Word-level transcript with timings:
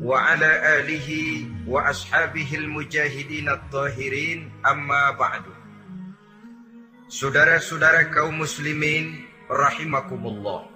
وعلى 0.00 0.50
آله 0.80 1.08
وأصحابه 1.66 2.50
المجاهدين 2.54 3.48
الطاهرين 3.48 4.38
أما 4.66 5.04
بعد 5.14 5.44
Saudara-saudara 7.04 8.10
kaum 8.10 8.42
muslimin 8.42 9.22
rahimakumullah 9.46 10.66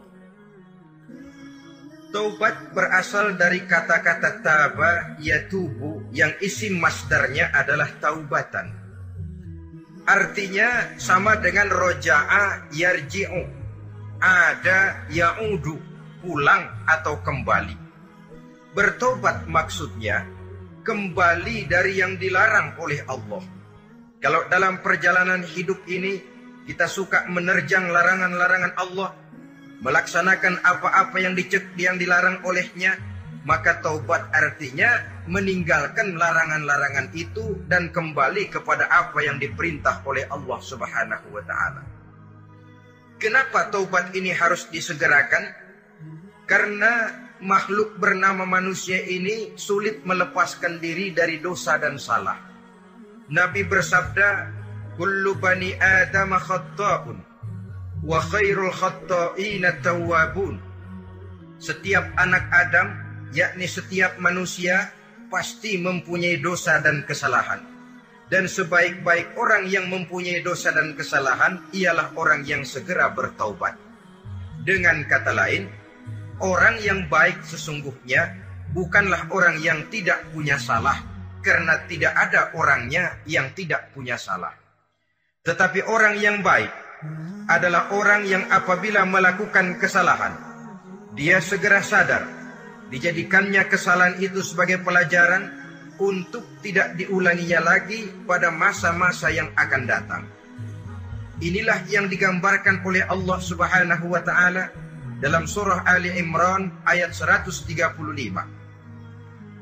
Taubat 2.15 2.71
berasal 2.77 3.35
dari 3.35 3.65
kata-kata 3.67 4.45
taba 4.45 5.19
yatubu 5.19 6.07
yang 6.15 6.31
isi 6.39 6.71
masdarnya 6.71 7.51
adalah 7.51 7.91
taubatan 7.99 8.71
Artinya 10.09 10.97
sama 10.97 11.37
dengan 11.37 11.69
roja'a 11.69 12.73
yarji'u. 12.73 13.45
Ada 14.25 15.05
ya'udu, 15.13 15.77
pulang 16.25 16.65
atau 16.89 17.21
kembali. 17.21 17.82
Bertobat 18.74 19.46
maksudnya 19.46 20.26
kembali 20.82 21.70
dari 21.70 22.02
yang 22.02 22.18
dilarang 22.18 22.74
oleh 22.82 23.06
Allah. 23.06 23.46
Kalau 24.18 24.50
dalam 24.50 24.82
perjalanan 24.82 25.46
hidup 25.46 25.86
ini 25.86 26.18
kita 26.66 26.90
suka 26.90 27.30
menerjang 27.30 27.94
larangan-larangan 27.94 28.74
Allah, 28.82 29.14
melaksanakan 29.78 30.66
apa-apa 30.66 31.22
yang 31.22 31.38
dicek 31.38 31.78
yang 31.78 32.02
dilarang 32.02 32.42
olehnya, 32.42 32.98
maka 33.46 33.78
taubat 33.78 34.34
artinya 34.34 35.22
meninggalkan 35.30 36.18
larangan-larangan 36.18 37.14
itu 37.14 37.62
dan 37.70 37.94
kembali 37.94 38.50
kepada 38.50 38.90
apa 38.90 39.22
yang 39.22 39.38
diperintah 39.38 40.02
oleh 40.02 40.26
Allah 40.34 40.58
Subhanahu 40.58 41.30
wa 41.30 41.44
taala. 41.46 41.86
Kenapa 43.22 43.70
taubat 43.70 44.18
ini 44.18 44.34
harus 44.34 44.66
disegerakan? 44.74 45.62
Karena 46.50 47.24
makhluk 47.44 48.00
bernama 48.00 48.48
manusia 48.48 48.98
ini 49.04 49.54
sulit 49.60 50.08
melepaskan 50.08 50.80
diri 50.80 51.12
dari 51.12 51.44
dosa 51.44 51.76
dan 51.76 52.00
salah. 52.00 52.40
Nabi 53.28 53.68
bersabda, 53.68 54.50
"Kullu 54.96 55.36
bani 55.38 55.76
Adam 55.76 56.40
khatta'un 56.40 57.20
wa 58.04 58.20
khairul 58.32 58.72
khatta'ina 58.72 59.84
tawwabun." 59.84 60.58
Setiap 61.60 62.04
anak 62.20 62.48
Adam 62.52 62.88
yakni 63.36 63.68
setiap 63.68 64.20
manusia 64.20 64.92
pasti 65.28 65.82
mempunyai 65.82 66.40
dosa 66.40 66.80
dan 66.80 67.04
kesalahan. 67.04 67.60
Dan 68.32 68.50
sebaik-baik 68.50 69.38
orang 69.38 69.70
yang 69.70 69.92
mempunyai 69.92 70.42
dosa 70.42 70.74
dan 70.74 70.98
kesalahan 70.98 71.62
ialah 71.76 72.16
orang 72.18 72.42
yang 72.48 72.66
segera 72.66 73.12
bertaubat. 73.14 73.78
Dengan 74.64 75.06
kata 75.06 75.36
lain, 75.36 75.70
orang 76.42 76.82
yang 76.82 77.06
baik 77.12 77.44
sesungguhnya 77.46 78.34
bukanlah 78.74 79.30
orang 79.30 79.62
yang 79.62 79.86
tidak 79.94 80.26
punya 80.34 80.58
salah, 80.58 80.98
karena 81.46 81.86
tidak 81.86 82.14
ada 82.16 82.56
orangnya 82.58 83.22
yang 83.30 83.54
tidak 83.54 83.94
punya 83.94 84.18
salah. 84.18 84.56
Tetapi 85.44 85.86
orang 85.86 86.18
yang 86.18 86.40
baik 86.40 86.72
adalah 87.52 87.92
orang 87.92 88.24
yang 88.24 88.48
apabila 88.48 89.04
melakukan 89.04 89.76
kesalahan, 89.78 90.34
dia 91.14 91.44
segera 91.44 91.84
sadar 91.84 92.44
dijadikannya 92.94 93.66
kesalahan 93.74 94.22
itu 94.22 94.46
sebagai 94.46 94.78
pelajaran 94.86 95.50
untuk 95.98 96.46
tidak 96.62 96.94
diulanginya 96.94 97.62
lagi 97.74 98.06
pada 98.30 98.54
masa-masa 98.54 99.34
yang 99.34 99.50
akan 99.58 99.84
datang. 99.90 100.24
Inilah 101.42 101.90
yang 101.90 102.06
digambarkan 102.06 102.86
oleh 102.86 103.02
Allah 103.10 103.42
Subhanahu 103.42 104.06
wa 104.14 104.22
taala 104.22 104.70
dalam 105.20 105.46
surah 105.46 105.86
Ali 105.86 106.16
Imran 106.18 106.72
ayat 106.88 107.14
135. 107.14 107.68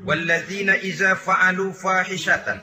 Walladzina 0.06 0.78
iza 0.80 1.18
fa'alu 1.18 1.74
fahishatan. 1.74 2.60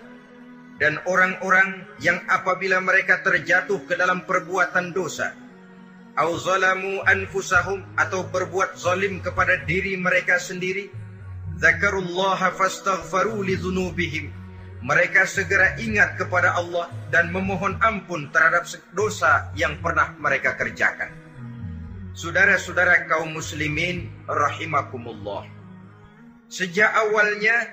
Dan 0.80 0.96
orang-orang 1.04 1.84
yang 2.00 2.24
apabila 2.32 2.80
mereka 2.80 3.20
terjatuh 3.20 3.84
ke 3.84 4.00
dalam 4.00 4.24
perbuatan 4.24 4.96
dosa 4.96 5.36
au 6.20 6.36
zalamu 6.36 7.00
anfusahum 7.08 7.80
atau 7.96 8.28
berbuat 8.28 8.76
zalim 8.76 9.24
kepada 9.24 9.64
diri 9.64 9.96
mereka 9.96 10.36
sendiri 10.36 10.92
zakarullaha 11.56 12.52
fastaghfaru 12.60 13.40
lidzunubihim 13.48 14.28
mereka 14.84 15.24
segera 15.24 15.80
ingat 15.80 16.20
kepada 16.20 16.56
Allah 16.60 16.92
dan 17.08 17.32
memohon 17.32 17.80
ampun 17.80 18.28
terhadap 18.36 18.68
dosa 18.92 19.48
yang 19.56 19.80
pernah 19.80 20.12
mereka 20.20 20.60
kerjakan 20.60 21.12
Saudara-saudara 22.18 23.06
kaum 23.06 23.38
muslimin 23.38 24.10
rahimakumullah 24.26 25.60
Sejak 26.50 26.90
awalnya 26.98 27.70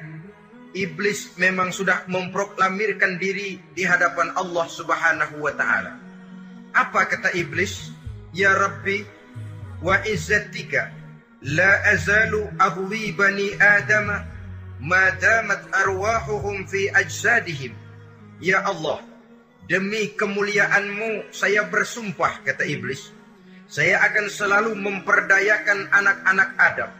iblis 0.76 1.32
memang 1.40 1.72
sudah 1.72 2.04
memproklamirkan 2.12 3.16
diri 3.16 3.56
di 3.72 3.88
hadapan 3.88 4.36
Allah 4.36 4.68
Subhanahu 4.68 5.40
wa 5.40 5.52
taala. 5.56 5.96
Apa 6.76 7.08
kata 7.08 7.32
iblis? 7.32 7.88
Ya 8.36 8.52
Rabbi 8.52 9.00
wa 9.80 9.96
izzatika 10.04 10.92
la 11.40 11.88
azalu 11.88 12.52
aghwi 12.60 13.16
bani 13.16 13.56
Adam 13.56 14.12
ma 14.84 15.08
damat 15.16 15.72
arwahuhum 15.72 16.68
fi 16.68 16.92
ajsadihim. 16.92 17.72
Ya 18.44 18.60
Allah, 18.60 19.00
demi 19.64 20.12
kemuliaanmu 20.12 21.32
saya 21.32 21.64
bersumpah 21.64 22.44
kata 22.44 22.68
iblis. 22.68 23.08
Saya 23.66 23.98
akan 24.06 24.26
selalu 24.30 24.72
memperdayakan 24.78 25.90
anak-anak 25.90 26.50
Adam. 26.58 26.90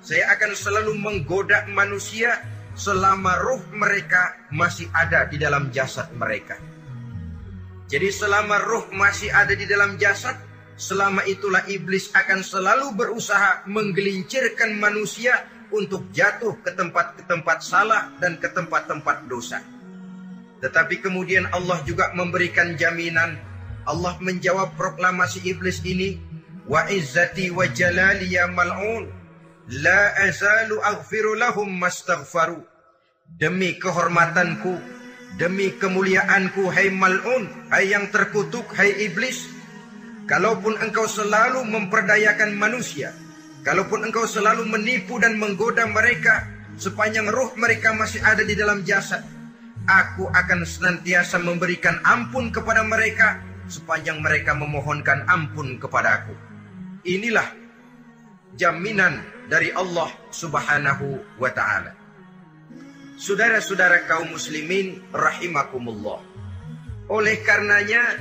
Saya 0.00 0.32
akan 0.36 0.52
selalu 0.56 0.92
menggoda 0.96 1.64
manusia 1.72 2.40
selama 2.76 3.40
ruh 3.40 3.60
mereka 3.72 4.36
masih 4.52 4.88
ada 4.92 5.28
di 5.28 5.36
dalam 5.36 5.68
jasad 5.72 6.08
mereka. 6.16 6.56
Jadi 7.90 8.08
selama 8.12 8.60
ruh 8.62 8.86
masih 8.94 9.28
ada 9.34 9.52
di 9.52 9.66
dalam 9.66 9.98
jasad, 9.98 10.38
Selama 10.80 11.20
itulah 11.28 11.60
iblis 11.68 12.08
akan 12.16 12.40
selalu 12.40 12.96
berusaha 12.96 13.68
menggelincirkan 13.68 14.80
manusia 14.80 15.44
untuk 15.68 16.08
jatuh 16.08 16.56
ke 16.64 16.72
tempat-ke 16.72 17.28
tempat 17.28 17.60
salah 17.60 18.08
dan 18.16 18.40
ke 18.40 18.48
tempat-tempat 18.48 19.28
dosa. 19.28 19.60
Tetapi 20.64 21.04
kemudian 21.04 21.52
Allah 21.52 21.84
juga 21.84 22.16
memberikan 22.16 22.80
jaminan. 22.80 23.36
Allah 23.90 24.14
menjawab 24.22 24.78
proklamasi 24.78 25.42
iblis 25.50 25.82
ini. 25.82 26.22
Wa 26.70 26.86
izzati 26.86 27.50
wa 27.50 27.66
jalali 27.66 28.30
ya 28.30 28.46
mal'un. 28.46 29.10
La 29.82 30.14
azalu 30.22 30.78
aghfiru 30.78 31.34
lahum 31.34 31.66
mastaghfaru. 31.66 32.62
Demi 33.30 33.78
kehormatanku, 33.78 34.78
demi 35.38 35.74
kemuliaanku, 35.74 36.70
hai 36.70 36.90
mal'un, 36.90 37.70
hai 37.70 37.90
yang 37.90 38.10
terkutuk, 38.10 38.66
hai 38.74 38.90
iblis, 39.06 39.60
Kalaupun 40.30 40.78
engkau 40.78 41.10
selalu 41.10 41.66
memperdayakan 41.66 42.54
manusia, 42.54 43.10
kalaupun 43.66 44.06
engkau 44.06 44.30
selalu 44.30 44.62
menipu 44.62 45.18
dan 45.18 45.34
menggoda 45.34 45.90
mereka 45.90 46.46
sepanjang 46.78 47.26
roh 47.34 47.50
mereka 47.58 47.90
masih 47.98 48.22
ada 48.22 48.46
di 48.46 48.54
dalam 48.54 48.86
jasad, 48.86 49.26
aku 49.90 50.30
akan 50.30 50.62
senantiasa 50.62 51.42
memberikan 51.42 51.98
ampun 52.06 52.54
kepada 52.54 52.86
mereka 52.86 53.42
sepanjang 53.70 54.18
mereka 54.18 54.52
memohonkan 54.52 55.24
ampun 55.30 55.78
kepada 55.78 56.20
aku. 56.20 56.34
Inilah 57.06 57.46
jaminan 58.58 59.22
dari 59.46 59.70
Allah 59.70 60.10
Subhanahu 60.34 61.38
wa 61.38 61.50
taala. 61.54 61.94
Saudara-saudara 63.20 64.10
kaum 64.10 64.34
muslimin 64.34 65.00
rahimakumullah. 65.14 66.20
Oleh 67.10 67.42
karenanya 67.46 68.16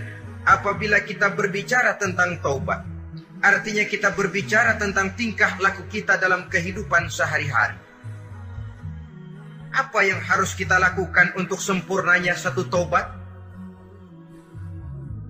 apabila 0.46 1.02
kita 1.02 1.34
berbicara 1.34 1.96
tentang 1.98 2.38
taubat, 2.44 2.84
artinya 3.40 3.86
kita 3.88 4.12
berbicara 4.14 4.76
tentang 4.76 5.16
tingkah 5.16 5.56
laku 5.62 5.88
kita 5.88 6.20
dalam 6.20 6.52
kehidupan 6.52 7.08
sehari-hari. 7.08 7.80
Apa 9.70 10.02
yang 10.02 10.20
harus 10.20 10.58
kita 10.58 10.82
lakukan 10.82 11.38
untuk 11.38 11.62
sempurnanya 11.62 12.34
satu 12.34 12.66
taubat? 12.68 13.19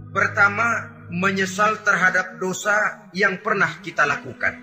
Pertama, 0.10 0.90
menyesal 1.14 1.86
terhadap 1.86 2.42
dosa 2.42 3.06
yang 3.14 3.38
pernah 3.46 3.78
kita 3.86 4.10
lakukan. 4.10 4.58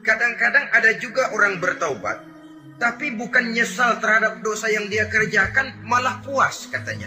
Kadang-kadang 0.00 0.66
ada 0.72 0.90
juga 0.96 1.32
orang 1.36 1.60
bertaubat, 1.60 2.32
Tapi 2.80 3.14
bukan 3.14 3.54
nyesal 3.54 4.02
terhadap 4.02 4.42
dosa 4.42 4.66
yang 4.66 4.90
dia 4.90 5.06
kerjakan, 5.06 5.78
malah 5.86 6.18
puas 6.18 6.66
katanya. 6.66 7.06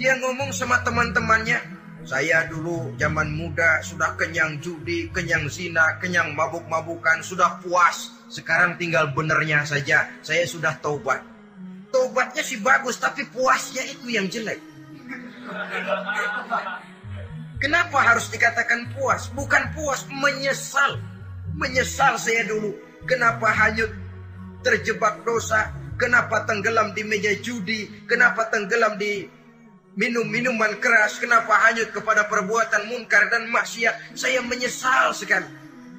Dia 0.00 0.16
ngomong 0.16 0.48
sama 0.48 0.80
teman-temannya, 0.80 1.60
saya 2.08 2.48
dulu 2.48 2.96
zaman 2.96 3.28
muda 3.36 3.84
sudah 3.84 4.16
kenyang 4.16 4.56
judi, 4.64 5.12
kenyang 5.12 5.44
zina, 5.52 6.00
kenyang 6.00 6.32
mabuk-mabukan, 6.32 7.20
sudah 7.20 7.60
puas. 7.60 8.16
Sekarang 8.32 8.80
tinggal 8.80 9.12
benernya 9.12 9.60
saja, 9.68 10.08
saya 10.24 10.48
sudah 10.48 10.80
taubat. 10.80 11.20
Taubatnya 11.92 12.40
sih 12.40 12.56
bagus, 12.64 12.96
tapi 12.96 13.28
puasnya 13.28 13.84
itu 13.84 14.08
yang 14.08 14.24
jelek. 14.32 14.69
Kenapa 17.60 17.98
harus 18.00 18.32
dikatakan 18.32 18.88
puas? 18.96 19.28
Bukan 19.36 19.76
puas, 19.76 20.08
menyesal. 20.08 20.96
Menyesal 21.52 22.16
saya 22.16 22.48
dulu. 22.48 22.72
Kenapa 23.04 23.52
hanyut 23.52 23.92
terjebak 24.64 25.20
dosa? 25.28 25.68
Kenapa 26.00 26.48
tenggelam 26.48 26.96
di 26.96 27.04
meja 27.04 27.36
judi? 27.36 27.84
Kenapa 28.08 28.48
tenggelam 28.48 28.96
di 28.96 29.28
minum 30.00 30.24
minuman 30.24 30.80
keras? 30.80 31.20
Kenapa 31.20 31.52
hanyut 31.68 31.92
kepada 31.92 32.24
perbuatan 32.24 32.88
munkar 32.88 33.28
dan 33.28 33.52
maksiat? 33.52 34.16
Saya 34.16 34.40
menyesal 34.40 35.12
sekali. 35.12 35.44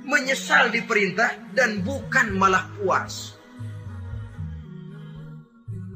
Menyesal 0.02 0.74
diperintah 0.74 1.54
dan 1.54 1.86
bukan 1.86 2.34
malah 2.34 2.66
puas. 2.82 3.38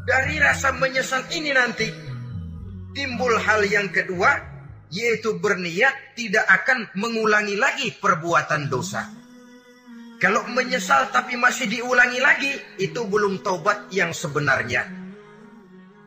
Dari 0.06 0.38
rasa 0.38 0.70
menyesal 0.78 1.26
ini 1.34 1.50
nanti 1.50 2.05
timbul 2.96 3.36
hal 3.36 3.62
yang 3.68 3.92
kedua 3.92 4.40
yaitu 4.88 5.36
berniat 5.38 6.16
tidak 6.16 6.48
akan 6.48 6.88
mengulangi 6.96 7.60
lagi 7.60 7.92
perbuatan 7.92 8.72
dosa. 8.72 9.12
Kalau 10.16 10.48
menyesal 10.48 11.12
tapi 11.12 11.36
masih 11.36 11.68
diulangi 11.68 12.24
lagi, 12.24 12.56
itu 12.80 13.04
belum 13.04 13.44
taubat 13.44 13.92
yang 13.92 14.16
sebenarnya. 14.16 14.88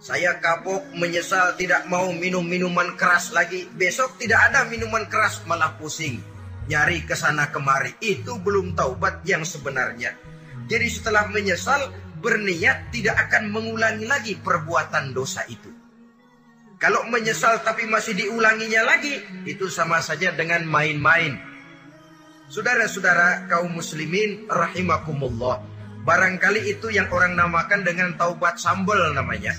Saya 0.00 0.40
kapok 0.40 0.96
menyesal 0.96 1.58
tidak 1.60 1.84
mau 1.92 2.08
minum 2.16 2.40
minuman 2.40 2.96
keras 2.96 3.36
lagi. 3.36 3.68
Besok 3.68 4.16
tidak 4.16 4.48
ada 4.48 4.64
minuman 4.64 5.04
keras 5.12 5.44
malah 5.44 5.76
pusing. 5.76 6.24
Nyari 6.72 7.04
ke 7.04 7.12
sana 7.12 7.52
kemari. 7.52 7.92
Itu 8.00 8.40
belum 8.40 8.72
taubat 8.72 9.26
yang 9.28 9.44
sebenarnya. 9.44 10.16
Jadi 10.70 10.86
setelah 10.88 11.28
menyesal, 11.28 11.92
berniat 12.24 12.88
tidak 12.94 13.28
akan 13.28 13.52
mengulangi 13.52 14.06
lagi 14.08 14.34
perbuatan 14.40 15.12
dosa 15.12 15.44
itu. 15.50 15.77
Kalau 16.78 17.02
menyesal 17.10 17.58
tapi 17.66 17.90
masih 17.90 18.14
diulanginya 18.14 18.86
lagi, 18.86 19.18
itu 19.42 19.66
sama 19.66 19.98
saja 19.98 20.30
dengan 20.30 20.62
main-main. 20.62 21.34
Saudara-saudara 22.46 23.50
kaum 23.50 23.74
muslimin 23.74 24.46
rahimakumullah. 24.46 25.58
Barangkali 26.06 26.70
itu 26.70 26.88
yang 26.94 27.10
orang 27.10 27.34
namakan 27.34 27.82
dengan 27.82 28.14
taubat 28.14 28.62
sambal 28.62 29.10
namanya. 29.10 29.58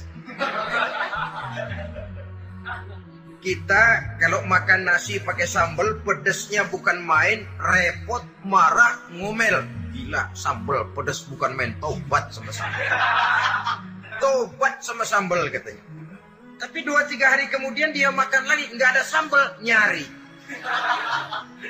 Kita 3.44 3.84
kalau 4.16 4.48
makan 4.48 4.88
nasi 4.88 5.20
pakai 5.20 5.44
sambal 5.44 6.00
pedesnya 6.08 6.72
bukan 6.72 7.04
main, 7.04 7.44
repot, 7.60 8.24
marah, 8.48 8.96
ngomel. 9.12 9.68
Gila, 9.92 10.32
sambal 10.32 10.88
pedes 10.96 11.28
bukan 11.28 11.52
main, 11.52 11.76
taubat 11.84 12.32
sama 12.32 12.56
sambal. 12.56 12.88
Taubat 14.24 14.74
sama 14.80 15.04
sambal 15.04 15.44
katanya. 15.52 15.99
Tapi 16.60 16.84
dua 16.84 17.08
tiga 17.08 17.32
hari 17.32 17.48
kemudian 17.48 17.96
dia 17.96 18.12
makan 18.12 18.44
lagi, 18.44 18.68
nggak 18.76 18.90
ada 19.00 19.04
sambal, 19.08 19.56
nyari. 19.64 20.04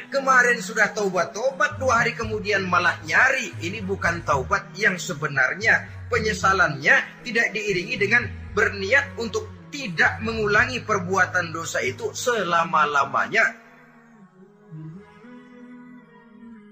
Kemarin 0.10 0.58
sudah 0.64 0.90
taubat, 0.96 1.30
taubat 1.36 1.78
dua 1.78 2.02
hari 2.02 2.18
kemudian 2.18 2.66
malah 2.66 2.98
nyari. 3.06 3.54
Ini 3.62 3.86
bukan 3.86 4.26
taubat 4.26 4.74
yang 4.74 4.98
sebenarnya. 4.98 5.86
Penyesalannya 6.10 7.22
tidak 7.22 7.54
diiringi 7.54 7.96
dengan 8.02 8.26
berniat 8.58 9.14
untuk 9.22 9.70
tidak 9.70 10.18
mengulangi 10.26 10.82
perbuatan 10.82 11.54
dosa 11.54 11.86
itu 11.86 12.10
selama-lamanya. 12.10 13.46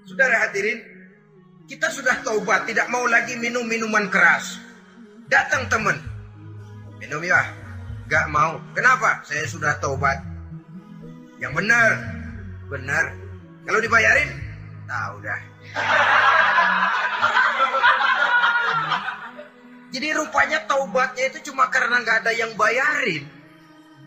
Saudara 0.02 0.48
hadirin, 0.48 0.82
kita 1.70 1.86
sudah 1.92 2.18
taubat, 2.26 2.66
tidak 2.66 2.90
mau 2.90 3.06
lagi 3.06 3.38
minum 3.38 3.62
minuman 3.62 4.10
keras. 4.10 4.58
Datang 5.28 5.68
teman, 5.70 6.00
minum 6.98 7.20
ya, 7.20 7.44
Gak 8.08 8.26
mau. 8.32 8.56
Kenapa? 8.72 9.20
Saya 9.28 9.44
sudah 9.44 9.76
taubat. 9.78 10.16
Yang 11.38 11.52
benar. 11.60 11.90
Benar. 12.72 13.04
Kalau 13.68 13.80
dibayarin? 13.84 14.30
Tahu 14.88 15.14
dah. 15.20 15.40
Jadi 19.88 20.08
rupanya 20.12 20.64
taubatnya 20.68 21.24
itu 21.32 21.52
cuma 21.52 21.68
karena 21.68 22.00
nggak 22.00 22.24
ada 22.24 22.32
yang 22.32 22.52
bayarin. 22.56 23.24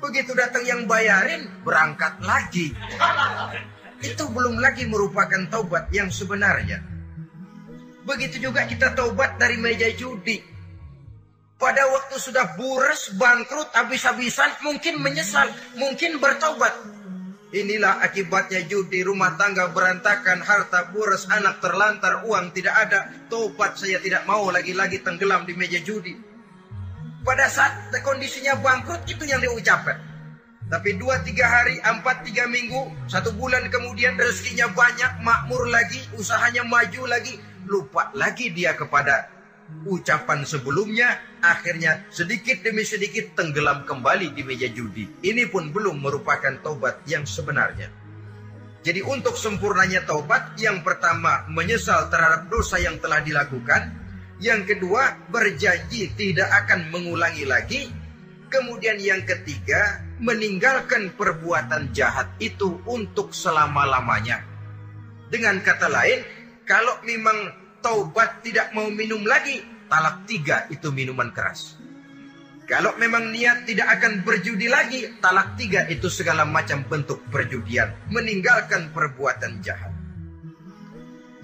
Begitu 0.02 0.34
datang 0.34 0.66
yang 0.66 0.90
bayarin, 0.90 1.46
berangkat 1.62 2.18
lagi. 2.26 2.74
Itu 4.02 4.30
belum 4.34 4.58
lagi 4.58 4.90
merupakan 4.90 5.46
taubat 5.50 5.94
yang 5.94 6.10
sebenarnya. 6.10 6.82
Begitu 8.02 8.50
juga 8.50 8.66
kita 8.66 8.98
taubat 8.98 9.38
dari 9.38 9.62
meja 9.62 9.86
judi. 9.94 10.42
Pada 11.62 11.86
waktu 11.94 12.18
sudah 12.18 12.58
buras, 12.58 13.14
bangkrut, 13.22 13.70
habis-habisan, 13.78 14.50
mungkin 14.66 14.98
menyesal, 14.98 15.46
mungkin 15.78 16.18
bertobat. 16.18 16.74
Inilah 17.54 18.02
akibatnya 18.02 18.66
judi, 18.66 19.06
rumah 19.06 19.38
tangga 19.38 19.70
berantakan, 19.70 20.42
harta 20.42 20.90
buras, 20.90 21.30
anak 21.30 21.62
terlantar, 21.62 22.26
uang 22.26 22.50
tidak 22.58 22.74
ada. 22.90 23.14
Tobat 23.30 23.78
saya 23.78 24.02
tidak 24.02 24.26
mau 24.26 24.50
lagi-lagi 24.50 25.06
tenggelam 25.06 25.46
di 25.46 25.54
meja 25.54 25.78
judi. 25.86 26.18
Pada 27.22 27.46
saat 27.46 27.94
kondisinya 28.02 28.58
bangkrut, 28.58 29.06
itu 29.06 29.22
yang 29.30 29.46
diucapkan. 29.46 30.02
Tapi 30.66 30.98
dua, 30.98 31.22
tiga 31.22 31.46
hari, 31.46 31.78
empat, 31.78 32.26
tiga 32.26 32.50
minggu, 32.50 32.90
satu 33.06 33.38
bulan 33.38 33.70
kemudian 33.70 34.18
rezekinya 34.18 34.66
banyak, 34.74 35.22
makmur 35.22 35.70
lagi, 35.70 36.02
usahanya 36.18 36.66
maju 36.66 37.06
lagi, 37.06 37.38
lupa 37.70 38.10
lagi 38.18 38.50
dia 38.50 38.74
kepada 38.74 39.41
ucapan 39.86 40.46
sebelumnya 40.46 41.18
akhirnya 41.42 42.06
sedikit 42.14 42.62
demi 42.62 42.86
sedikit 42.86 43.34
tenggelam 43.34 43.84
kembali 43.84 44.34
di 44.36 44.42
meja 44.46 44.70
judi. 44.70 45.10
Ini 45.26 45.50
pun 45.50 45.74
belum 45.74 46.02
merupakan 46.02 46.54
taubat 46.62 47.02
yang 47.10 47.26
sebenarnya. 47.26 47.90
Jadi 48.82 49.06
untuk 49.06 49.38
sempurnanya 49.38 50.02
taubat, 50.10 50.58
yang 50.58 50.82
pertama 50.82 51.46
menyesal 51.54 52.10
terhadap 52.10 52.50
dosa 52.50 52.82
yang 52.82 52.98
telah 52.98 53.22
dilakukan, 53.22 53.94
yang 54.42 54.66
kedua 54.66 55.22
berjanji 55.30 56.10
tidak 56.18 56.50
akan 56.66 56.90
mengulangi 56.90 57.46
lagi, 57.46 57.94
kemudian 58.50 58.98
yang 58.98 59.22
ketiga 59.22 60.02
meninggalkan 60.18 61.14
perbuatan 61.14 61.94
jahat 61.94 62.26
itu 62.42 62.82
untuk 62.90 63.38
selama-lamanya. 63.38 64.42
Dengan 65.30 65.62
kata 65.62 65.86
lain, 65.86 66.26
kalau 66.66 66.98
memang 67.06 67.54
taubat 67.86 68.42
tidak 68.42 68.74
mau 68.74 68.90
minum 68.90 69.22
lagi, 69.30 69.62
talak 69.92 70.24
tiga 70.24 70.72
itu 70.72 70.88
minuman 70.96 71.36
keras. 71.36 71.76
Kalau 72.64 72.96
memang 72.96 73.36
niat 73.36 73.68
tidak 73.68 74.00
akan 74.00 74.24
berjudi 74.24 74.72
lagi, 74.72 75.20
talak 75.20 75.60
tiga 75.60 75.84
itu 75.92 76.08
segala 76.08 76.48
macam 76.48 76.88
bentuk 76.88 77.20
perjudian. 77.28 77.92
Meninggalkan 78.08 78.96
perbuatan 78.96 79.60
jahat. 79.60 79.92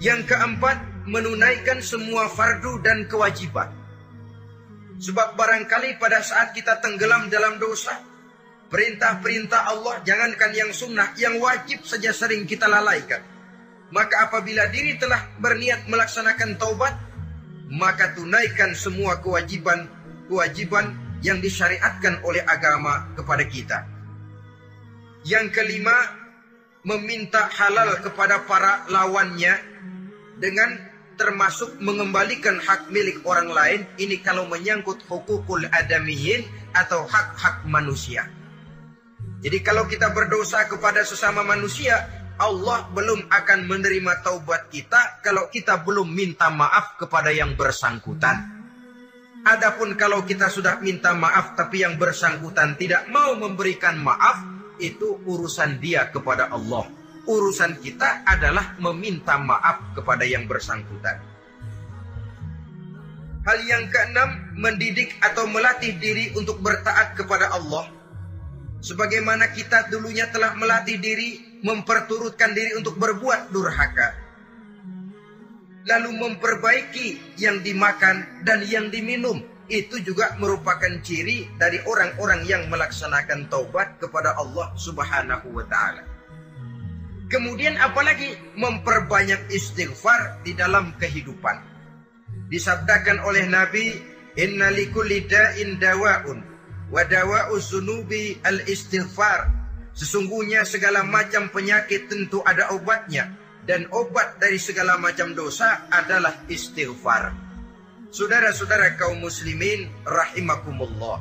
Yang 0.00 0.32
keempat, 0.32 1.04
menunaikan 1.04 1.84
semua 1.84 2.32
fardu 2.32 2.80
dan 2.80 3.04
kewajiban. 3.04 3.68
Sebab 4.96 5.36
barangkali 5.36 6.00
pada 6.00 6.24
saat 6.24 6.56
kita 6.56 6.80
tenggelam 6.80 7.28
dalam 7.28 7.60
dosa, 7.60 8.00
perintah-perintah 8.72 9.68
Allah 9.68 10.00
jangankan 10.08 10.52
yang 10.56 10.72
sunnah, 10.72 11.12
yang 11.20 11.36
wajib 11.44 11.84
saja 11.84 12.08
sering 12.16 12.48
kita 12.48 12.64
lalaikan. 12.64 13.20
Maka 13.92 14.32
apabila 14.32 14.64
diri 14.72 14.96
telah 14.96 15.28
berniat 15.36 15.84
melaksanakan 15.92 16.56
taubat, 16.56 17.07
maka 17.68 18.16
tunaikan 18.16 18.72
semua 18.72 19.20
kewajiban-kewajiban 19.20 20.96
yang 21.20 21.38
disyariatkan 21.42 22.24
oleh 22.24 22.40
agama 22.48 23.12
kepada 23.14 23.44
kita. 23.44 23.78
Yang 25.26 25.52
kelima, 25.52 25.96
meminta 26.86 27.50
halal 27.52 28.00
kepada 28.00 28.48
para 28.48 28.86
lawannya 28.88 29.60
dengan 30.38 30.78
termasuk 31.18 31.74
mengembalikan 31.82 32.62
hak 32.62 32.88
milik 32.94 33.18
orang 33.26 33.50
lain 33.50 33.80
ini 33.98 34.22
kalau 34.22 34.46
menyangkut 34.46 35.02
hukukul 35.10 35.66
adamiyin 35.74 36.46
atau 36.70 37.02
hak-hak 37.04 37.66
manusia. 37.66 38.30
Jadi 39.42 39.58
kalau 39.66 39.90
kita 39.90 40.14
berdosa 40.14 40.66
kepada 40.70 41.02
sesama 41.02 41.42
manusia, 41.42 42.06
Allah 42.38 42.86
belum 42.94 43.26
akan 43.26 43.66
menerima 43.66 44.22
taubat 44.22 44.70
kita 44.70 45.18
kalau 45.26 45.50
kita 45.50 45.82
belum 45.82 46.06
minta 46.06 46.46
maaf 46.54 46.94
kepada 46.94 47.34
yang 47.34 47.58
bersangkutan. 47.58 48.62
Adapun 49.42 49.98
kalau 49.98 50.22
kita 50.22 50.46
sudah 50.46 50.78
minta 50.78 51.18
maaf 51.18 51.58
tapi 51.58 51.82
yang 51.82 51.98
bersangkutan 51.98 52.78
tidak 52.78 53.10
mau 53.10 53.34
memberikan 53.34 53.98
maaf, 53.98 54.38
itu 54.78 55.18
urusan 55.26 55.82
dia 55.82 56.06
kepada 56.14 56.46
Allah. 56.54 56.86
Urusan 57.26 57.82
kita 57.82 58.22
adalah 58.22 58.78
meminta 58.78 59.34
maaf 59.34 59.98
kepada 59.98 60.22
yang 60.22 60.46
bersangkutan. 60.46 61.18
Hal 63.42 63.58
yang 63.66 63.90
keenam, 63.90 64.54
mendidik 64.54 65.16
atau 65.24 65.48
melatih 65.50 65.96
diri 65.98 66.30
untuk 66.38 66.62
bertaat 66.62 67.18
kepada 67.18 67.50
Allah. 67.50 67.90
Sebagaimana 68.78 69.50
kita 69.56 69.90
dulunya 69.90 70.30
telah 70.30 70.54
melatih 70.54 71.00
diri, 71.00 71.47
memperturutkan 71.62 72.54
diri 72.54 72.78
untuk 72.78 72.98
berbuat 72.98 73.50
durhaka. 73.50 74.14
Lalu 75.88 76.10
memperbaiki 76.20 77.38
yang 77.40 77.64
dimakan 77.64 78.44
dan 78.44 78.62
yang 78.68 78.92
diminum. 78.92 79.40
Itu 79.68 80.00
juga 80.00 80.32
merupakan 80.40 80.88
ciri 81.04 81.44
dari 81.60 81.76
orang-orang 81.84 82.44
yang 82.48 82.72
melaksanakan 82.72 83.52
taubat 83.52 84.00
kepada 84.00 84.32
Allah 84.40 84.72
subhanahu 84.80 85.52
wa 85.52 85.64
ta'ala. 85.68 86.02
Kemudian 87.28 87.76
apalagi 87.76 88.32
memperbanyak 88.56 89.52
istighfar 89.52 90.40
di 90.40 90.56
dalam 90.56 90.96
kehidupan. 90.96 91.60
Disabdakan 92.48 93.20
oleh 93.28 93.44
Nabi, 93.44 94.00
"Inna 94.40 94.72
likulli 94.72 95.28
da'in 95.28 95.76
dawa'un 95.76 96.40
wa 96.88 97.04
dawa'u 97.04 97.60
zunubi 97.60 98.40
al-istighfar." 98.40 99.57
Sesungguhnya 99.98 100.62
segala 100.62 101.02
macam 101.02 101.50
penyakit 101.50 102.06
tentu 102.06 102.38
ada 102.46 102.70
obatnya 102.70 103.34
dan 103.66 103.90
obat 103.90 104.38
dari 104.38 104.54
segala 104.54 104.94
macam 104.94 105.34
dosa 105.34 105.90
adalah 105.90 106.46
istighfar. 106.46 107.34
Saudara-saudara 108.14 108.94
kaum 108.94 109.18
muslimin 109.18 109.90
rahimakumullah. 110.06 111.18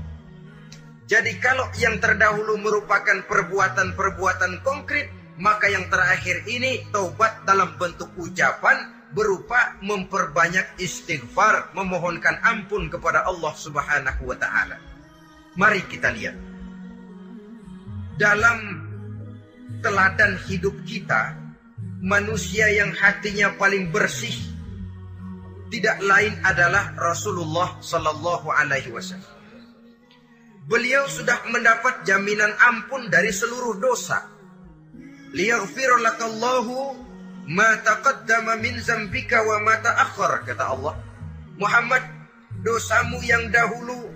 Jadi 1.09 1.41
kalau 1.41 1.65
yang 1.81 1.97
terdahulu 1.97 2.61
merupakan 2.61 3.25
perbuatan-perbuatan 3.25 4.61
konkret, 4.61 5.09
maka 5.41 5.73
yang 5.73 5.89
terakhir 5.89 6.45
ini 6.45 6.85
taubat 6.93 7.49
dalam 7.49 7.75
bentuk 7.81 8.13
ucapan 8.21 8.93
berupa 9.09 9.73
memperbanyak 9.81 10.77
istighfar, 10.77 11.73
memohonkan 11.73 12.37
ampun 12.45 12.93
kepada 12.93 13.25
Allah 13.25 13.57
Subhanahu 13.57 14.21
wa 14.21 14.37
taala. 14.37 14.77
Mari 15.57 15.81
kita 15.89 16.13
lihat. 16.13 16.46
Dalam 18.17 18.57
teladan 19.85 20.41
hidup 20.49 20.73
kita, 20.89 21.37
manusia 22.01 22.65
yang 22.73 22.89
hatinya 22.97 23.53
paling 23.61 23.93
bersih 23.93 24.33
tidak 25.67 25.99
lain 25.99 26.33
adalah 26.41 26.95
Rasulullah 26.97 27.77
sallallahu 27.77 28.47
alaihi 28.49 28.89
wasallam. 28.89 29.35
Beliau 30.67 31.07
sudah 31.07 31.47
mendapat 31.47 32.03
jaminan 32.03 32.51
ampun 32.59 33.07
dari 33.07 33.31
seluruh 33.31 33.79
dosa 33.79 34.19
liyaghfir 35.35 35.91
lakallahu 36.03 36.95
ma 37.51 37.79
taqaddama 37.83 38.59
min 38.59 38.79
zambika 38.79 39.43
wa 39.43 39.63
ma 39.63 39.75
ta'akhkhar 39.79 40.43
kata 40.47 40.63
Allah. 40.71 40.95
Muhammad, 41.57 42.03
dosamu 42.63 43.19
yang 43.23 43.49
dahulu, 43.51 44.11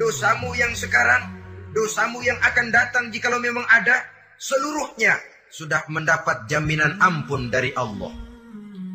dosamu 0.00 0.52
yang 0.54 0.72
sekarang, 0.76 1.35
dosamu 1.74 2.22
yang 2.22 2.38
akan 2.42 2.70
datang 2.70 3.08
jikalau 3.10 3.40
memang 3.40 3.64
ada, 3.70 4.04
seluruhnya 4.36 5.18
sudah 5.50 5.86
mendapat 5.88 6.46
jaminan 6.50 6.98
ampun 7.00 7.48
dari 7.48 7.72
Allah. 7.74 8.12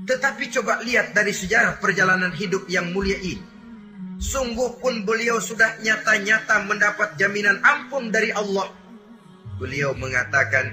Tetapi 0.05 0.43
coba 0.59 0.83
lihat 0.83 1.15
dari 1.15 1.31
sejarah 1.31 1.79
perjalanan 1.79 2.33
hidup 2.35 2.67
yang 2.67 2.91
mulia 2.91 3.17
ini. 3.21 3.43
Sungguh 4.21 4.77
pun 4.77 5.01
beliau 5.01 5.41
sudah 5.41 5.81
nyata-nyata 5.81 6.61
mendapat 6.69 7.17
jaminan 7.17 7.57
ampun 7.65 8.13
dari 8.13 8.29
Allah. 8.29 8.69
Beliau 9.57 9.97
mengatakan, 9.97 10.69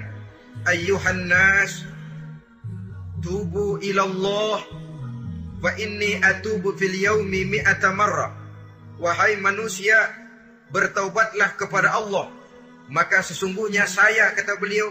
Ayuhan 0.67 1.31
nas 1.31 1.87
tubu 3.23 3.79
ilallah 3.79 4.59
fa 5.63 5.71
inni 5.79 6.19
atubu 6.19 6.75
fil 6.75 6.95
yaumi 6.99 7.47
mi'ata 7.47 7.95
marra 7.95 8.35
wahai 8.99 9.39
manusia 9.39 10.18
bertaubatlah 10.69 11.57
kepada 11.57 11.93
Allah. 11.97 12.29
Maka 12.89 13.21
sesungguhnya 13.21 13.85
saya 13.85 14.33
kata 14.33 14.57
beliau 14.57 14.89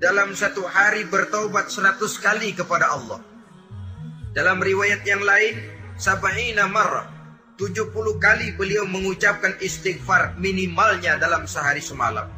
dalam 0.00 0.32
satu 0.32 0.64
hari 0.64 1.04
bertaubat 1.08 1.68
seratus 1.68 2.16
kali 2.20 2.56
kepada 2.56 2.92
Allah. 2.92 3.20
Dalam 4.32 4.60
riwayat 4.60 5.04
yang 5.08 5.24
lain 5.24 5.56
sab'ina 5.96 6.68
marra 6.68 7.08
70 7.56 7.88
kali 8.20 8.52
beliau 8.52 8.84
mengucapkan 8.84 9.56
istighfar 9.64 10.36
minimalnya 10.36 11.16
dalam 11.16 11.48
sehari 11.48 11.80
semalam. 11.80 12.28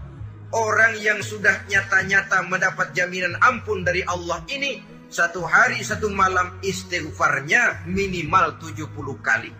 Orang 0.55 0.97
yang 1.03 1.21
sudah 1.21 1.67
nyata-nyata 1.67 2.47
mendapat 2.47 2.95
jaminan 2.95 3.37
ampun 3.43 3.83
dari 3.83 4.01
Allah 4.07 4.41
ini 4.49 4.81
satu 5.11 5.43
hari 5.45 5.83
satu 5.83 6.09
malam 6.09 6.57
istighfarnya 6.63 7.85
minimal 7.91 8.57
70 8.63 8.89
kali. 9.19 9.51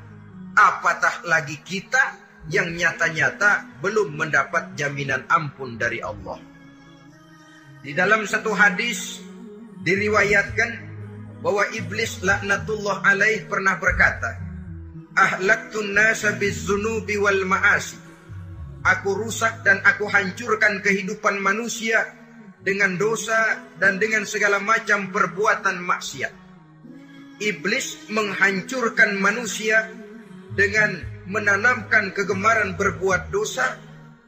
Apatah 0.55 1.27
lagi 1.27 1.59
kita 1.67 2.28
yang 2.49 2.73
nyata-nyata 2.73 3.81
belum 3.85 4.17
mendapat 4.17 4.75
jaminan 4.77 5.25
ampun 5.29 5.77
dari 5.77 6.01
Allah. 6.01 6.41
Di 7.85 7.93
dalam 7.95 8.25
satu 8.25 8.53
hadis 8.57 9.23
diriwayatkan 9.85 10.71
bahwa 11.45 11.63
iblis 11.77 12.25
laknatullah 12.25 13.05
alaih 13.07 13.47
pernah 13.47 13.79
berkata, 13.79 14.49
Ahlaktun 15.19 15.99
nasa 15.99 16.39
bizunubi 16.39 17.19
wal 17.19 17.43
ma'asi 17.43 18.09
Aku 18.87 19.11
rusak 19.19 19.67
dan 19.67 19.83
aku 19.83 20.07
hancurkan 20.07 20.79
kehidupan 20.79 21.43
manusia 21.43 22.15
dengan 22.63 22.95
dosa 22.95 23.59
dan 23.77 23.99
dengan 23.99 24.23
segala 24.23 24.63
macam 24.63 25.11
perbuatan 25.11 25.83
maksiat. 25.83 26.35
Iblis 27.43 28.11
menghancurkan 28.11 29.19
manusia 29.19 29.91
dengan 30.55 31.18
menanamkan 31.29 32.17
kegemaran 32.17 32.73
berbuat 32.75 33.29
dosa 33.29 33.77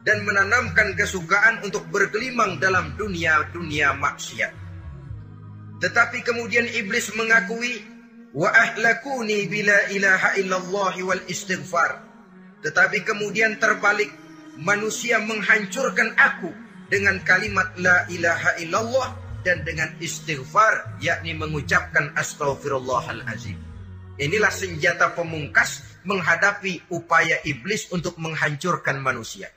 dan 0.04 0.20
menanamkan 0.24 0.92
kesukaan 0.96 1.64
untuk 1.64 1.84
bergelimang 1.88 2.60
dalam 2.60 2.92
dunia-dunia 3.00 3.96
maksiat. 3.96 4.52
Tetapi 5.80 6.20
kemudian 6.20 6.68
iblis 6.68 7.08
mengakui 7.16 7.80
wa 8.36 8.52
ahlakuni 8.52 9.48
bila 9.48 9.88
ilaha 9.88 10.36
illallah 10.36 10.94
wal 11.04 11.24
istighfar. 11.24 12.04
Tetapi 12.60 13.00
kemudian 13.08 13.56
terbalik 13.56 14.12
manusia 14.60 15.16
menghancurkan 15.24 16.12
aku 16.20 16.52
dengan 16.92 17.16
kalimat 17.24 17.72
la 17.80 18.04
ilaha 18.12 18.60
illallah 18.60 19.08
dan 19.40 19.64
dengan 19.64 19.88
istighfar 20.04 21.00
yakni 21.00 21.32
mengucapkan 21.32 22.12
astaghfirullahalazim. 22.12 23.56
Inilah 24.20 24.52
senjata 24.52 25.16
pemungkas 25.16 25.89
menghadapi 26.04 26.88
upaya 26.92 27.40
iblis 27.44 27.92
untuk 27.92 28.16
menghancurkan 28.16 29.00
manusia. 29.00 29.52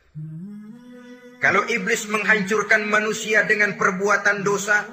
Kalau 1.43 1.67
iblis 1.67 2.07
menghancurkan 2.07 2.87
manusia 2.87 3.43
dengan 3.43 3.75
perbuatan 3.75 4.47
dosa, 4.47 4.87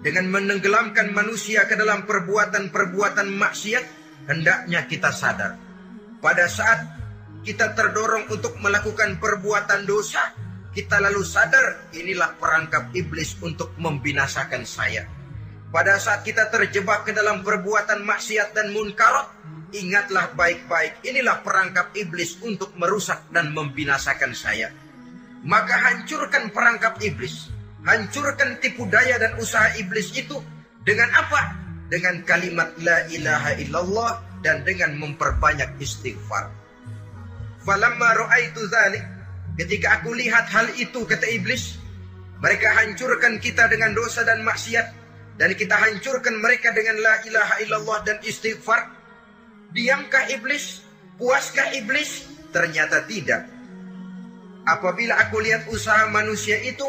dengan 0.00 0.32
menenggelamkan 0.32 1.12
manusia 1.12 1.68
ke 1.68 1.76
dalam 1.76 2.08
perbuatan-perbuatan 2.08 3.28
maksiat, 3.36 3.84
hendaknya 4.32 4.88
kita 4.88 5.12
sadar. 5.12 5.60
Pada 6.24 6.48
saat 6.48 6.88
kita 7.44 7.76
terdorong 7.76 8.32
untuk 8.32 8.56
melakukan 8.60 9.20
perbuatan 9.20 9.84
dosa, 9.84 10.20
kita 10.72 11.00
lalu 11.04 11.20
sadar 11.20 11.92
inilah 11.92 12.36
perangkap 12.40 12.92
iblis 12.96 13.36
untuk 13.44 13.76
membinasakan 13.76 14.64
saya. 14.64 15.04
Pada 15.70 16.00
saat 16.02 16.26
kita 16.26 16.50
terjebak 16.50 17.06
ke 17.06 17.12
dalam 17.12 17.44
perbuatan 17.44 18.02
maksiat 18.02 18.56
dan 18.56 18.72
munkarat, 18.74 19.30
ingatlah 19.72 20.32
baik-baik 20.34 21.02
inilah 21.06 21.42
perangkap 21.42 21.90
iblis 21.96 22.38
untuk 22.42 22.74
merusak 22.76 23.26
dan 23.34 23.54
membinasakan 23.54 24.34
saya. 24.34 24.70
Maka 25.40 25.72
hancurkan 25.72 26.52
perangkap 26.52 27.00
iblis, 27.00 27.48
hancurkan 27.86 28.60
tipu 28.60 28.84
daya 28.86 29.16
dan 29.16 29.34
usaha 29.40 29.72
iblis 29.80 30.12
itu 30.12 30.36
dengan 30.84 31.08
apa? 31.16 31.56
Dengan 31.88 32.22
kalimat 32.22 32.70
la 32.80 33.08
ilaha 33.10 33.56
illallah 33.56 34.12
dan 34.44 34.62
dengan 34.64 34.96
memperbanyak 34.96 35.80
istighfar. 35.80 36.52
Falamma 37.64 38.16
ra'aitu 38.16 38.64
dzalik, 38.68 39.04
ketika 39.60 40.00
aku 40.00 40.16
lihat 40.16 40.48
hal 40.48 40.68
itu 40.76 41.04
kata 41.04 41.28
iblis, 41.28 41.76
mereka 42.40 42.72
hancurkan 42.72 43.36
kita 43.36 43.68
dengan 43.68 43.92
dosa 43.92 44.24
dan 44.24 44.40
maksiat 44.40 44.86
dan 45.40 45.56
kita 45.56 45.72
hancurkan 45.72 46.36
mereka 46.36 46.68
dengan 46.72 47.00
la 47.00 47.20
ilaha 47.24 47.54
illallah 47.64 47.98
dan 48.04 48.16
istighfar. 48.20 48.99
Diamkah 49.70 50.30
iblis? 50.34 50.82
Puaskah 51.20 51.74
iblis? 51.78 52.26
Ternyata 52.50 53.06
tidak. 53.06 53.46
Apabila 54.66 55.16
aku 55.16 55.40
lihat 55.40 55.70
usaha 55.70 56.10
manusia 56.10 56.58
itu, 56.62 56.86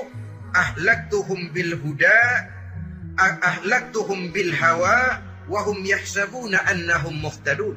ahlaktuhum 0.52 1.54
bil 1.54 1.78
huda, 1.78 2.20
ahlaktuhum 3.18 4.34
bil 4.34 4.52
hawa, 4.58 5.22
wahum 5.46 5.82
yahsabuna 5.84 6.62
annahum 6.70 7.18
muhtadun 7.18 7.76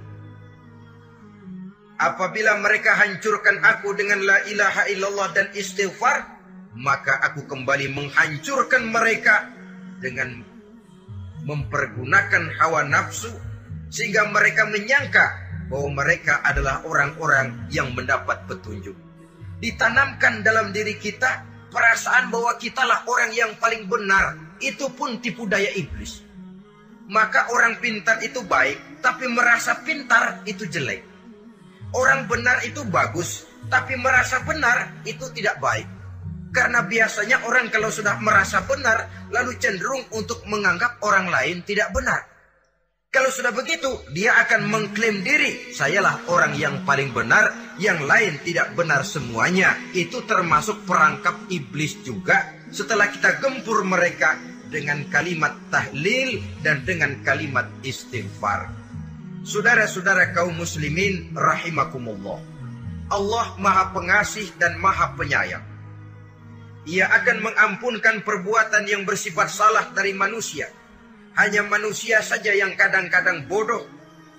Apabila 1.95 2.59
mereka 2.59 2.99
hancurkan 2.99 3.63
aku 3.63 3.95
dengan 3.95 4.19
la 4.27 4.43
ilaha 4.51 4.91
illallah 4.91 5.31
dan 5.31 5.47
istighfar, 5.55 6.27
maka 6.75 7.23
aku 7.23 7.47
kembali 7.47 7.87
menghancurkan 7.95 8.91
mereka 8.91 9.47
dengan 10.03 10.43
mempergunakan 11.47 12.51
hawa 12.59 12.83
nafsu 12.83 13.31
sehingga 13.95 14.27
mereka 14.27 14.67
menyangka 14.67 15.27
bahwa 15.71 16.03
mereka 16.03 16.43
adalah 16.43 16.83
orang-orang 16.83 17.71
yang 17.71 17.95
mendapat 17.95 18.43
petunjuk. 18.51 18.99
Ditanamkan 19.63 20.43
dalam 20.43 20.75
diri 20.75 20.99
kita 20.99 21.47
perasaan 21.71 22.27
bahwa 22.35 22.59
kitalah 22.59 23.07
orang 23.07 23.31
yang 23.31 23.55
paling 23.63 23.87
benar, 23.87 24.35
itu 24.59 24.91
pun 24.99 25.23
tipu 25.23 25.47
daya 25.47 25.71
iblis. 25.79 26.27
Maka 27.07 27.55
orang 27.55 27.79
pintar 27.79 28.19
itu 28.19 28.43
baik, 28.43 28.99
tapi 28.99 29.31
merasa 29.31 29.79
pintar 29.87 30.43
itu 30.43 30.67
jelek. 30.67 31.07
Orang 31.95 32.27
benar 32.27 32.67
itu 32.67 32.83
bagus, 32.91 33.47
tapi 33.71 33.95
merasa 33.95 34.43
benar 34.43 34.91
itu 35.07 35.31
tidak 35.31 35.63
baik. 35.63 35.87
Karena 36.51 36.83
biasanya 36.83 37.47
orang 37.47 37.71
kalau 37.71 37.95
sudah 37.95 38.19
merasa 38.19 38.63
benar, 38.67 39.31
lalu 39.31 39.55
cenderung 39.63 40.03
untuk 40.11 40.43
menganggap 40.51 40.99
orang 41.07 41.31
lain 41.31 41.63
tidak 41.63 41.95
benar. 41.95 42.34
Kalau 43.15 43.31
sudah 43.31 43.55
begitu, 43.55 43.87
dia 44.11 44.35
akan 44.43 44.67
mengklaim 44.67 45.23
diri, 45.23 45.71
sayalah 45.71 46.19
orang 46.27 46.59
yang 46.59 46.83
paling 46.83 47.15
benar, 47.15 47.55
yang 47.79 48.03
lain 48.03 48.43
tidak 48.43 48.75
benar 48.75 49.07
semuanya. 49.07 49.79
Itu 49.95 50.27
termasuk 50.27 50.83
perangkap 50.83 51.47
iblis 51.47 51.95
juga 52.03 52.59
setelah 52.75 53.07
kita 53.15 53.39
gempur 53.39 53.87
mereka 53.87 54.35
dengan 54.67 55.07
kalimat 55.15 55.55
tahlil 55.71 56.43
dan 56.67 56.83
dengan 56.83 57.23
kalimat 57.23 57.71
istighfar. 57.87 58.67
Saudara-saudara 59.47 60.35
kaum 60.35 60.59
muslimin 60.59 61.39
rahimakumullah. 61.39 62.43
Allah 63.15 63.47
Maha 63.63 63.95
Pengasih 63.95 64.59
dan 64.59 64.75
Maha 64.83 65.15
Penyayang. 65.15 65.63
Ia 66.91 67.07
akan 67.23 67.47
mengampunkan 67.47 68.27
perbuatan 68.27 68.91
yang 68.91 69.07
bersifat 69.07 69.55
salah 69.55 69.87
dari 69.95 70.11
manusia. 70.11 70.67
Hanya 71.35 71.67
manusia 71.67 72.23
saja 72.23 72.55
yang 72.55 72.79
kadang-kadang 72.79 73.51
bodoh, 73.51 73.91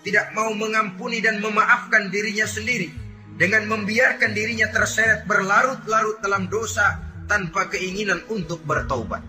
tidak 0.06 0.32
mau 0.32 0.54
mengampuni 0.56 1.20
dan 1.20 1.44
memaafkan 1.44 2.08
dirinya 2.08 2.48
sendiri 2.48 2.94
dengan 3.36 3.68
membiarkan 3.68 4.32
dirinya 4.32 4.72
terseret 4.72 5.28
berlarut-larut 5.28 6.24
dalam 6.24 6.48
dosa 6.48 7.04
tanpa 7.28 7.68
keinginan 7.68 8.24
untuk 8.32 8.64
bertaubat. 8.64 9.20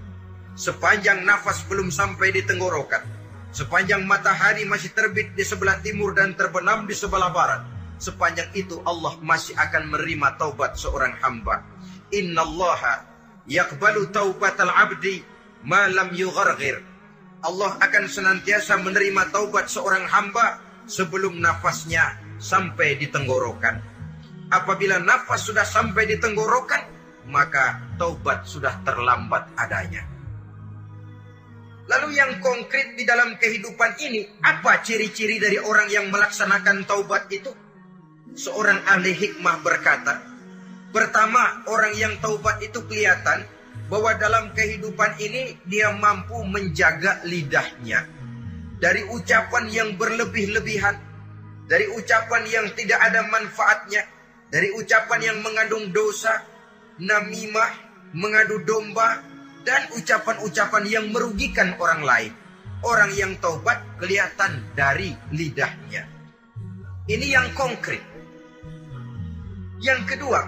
Sepanjang 0.56 1.26
nafas 1.26 1.66
belum 1.66 1.90
sampai 1.90 2.32
di 2.32 2.46
tenggorokan, 2.46 3.02
sepanjang 3.50 4.06
matahari 4.06 4.62
masih 4.64 4.94
terbit 4.94 5.34
di 5.34 5.42
sebelah 5.44 5.82
timur 5.82 6.14
dan 6.14 6.32
terbenam 6.38 6.86
di 6.86 6.94
sebelah 6.94 7.28
barat, 7.34 7.66
sepanjang 7.98 8.48
itu 8.54 8.80
Allah 8.86 9.18
masih 9.20 9.52
akan 9.58 9.90
menerima 9.90 10.38
taubat 10.38 10.78
seorang 10.78 11.12
hamba. 11.20 11.66
Inna 12.14 12.46
Allah 12.46 13.04
yakbalu 13.50 14.08
taubatal 14.14 14.70
abdi 14.70 15.20
malam 15.66 16.14
yughargir. 16.14 16.95
Allah 17.44 17.76
akan 17.76 18.04
senantiasa 18.08 18.80
menerima 18.80 19.28
taubat 19.28 19.68
seorang 19.68 20.08
hamba 20.08 20.60
sebelum 20.88 21.36
nafasnya 21.36 22.16
sampai 22.40 22.96
di 22.96 23.10
tenggorokan. 23.12 23.76
Apabila 24.46 25.02
nafas 25.02 25.44
sudah 25.44 25.66
sampai 25.66 26.06
di 26.06 26.16
tenggorokan, 26.16 26.86
maka 27.26 27.82
taubat 27.98 28.46
sudah 28.46 28.78
terlambat 28.86 29.50
adanya. 29.58 30.06
Lalu 31.86 32.18
yang 32.18 32.42
konkret 32.42 32.98
di 32.98 33.06
dalam 33.06 33.38
kehidupan 33.38 33.94
ini, 34.02 34.26
apa 34.42 34.82
ciri-ciri 34.82 35.38
dari 35.38 35.58
orang 35.58 35.86
yang 35.86 36.10
melaksanakan 36.10 36.82
taubat 36.82 37.30
itu? 37.30 37.50
Seorang 38.34 38.82
ahli 38.90 39.14
hikmah 39.14 39.62
berkata, 39.62 40.18
pertama 40.90 41.62
orang 41.70 41.94
yang 41.94 42.14
taubat 42.18 42.58
itu 42.58 42.82
kelihatan 42.90 43.46
bahwa 43.86 44.14
dalam 44.18 44.50
kehidupan 44.50 45.18
ini 45.22 45.56
dia 45.68 45.94
mampu 45.94 46.42
menjaga 46.42 47.22
lidahnya 47.22 48.16
dari 48.76 49.08
ucapan 49.08 49.64
yang 49.72 49.88
berlebih-lebihan, 49.96 50.96
dari 51.64 51.88
ucapan 51.96 52.42
yang 52.44 52.66
tidak 52.76 53.00
ada 53.00 53.24
manfaatnya, 53.28 54.04
dari 54.52 54.72
ucapan 54.76 55.20
yang 55.32 55.38
mengandung 55.40 55.88
dosa, 55.92 56.44
namimah, 57.00 57.72
mengadu 58.12 58.60
domba, 58.68 59.24
dan 59.64 59.82
ucapan-ucapan 59.96 60.84
yang 60.86 61.06
merugikan 61.10 61.74
orang 61.80 62.02
lain. 62.04 62.32
Orang 62.84 63.10
yang 63.16 63.32
taubat 63.40 63.80
kelihatan 63.96 64.62
dari 64.76 65.16
lidahnya. 65.32 66.04
Ini 67.08 67.26
yang 67.32 67.48
konkret. 67.56 68.04
Yang 69.80 70.14
kedua, 70.14 70.44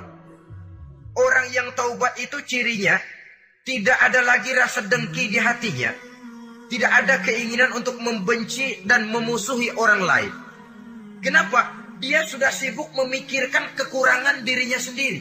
orang 1.17 1.47
yang 1.51 1.73
taubat 1.73 2.14
itu 2.21 2.37
cirinya 2.45 3.01
tidak 3.69 4.01
ada 4.01 4.25
lagi 4.25 4.57
rasa 4.57 4.81
dengki 4.89 5.29
di 5.29 5.37
hatinya. 5.37 5.93
Tidak 6.73 6.89
ada 6.89 7.21
keinginan 7.21 7.77
untuk 7.77 8.01
membenci 8.01 8.81
dan 8.89 9.13
memusuhi 9.13 9.69
orang 9.77 10.01
lain. 10.09 10.33
Kenapa? 11.21 11.77
Dia 12.01 12.25
sudah 12.25 12.49
sibuk 12.49 12.89
memikirkan 12.97 13.77
kekurangan 13.77 14.41
dirinya 14.41 14.81
sendiri. 14.81 15.21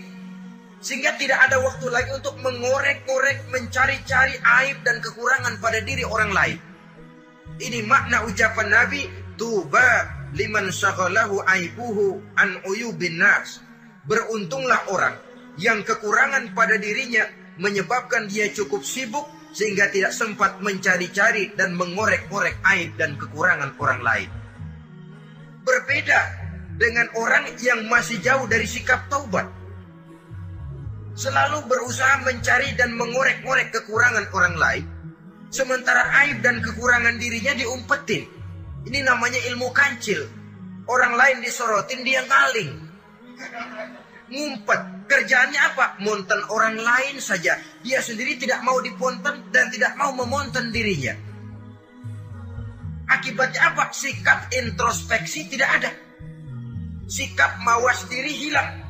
Sehingga 0.80 1.20
tidak 1.20 1.44
ada 1.44 1.60
waktu 1.60 1.92
lagi 1.92 2.08
untuk 2.16 2.40
mengorek-ngorek, 2.40 3.52
mencari-cari 3.52 4.40
aib 4.40 4.80
dan 4.88 5.04
kekurangan 5.04 5.60
pada 5.60 5.84
diri 5.84 6.08
orang 6.08 6.32
lain. 6.32 6.58
Ini 7.60 7.84
makna 7.84 8.24
ucapan 8.24 8.68
Nabi, 8.72 9.12
Tuba 9.36 10.08
liman 10.32 10.72
syaghalahu 10.72 11.44
aibuhu 11.44 12.24
an 12.40 12.64
uyubin 12.64 13.20
nas. 13.20 13.60
Beruntunglah 14.08 14.88
orang 14.88 15.20
yang 15.60 15.84
kekurangan 15.84 16.54
pada 16.56 16.78
dirinya 16.80 17.26
menyebabkan 17.58 18.30
dia 18.30 18.50
cukup 18.54 18.86
sibuk 18.86 19.26
sehingga 19.54 19.90
tidak 19.90 20.14
sempat 20.14 20.62
mencari-cari 20.62 21.54
dan 21.58 21.74
mengorek-ngorek 21.74 22.62
aib 22.78 22.94
dan 22.98 23.18
kekurangan 23.18 23.74
orang 23.82 24.02
lain. 24.06 24.30
Berbeda 25.66 26.22
dengan 26.78 27.10
orang 27.18 27.58
yang 27.58 27.90
masih 27.90 28.22
jauh 28.22 28.46
dari 28.46 28.70
sikap 28.70 29.10
taubat. 29.10 29.50
Selalu 31.18 31.66
berusaha 31.66 32.22
mencari 32.22 32.78
dan 32.78 32.94
mengorek-ngorek 32.94 33.74
kekurangan 33.74 34.30
orang 34.38 34.56
lain. 34.56 34.86
Sementara 35.50 36.06
aib 36.24 36.46
dan 36.46 36.62
kekurangan 36.62 37.18
dirinya 37.18 37.58
diumpetin. 37.58 38.30
Ini 38.86 39.02
namanya 39.02 39.42
ilmu 39.50 39.74
kancil. 39.74 40.30
Orang 40.86 41.18
lain 41.18 41.42
disorotin, 41.42 42.06
dia 42.06 42.22
ngaling. 42.24 42.72
Ngumpet. 44.28 44.82
Kerjaannya 45.08 45.62
apa? 45.72 45.86
Monten 46.04 46.42
orang 46.52 46.76
lain 46.76 47.24
saja. 47.24 47.56
Dia 47.80 48.04
sendiri 48.04 48.36
tidak 48.36 48.60
mau 48.68 48.76
diponten 48.84 49.48
dan 49.56 49.72
tidak 49.72 49.96
mau 49.96 50.12
memonten 50.12 50.68
dirinya. 50.70 51.16
Akibatnya 53.08 53.72
apa? 53.72 53.88
Sikap 53.96 54.52
introspeksi 54.52 55.48
tidak 55.48 55.70
ada. 55.80 55.92
Sikap 57.08 57.64
mawas 57.64 58.04
diri 58.12 58.36
hilang. 58.36 58.84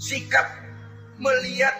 Sikap 0.00 0.48
melihat 1.20 1.76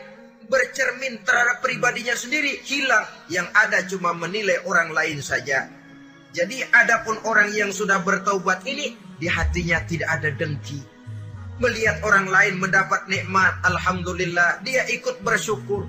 bercermin 0.53 1.25
terhadap 1.25 1.65
pribadinya 1.65 2.13
sendiri 2.13 2.61
hilang. 2.61 3.09
Yang 3.33 3.49
ada 3.57 3.79
cuma 3.89 4.13
menilai 4.13 4.61
orang 4.69 4.93
lain 4.93 5.25
saja. 5.25 5.65
Jadi 6.37 6.61
adapun 6.69 7.17
orang 7.25 7.49
yang 7.57 7.73
sudah 7.73 8.05
bertaubat 8.05 8.61
ini 8.69 8.93
di 9.17 9.25
hatinya 9.25 9.81
tidak 9.89 10.21
ada 10.21 10.29
dengki. 10.37 10.96
Melihat 11.57 12.05
orang 12.05 12.29
lain 12.29 12.61
mendapat 12.61 13.09
nikmat, 13.09 13.57
alhamdulillah, 13.65 14.61
dia 14.61 14.85
ikut 14.93 15.25
bersyukur. 15.25 15.89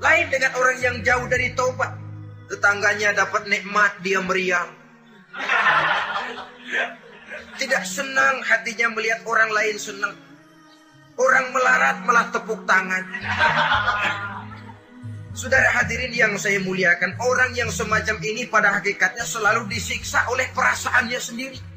Lain 0.00 0.26
dengan 0.32 0.56
orang 0.56 0.78
yang 0.80 0.96
jauh 1.04 1.28
dari 1.28 1.52
taubat. 1.52 1.92
Tetangganya 2.48 3.12
dapat 3.12 3.44
nikmat, 3.46 3.92
dia 4.00 4.24
meriang. 4.24 4.72
Tidak 7.60 7.84
senang 7.84 8.40
hatinya 8.40 8.88
melihat 8.96 9.20
orang 9.28 9.52
lain 9.52 9.76
senang. 9.76 10.16
Orang 11.20 11.52
melarat 11.52 12.00
malah 12.08 12.32
tepuk 12.32 12.64
tangan. 12.64 13.04
Saudara 15.36 15.68
hadirin 15.76 16.10
yang 16.10 16.34
saya 16.40 16.56
muliakan, 16.64 17.20
orang 17.20 17.52
yang 17.52 17.68
semacam 17.68 18.16
ini 18.24 18.48
pada 18.48 18.80
hakikatnya 18.80 19.28
selalu 19.28 19.68
disiksa 19.68 20.24
oleh 20.32 20.48
perasaannya 20.56 21.20
sendiri. 21.20 21.69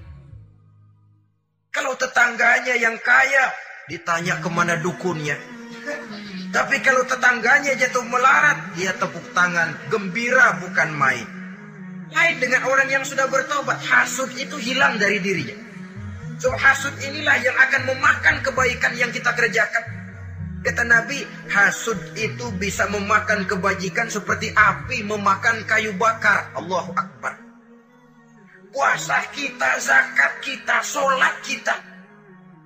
Kalau 1.73 1.97
tetangganya 1.97 2.77
yang 2.77 2.93
kaya, 3.01 3.49
ditanya 3.89 4.37
ke 4.37 4.45
mana 4.45 4.77
dukunnya. 4.77 5.33
Tapi 6.53 6.77
kalau 6.85 7.01
tetangganya 7.09 7.73
jatuh 7.73 8.05
melarat, 8.05 8.77
dia 8.77 8.93
tepuk 8.93 9.25
tangan, 9.33 9.73
gembira 9.89 10.53
bukan 10.61 10.93
main. 10.93 11.25
Lain 12.13 12.37
dengan 12.37 12.61
orang 12.69 12.93
yang 12.93 13.01
sudah 13.01 13.25
bertobat, 13.25 13.81
hasud 13.81 14.29
itu 14.37 14.53
hilang 14.61 15.01
dari 15.01 15.17
dirinya. 15.17 15.57
So 16.37 16.53
hasud 16.53 16.93
inilah 17.01 17.41
yang 17.41 17.57
akan 17.57 17.89
memakan 17.89 18.45
kebaikan 18.45 18.93
yang 18.93 19.09
kita 19.09 19.33
kerjakan. 19.33 19.81
Kata 20.61 20.85
Nabi, 20.85 21.25
hasud 21.49 21.97
itu 22.13 22.53
bisa 22.61 22.85
memakan 22.93 23.49
kebajikan 23.49 24.13
seperti 24.13 24.53
api 24.53 25.01
memakan 25.09 25.65
kayu 25.65 25.97
bakar. 25.97 26.53
Allahu 26.53 26.93
Akbar. 26.93 27.42
Puasa 28.73 29.21
kita, 29.29 29.77
zakat 29.77 30.41
kita, 30.41 30.81
sholat 30.81 31.37
kita. 31.45 31.77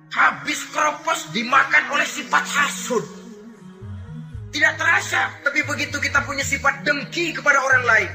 Habis 0.08 0.64
keropos 0.72 1.28
dimakan 1.36 1.84
oleh 1.92 2.08
sifat 2.08 2.48
hasud. 2.48 3.04
Tidak 4.48 4.74
terasa, 4.80 5.28
tapi 5.44 5.60
begitu 5.68 6.00
kita 6.00 6.24
punya 6.24 6.40
sifat 6.40 6.80
dengki 6.80 7.36
kepada 7.36 7.60
orang 7.60 7.84
lain. 7.84 8.10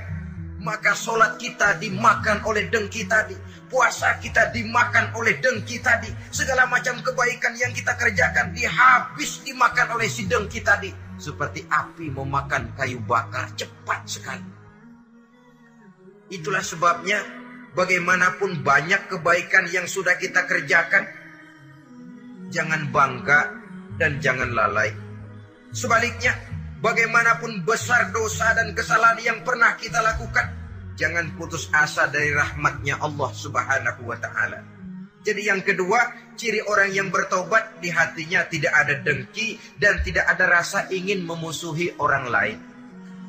maka 0.64 0.96
sholat 0.96 1.36
kita 1.36 1.76
dimakan 1.78 2.40
oleh 2.48 2.72
dengki 2.72 3.04
tadi. 3.04 3.36
Puasa 3.68 4.16
kita 4.24 4.50
dimakan 4.56 5.12
oleh 5.12 5.38
dengki 5.44 5.84
tadi. 5.84 6.08
Segala 6.32 6.64
macam 6.72 7.04
kebaikan 7.04 7.52
yang 7.60 7.76
kita 7.76 7.92
kerjakan 8.00 8.56
dihabis 8.56 9.44
dimakan 9.44 10.00
oleh 10.00 10.08
si 10.08 10.24
dengki 10.24 10.64
tadi. 10.64 10.90
Seperti 11.20 11.68
api 11.68 12.10
memakan 12.16 12.72
kayu 12.80 12.98
bakar 13.04 13.52
cepat 13.60 14.08
sekali. 14.08 14.48
Itulah 16.32 16.64
sebabnya 16.64 17.20
bagaimanapun 17.74 18.62
banyak 18.62 19.10
kebaikan 19.10 19.70
yang 19.70 19.86
sudah 19.90 20.18
kita 20.18 20.46
kerjakan. 20.46 21.06
Jangan 22.54 22.94
bangga 22.94 23.40
dan 23.98 24.22
jangan 24.22 24.54
lalai. 24.54 24.94
Sebaliknya, 25.74 26.38
bagaimanapun 26.86 27.66
besar 27.66 28.14
dosa 28.14 28.54
dan 28.54 28.78
kesalahan 28.78 29.18
yang 29.22 29.40
pernah 29.42 29.74
kita 29.74 30.02
lakukan, 30.06 30.54
jangan 30.94 31.34
putus 31.34 31.66
asa 31.74 32.06
dari 32.10 32.30
rahmatnya 32.30 33.02
Allah 33.02 33.32
Subhanahu 33.34 34.06
wa 34.06 34.18
taala. 34.22 34.62
Jadi 35.24 35.48
yang 35.48 35.64
kedua, 35.64 36.14
ciri 36.36 36.60
orang 36.68 36.92
yang 36.92 37.08
bertobat 37.08 37.80
di 37.80 37.88
hatinya 37.88 38.44
tidak 38.52 38.76
ada 38.76 39.00
dengki 39.00 39.56
dan 39.80 40.04
tidak 40.04 40.28
ada 40.28 40.52
rasa 40.52 40.92
ingin 40.92 41.24
memusuhi 41.24 41.96
orang 41.96 42.28
lain. 42.28 42.58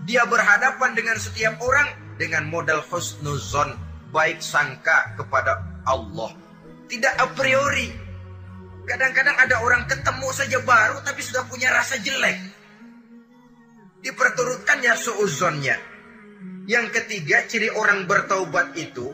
Dia 0.05 0.27
berhadapan 0.27 0.93
dengan 0.93 1.17
setiap 1.17 1.57
orang 1.63 2.19
dengan 2.19 2.51
modal 2.51 2.83
husnuzon, 2.91 3.79
baik 4.15 4.39
sangka 4.39 5.19
kepada 5.19 5.83
Allah. 5.83 6.31
Tidak 6.87 7.15
a 7.19 7.27
priori, 7.35 8.05
Kadang-kadang 8.85 9.37
ada 9.41 9.65
orang 9.65 9.89
ketemu 9.89 10.29
saja 10.29 10.61
baru 10.61 11.01
tapi 11.01 11.25
sudah 11.25 11.49
punya 11.49 11.73
rasa 11.73 11.97
jelek. 12.05 12.37
Diperturutkannya 14.05 14.93
seuzonnya. 14.93 15.77
Yang 16.69 17.01
ketiga 17.01 17.45
ciri 17.49 17.73
orang 17.73 18.05
bertaubat 18.05 18.77
itu 18.77 19.09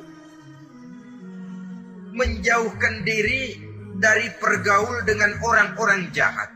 menjauhkan 2.10 3.06
diri 3.06 3.58
dari 4.02 4.26
pergaul 4.42 5.06
dengan 5.06 5.38
orang-orang 5.38 6.10
jahat. 6.10 6.50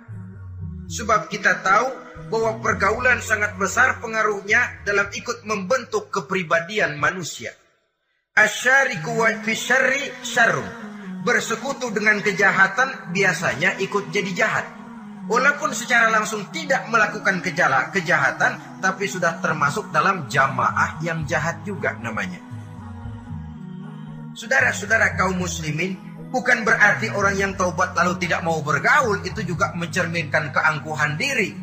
Sebab 0.90 1.30
kita 1.30 1.62
tahu 1.62 1.88
bahwa 2.34 2.58
pergaulan 2.58 3.22
sangat 3.22 3.54
besar 3.54 4.02
pengaruhnya 4.02 4.82
dalam 4.82 5.06
ikut 5.14 5.46
membentuk 5.46 6.10
kepribadian 6.10 6.98
manusia. 6.98 7.54
Asyariku 8.34 9.14
wa 9.14 9.30
fi 9.46 9.54
syarri 9.54 10.10
syarrum 10.26 10.66
bersekutu 11.22 11.94
dengan 11.94 12.18
kejahatan 12.18 13.14
biasanya 13.14 13.78
ikut 13.78 14.10
jadi 14.10 14.30
jahat. 14.34 14.66
Walaupun 15.30 15.70
secara 15.70 16.10
langsung 16.10 16.42
tidak 16.50 16.82
melakukan 16.90 17.38
kejala, 17.38 17.94
kejahatan, 17.94 18.82
tapi 18.82 19.06
sudah 19.06 19.38
termasuk 19.38 19.86
dalam 19.94 20.26
jamaah 20.26 20.98
yang 20.98 21.22
jahat 21.30 21.62
juga 21.62 21.94
namanya. 22.02 22.42
Saudara-saudara 24.34 25.14
kaum 25.14 25.38
muslimin, 25.38 25.94
bukan 26.34 26.66
berarti 26.66 27.14
orang 27.14 27.38
yang 27.38 27.52
taubat 27.54 27.94
lalu 27.94 28.18
tidak 28.18 28.42
mau 28.42 28.58
bergaul, 28.66 29.22
itu 29.22 29.46
juga 29.46 29.70
mencerminkan 29.78 30.50
keangkuhan 30.50 31.14
diri. 31.14 31.54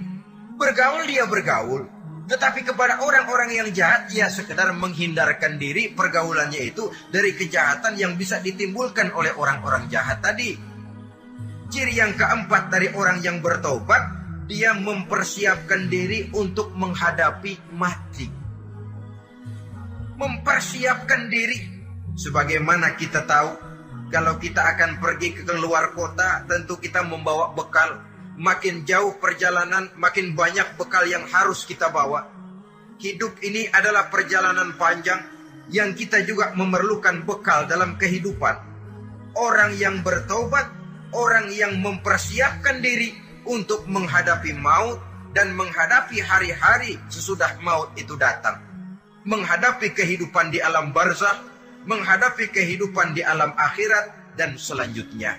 Bergaul 0.55 1.03
dia 1.03 1.27
bergaul, 1.27 1.84
tetapi 2.29 2.62
kepada 2.62 3.01
orang-orang 3.01 3.49
yang 3.49 3.69
jahat, 3.73 4.12
ia 4.13 4.29
sekedar 4.29 4.69
menghindarkan 4.77 5.57
diri 5.57 5.89
pergaulannya 5.89 6.62
itu 6.69 6.93
dari 7.10 7.34
kejahatan 7.34 7.97
yang 7.97 8.13
bisa 8.13 8.38
ditimbulkan 8.38 9.10
oleh 9.17 9.34
orang-orang 9.34 9.89
jahat 9.89 10.21
tadi. 10.21 10.53
Ciri 11.71 11.97
yang 11.97 12.13
keempat 12.13 12.69
dari 12.69 12.91
orang 12.93 13.23
yang 13.25 13.39
bertobat, 13.39 14.03
dia 14.45 14.75
mempersiapkan 14.75 15.88
diri 15.88 16.29
untuk 16.36 16.75
menghadapi 16.75 17.73
mati. 17.73 18.27
Mempersiapkan 20.19 21.31
diri. 21.31 21.79
Sebagaimana 22.12 22.99
kita 22.99 23.23
tahu, 23.23 23.51
kalau 24.12 24.36
kita 24.38 24.62
akan 24.75 24.99
pergi 24.99 25.41
ke 25.41 25.47
luar 25.55 25.95
kota, 25.95 26.43
tentu 26.43 26.75
kita 26.77 27.01
membawa 27.07 27.55
bekal 27.55 28.11
makin 28.41 28.82
jauh 28.89 29.21
perjalanan, 29.21 29.93
makin 30.01 30.34
banyak 30.34 30.73
bekal 30.73 31.06
yang 31.06 31.30
harus 31.30 31.62
kita 31.69 31.93
bawa. 31.93 32.25
Hidup 32.97 33.38
ini 33.45 33.69
adalah 33.69 34.10
perjalanan 34.10 34.73
panjang 34.82 35.21
yang 35.69 35.93
kita 35.93 36.25
juga 36.25 36.49
memerlukan 36.58 37.21
bekal 37.21 37.69
dalam 37.69 38.01
kehidupan. 38.01 38.58
Orang 39.38 39.77
yang 39.77 40.01
bertobat, 40.01 40.73
orang 41.13 41.54
yang 41.54 41.77
mempersiapkan 41.77 42.82
diri 42.82 43.13
untuk 43.45 43.86
menghadapi 43.86 44.58
maut 44.58 44.97
dan 45.38 45.54
menghadapi 45.54 46.19
hari-hari 46.19 46.97
sesudah 47.13 47.62
maut 47.62 47.93
itu 47.93 48.17
datang. 48.17 48.58
Menghadapi 49.21 49.93
kehidupan 49.93 50.49
di 50.49 50.58
alam 50.58 50.89
barzah, 50.89 51.45
menghadapi 51.86 52.49
kehidupan 52.49 53.13
di 53.13 53.21
alam 53.21 53.54
akhirat 53.54 54.34
dan 54.34 54.58
selanjutnya. 54.58 55.38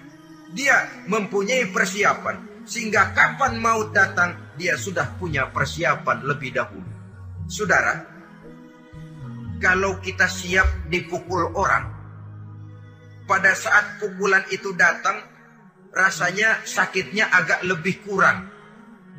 Dia 0.55 1.07
mempunyai 1.11 1.67
persiapan 1.69 2.52
sehingga 2.73 3.13
kapan 3.13 3.61
maut 3.61 3.93
datang, 3.93 4.57
dia 4.57 4.81
sudah 4.81 5.05
punya 5.21 5.45
persiapan 5.53 6.25
lebih 6.25 6.57
dahulu. 6.57 6.89
Saudara, 7.45 8.01
kalau 9.61 10.01
kita 10.01 10.25
siap 10.25 10.89
dipukul 10.89 11.53
orang, 11.53 11.93
pada 13.29 13.53
saat 13.53 14.01
pukulan 14.01 14.41
itu 14.49 14.73
datang, 14.73 15.21
rasanya 15.93 16.65
sakitnya 16.65 17.29
agak 17.29 17.61
lebih 17.61 18.01
kurang 18.09 18.49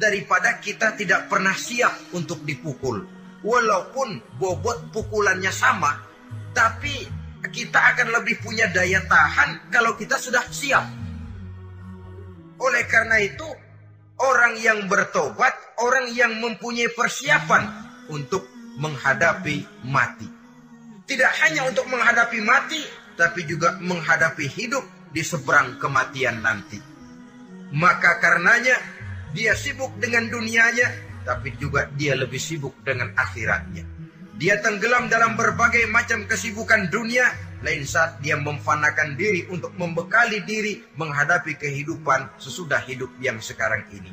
daripada 0.02 0.58
kita 0.58 0.98
tidak 0.98 1.30
pernah 1.30 1.54
siap 1.54 1.94
untuk 2.18 2.42
dipukul. 2.42 3.06
Walaupun 3.46 4.42
bobot 4.42 4.90
pukulannya 4.90 5.54
sama, 5.54 6.02
tapi 6.58 7.06
kita 7.54 7.78
akan 7.78 8.18
lebih 8.18 8.42
punya 8.42 8.66
daya 8.74 8.98
tahan 9.06 9.70
kalau 9.70 9.94
kita 9.94 10.18
sudah 10.18 10.42
siap. 10.50 11.03
Oleh 12.60 12.84
karena 12.86 13.18
itu, 13.22 13.46
orang 14.22 14.58
yang 14.62 14.86
bertobat, 14.86 15.54
orang 15.82 16.12
yang 16.14 16.38
mempunyai 16.38 16.92
persiapan 16.94 17.64
untuk 18.10 18.46
menghadapi 18.78 19.86
mati. 19.86 20.28
Tidak 21.04 21.32
hanya 21.46 21.68
untuk 21.68 21.86
menghadapi 21.90 22.40
mati, 22.42 22.82
tapi 23.20 23.46
juga 23.46 23.78
menghadapi 23.78 24.46
hidup 24.50 24.84
di 25.14 25.22
seberang 25.22 25.78
kematian 25.78 26.42
nanti. 26.42 26.82
Maka 27.74 28.22
karenanya, 28.22 28.78
dia 29.34 29.58
sibuk 29.58 29.94
dengan 29.98 30.30
dunianya, 30.30 30.90
tapi 31.26 31.54
juga 31.58 31.90
dia 31.98 32.14
lebih 32.14 32.40
sibuk 32.40 32.74
dengan 32.86 33.14
akhiratnya. 33.18 33.86
Dia 34.38 34.58
tenggelam 34.62 35.10
dalam 35.10 35.38
berbagai 35.38 35.86
macam 35.90 36.26
kesibukan 36.26 36.90
dunia, 36.90 37.30
lain 37.64 37.88
saat 37.88 38.20
dia 38.20 38.36
memfanakan 38.36 39.16
diri 39.16 39.48
untuk 39.48 39.72
membekali 39.80 40.44
diri 40.44 40.84
menghadapi 41.00 41.56
kehidupan 41.56 42.36
sesudah 42.36 42.84
hidup 42.84 43.10
yang 43.24 43.40
sekarang 43.40 43.88
ini. 43.96 44.12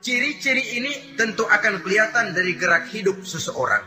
Ciri-ciri 0.00 0.80
ini 0.80 0.92
tentu 1.20 1.44
akan 1.44 1.84
kelihatan 1.84 2.32
dari 2.32 2.56
gerak 2.56 2.88
hidup 2.88 3.20
seseorang. 3.22 3.84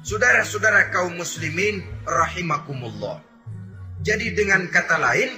Saudara-saudara 0.00 0.88
kaum 0.88 1.20
muslimin 1.20 1.84
rahimakumullah. 2.08 3.20
Jadi 4.00 4.32
dengan 4.32 4.64
kata 4.70 4.96
lain, 4.96 5.30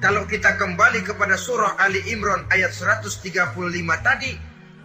kalau 0.00 0.24
kita 0.24 0.56
kembali 0.56 1.04
kepada 1.04 1.36
surah 1.36 1.76
Ali 1.76 2.00
Imran 2.08 2.48
ayat 2.48 2.72
135 2.72 3.52
tadi, 4.00 4.32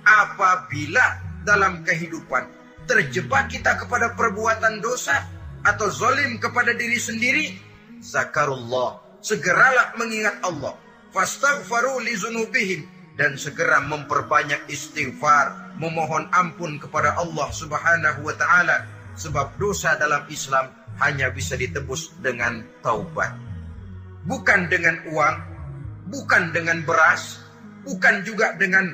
apabila 0.03 1.05
dalam 1.47 1.81
kehidupan 1.87 2.43
terjebak 2.85 3.49
kita 3.49 3.79
kepada 3.81 4.13
perbuatan 4.13 4.83
dosa, 4.83 5.25
atau 5.65 5.89
zolim 5.89 6.38
kepada 6.38 6.78
diri 6.78 7.01
sendiri, 7.01 7.58
zakarullah, 7.99 9.01
segeralah 9.19 9.97
mengingat 9.97 10.38
Allah. 10.45 10.78
Fastaghfaru 11.10 12.06
li 12.06 12.13
dan 13.15 13.39
segera 13.39 13.80
memperbanyak 13.82 14.67
istighfar, 14.67 15.75
memohon 15.80 16.28
ampun 16.36 16.78
kepada 16.78 17.15
Allah 17.15 17.47
Subhanahu 17.49 18.28
wa 18.28 18.36
taala 18.36 18.84
sebab 19.15 19.56
dosa 19.56 19.95
dalam 19.95 20.28
Islam 20.28 20.69
hanya 20.99 21.32
bisa 21.32 21.56
ditebus 21.56 22.12
dengan 22.19 22.63
taubat. 22.84 23.32
Bukan 24.28 24.67
dengan 24.67 24.99
uang, 25.08 25.36
bukan 26.12 26.51
dengan 26.51 26.84
beras, 26.84 27.39
bukan 27.88 28.28
juga 28.28 28.51
dengan 28.60 28.91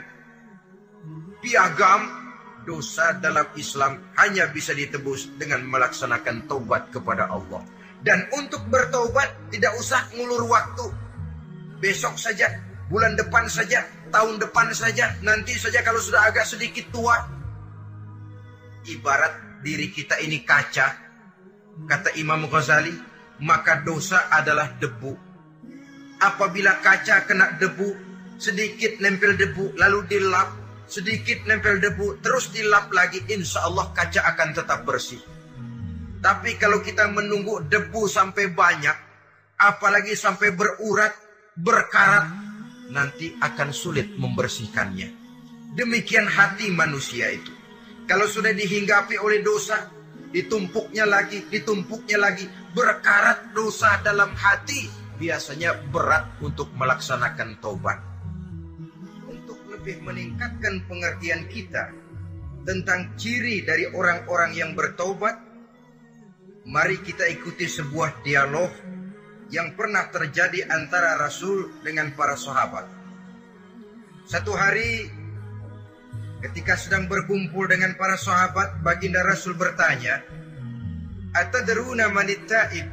piagam, 1.41 2.20
dosa 2.63 3.17
dalam 3.17 3.45
Islam 3.57 4.13
hanya 4.17 4.49
bisa 4.49 4.71
ditebus 4.75 5.35
dengan 5.35 5.65
melaksanakan 5.65 6.45
taubat 6.45 6.89
kepada 6.93 7.29
Allah. 7.29 7.63
Dan 8.01 8.25
untuk 8.33 8.65
bertobat 8.69 9.53
tidak 9.53 9.77
usah 9.77 10.01
ngulur 10.17 10.49
waktu. 10.49 10.89
Besok 11.81 12.17
saja, 12.17 12.49
bulan 12.89 13.13
depan 13.17 13.45
saja, 13.45 13.85
tahun 14.09 14.41
depan 14.41 14.73
saja, 14.73 15.13
nanti 15.21 15.53
saja 15.57 15.81
kalau 15.85 16.01
sudah 16.01 16.29
agak 16.29 16.45
sedikit 16.45 16.89
tua. 16.89 17.17
Ibarat 18.89 19.61
diri 19.61 19.93
kita 19.93 20.17
ini 20.21 20.41
kaca, 20.41 20.87
kata 21.85 22.17
Imam 22.17 22.49
Ghazali, 22.49 22.93
maka 23.41 23.81
dosa 23.81 24.29
adalah 24.29 24.77
debu. 24.77 25.13
Apabila 26.21 26.81
kaca 26.81 27.25
kena 27.25 27.57
debu, 27.57 27.97
sedikit 28.37 28.97
nempel 29.01 29.37
debu 29.37 29.77
lalu 29.77 30.05
dilap, 30.09 30.60
sedikit 30.91 31.47
nempel 31.47 31.79
debu, 31.79 32.19
terus 32.19 32.51
dilap 32.51 32.91
lagi, 32.91 33.23
insya 33.31 33.63
Allah 33.63 33.95
kaca 33.95 34.27
akan 34.35 34.49
tetap 34.51 34.83
bersih. 34.83 35.23
Tapi 36.19 36.59
kalau 36.59 36.83
kita 36.83 37.07
menunggu 37.07 37.63
debu 37.63 38.11
sampai 38.11 38.51
banyak, 38.51 38.93
apalagi 39.55 40.19
sampai 40.19 40.51
berurat, 40.51 41.15
berkarat, 41.55 42.27
nanti 42.91 43.31
akan 43.39 43.71
sulit 43.71 44.11
membersihkannya. 44.19 45.15
Demikian 45.79 46.27
hati 46.27 46.67
manusia 46.67 47.31
itu. 47.31 47.55
Kalau 48.03 48.27
sudah 48.27 48.51
dihinggapi 48.51 49.15
oleh 49.23 49.39
dosa, 49.39 49.87
ditumpuknya 50.35 51.07
lagi, 51.07 51.47
ditumpuknya 51.47 52.19
lagi, 52.19 52.43
berkarat 52.75 53.55
dosa 53.55 54.03
dalam 54.03 54.35
hati, 54.35 54.91
biasanya 55.15 55.79
berat 55.87 56.27
untuk 56.43 56.67
melaksanakan 56.75 57.55
taubat. 57.63 58.10
Lebih 59.81 60.05
meningkatkan 60.05 60.85
pengertian 60.85 61.49
kita 61.49 61.89
tentang 62.61 63.17
ciri 63.17 63.65
dari 63.65 63.89
orang-orang 63.89 64.53
yang 64.53 64.77
bertobat, 64.77 65.33
mari 66.69 67.01
kita 67.01 67.25
ikuti 67.25 67.65
sebuah 67.65 68.21
dialog 68.21 68.69
yang 69.49 69.73
pernah 69.73 70.05
terjadi 70.13 70.69
antara 70.69 71.17
Rasul 71.17 71.81
dengan 71.81 72.13
para 72.13 72.37
sahabat. 72.37 72.85
Satu 74.29 74.53
hari 74.53 75.09
ketika 76.45 76.77
sedang 76.77 77.09
berkumpul 77.09 77.65
dengan 77.65 77.97
para 77.97 78.21
sahabat, 78.21 78.85
baginda 78.85 79.25
Rasul 79.25 79.57
bertanya, 79.57 80.21
Atadruna 81.33 82.05
manit 82.13 82.45
ta'ib? 82.45 82.85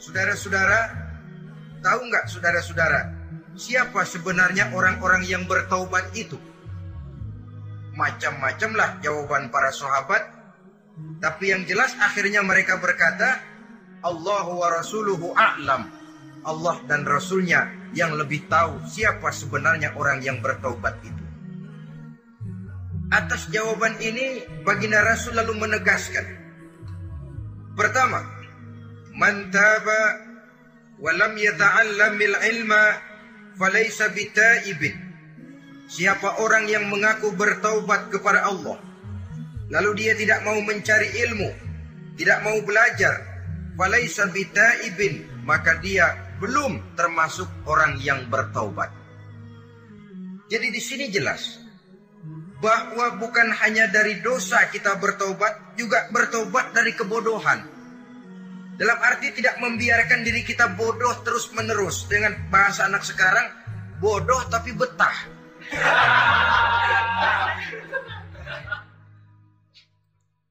Saudara-saudara, 0.00 0.80
tahu 1.84 2.00
nggak 2.08 2.24
saudara-saudara, 2.32 3.15
siapa 3.56 4.04
sebenarnya 4.04 4.70
orang-orang 4.70 5.24
yang 5.24 5.48
bertaubat 5.48 6.12
itu? 6.12 6.36
Macam-macam 7.96 8.70
lah 8.76 8.90
jawaban 9.00 9.48
para 9.48 9.72
sahabat, 9.72 10.22
tapi 11.20 11.52
yang 11.52 11.64
jelas 11.64 11.96
akhirnya 11.96 12.44
mereka 12.44 12.76
berkata, 12.76 13.40
Allahu 14.04 14.60
wa 14.60 14.68
rasuluhu 14.68 15.32
a'lam. 15.32 15.92
Allah 16.46 16.78
dan 16.86 17.02
Rasulnya 17.02 17.90
yang 17.90 18.14
lebih 18.14 18.46
tahu 18.46 18.78
siapa 18.86 19.34
sebenarnya 19.34 19.98
orang 19.98 20.22
yang 20.22 20.38
bertaubat 20.38 20.94
itu. 21.02 21.24
Atas 23.10 23.50
jawaban 23.50 23.98
ini, 23.98 24.46
baginda 24.62 25.02
Rasul 25.02 25.34
lalu 25.34 25.58
menegaskan. 25.58 26.22
Pertama, 27.74 28.22
man 29.18 29.50
taba 29.50 30.02
wa 31.02 31.10
lam 31.18 31.34
yata'allamil 31.34 32.36
ilma 32.54 32.82
falaysa 33.56 34.12
bita'ibin. 34.12 34.94
Siapa 35.86 36.42
orang 36.42 36.66
yang 36.68 36.86
mengaku 36.90 37.32
bertaubat 37.32 38.10
kepada 38.12 38.46
Allah, 38.46 38.78
lalu 39.70 39.90
dia 40.04 40.12
tidak 40.18 40.42
mau 40.42 40.58
mencari 40.60 41.08
ilmu, 41.26 41.50
tidak 42.18 42.42
mau 42.42 42.58
belajar, 42.62 43.22
falaysa 43.78 44.28
bita'ibin, 44.30 45.44
maka 45.46 45.78
dia 45.78 46.26
belum 46.42 46.96
termasuk 46.98 47.48
orang 47.64 47.96
yang 48.02 48.28
bertaubat. 48.28 48.92
Jadi 50.46 50.66
di 50.70 50.82
sini 50.82 51.06
jelas 51.10 51.58
bahwa 52.58 53.18
bukan 53.20 53.52
hanya 53.62 53.86
dari 53.90 54.18
dosa 54.22 54.66
kita 54.70 54.98
bertobat, 54.98 55.76
juga 55.78 56.08
bertobat 56.10 56.72
dari 56.72 56.92
kebodohan. 56.96 57.75
Dalam 58.76 59.00
arti 59.00 59.32
tidak 59.32 59.56
membiarkan 59.56 60.20
diri 60.20 60.44
kita 60.44 60.76
bodoh 60.76 61.24
terus 61.24 61.48
menerus 61.56 62.04
dengan 62.12 62.36
bahasa 62.52 62.84
anak 62.84 63.00
sekarang, 63.08 63.48
bodoh 63.96 64.44
tapi 64.52 64.76
betah. 64.76 65.16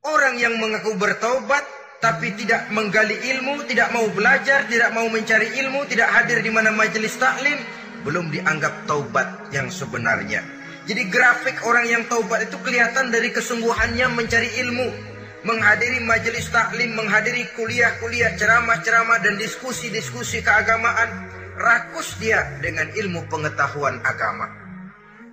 Orang 0.02 0.42
yang 0.42 0.58
mengaku 0.58 0.98
bertobat 0.98 1.62
tapi 2.02 2.34
tidak 2.34 2.66
menggali 2.74 3.14
ilmu, 3.30 3.62
tidak 3.70 3.94
mau 3.94 4.10
belajar, 4.10 4.66
tidak 4.70 4.90
mau 4.94 5.06
mencari 5.06 5.62
ilmu, 5.62 5.86
tidak 5.86 6.10
hadir 6.10 6.42
di 6.42 6.50
mana 6.50 6.74
majelis 6.74 7.14
taklim, 7.22 7.62
belum 8.02 8.34
dianggap 8.34 8.90
taubat 8.90 9.54
yang 9.54 9.70
sebenarnya. 9.70 10.42
Jadi 10.86 11.10
grafik 11.10 11.62
orang 11.66 11.90
yang 11.90 12.04
taubat 12.06 12.46
itu 12.46 12.58
kelihatan 12.62 13.10
dari 13.10 13.34
kesungguhannya 13.34 14.06
mencari 14.14 14.50
ilmu, 14.66 15.15
menghadiri 15.46 16.02
majelis 16.02 16.50
taklim, 16.50 16.98
menghadiri 16.98 17.46
kuliah-kuliah, 17.54 18.34
ceramah-ceramah 18.34 19.22
dan 19.22 19.38
diskusi-diskusi 19.38 20.42
keagamaan, 20.42 21.30
rakus 21.56 22.18
dia 22.18 22.58
dengan 22.60 22.90
ilmu 22.90 23.30
pengetahuan 23.30 24.02
agama. 24.02 24.50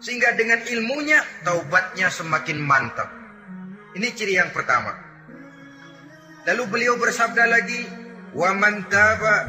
Sehingga 0.05 0.37
dengan 0.37 0.61
ilmunya 0.69 1.25
taubatnya 1.43 2.13
semakin 2.13 2.61
mantap. 2.61 3.09
Ini 3.97 4.09
ciri 4.13 4.37
yang 4.37 4.53
pertama. 4.53 4.93
Lalu 6.45 6.63
beliau 6.69 6.95
bersabda 7.01 7.49
lagi, 7.49 7.87
"Wa 8.37 8.53
man 8.53 8.85
taba 8.93 9.49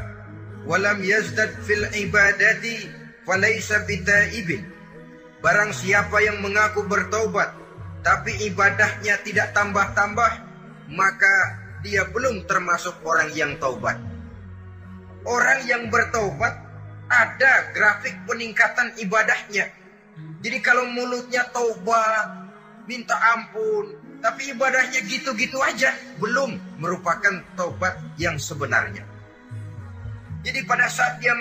wa 0.63 0.77
lam 0.79 1.03
yazdad 1.03 1.51
fil 1.65 1.83
ibadati 1.91 2.87
falaysa 3.25 3.83
bitaibin." 3.83 4.63
Barang 5.43 5.75
siapa 5.75 6.23
yang 6.23 6.39
mengaku 6.39 6.85
bertobat 6.87 7.51
tapi 8.03 8.35
ibadahnya 8.51 9.15
tidak 9.23 9.55
tambah-tambah, 9.55 10.52
maka 10.93 11.59
dia 11.83 12.07
belum 12.07 12.47
termasuk 12.47 12.95
orang 13.03 13.29
yang 13.35 13.57
taubat. 13.59 13.99
Orang 15.27 15.59
yang 15.67 15.89
bertobat 15.91 16.55
ada 17.11 17.53
grafik 17.75 18.15
peningkatan 18.23 18.95
ibadahnya. 18.99 19.67
Jadi 20.43 20.57
kalau 20.59 20.87
mulutnya 20.91 21.47
taubat, 21.51 22.51
minta 22.87 23.15
ampun, 23.35 23.95
tapi 24.19 24.51
ibadahnya 24.55 24.99
gitu-gitu 25.07 25.59
aja, 25.63 25.91
belum 26.19 26.59
merupakan 26.79 27.43
taubat 27.55 27.99
yang 28.19 28.35
sebenarnya. 28.35 29.03
Jadi 30.43 30.59
pada 30.67 30.91
saat 30.91 31.23
dia 31.23 31.31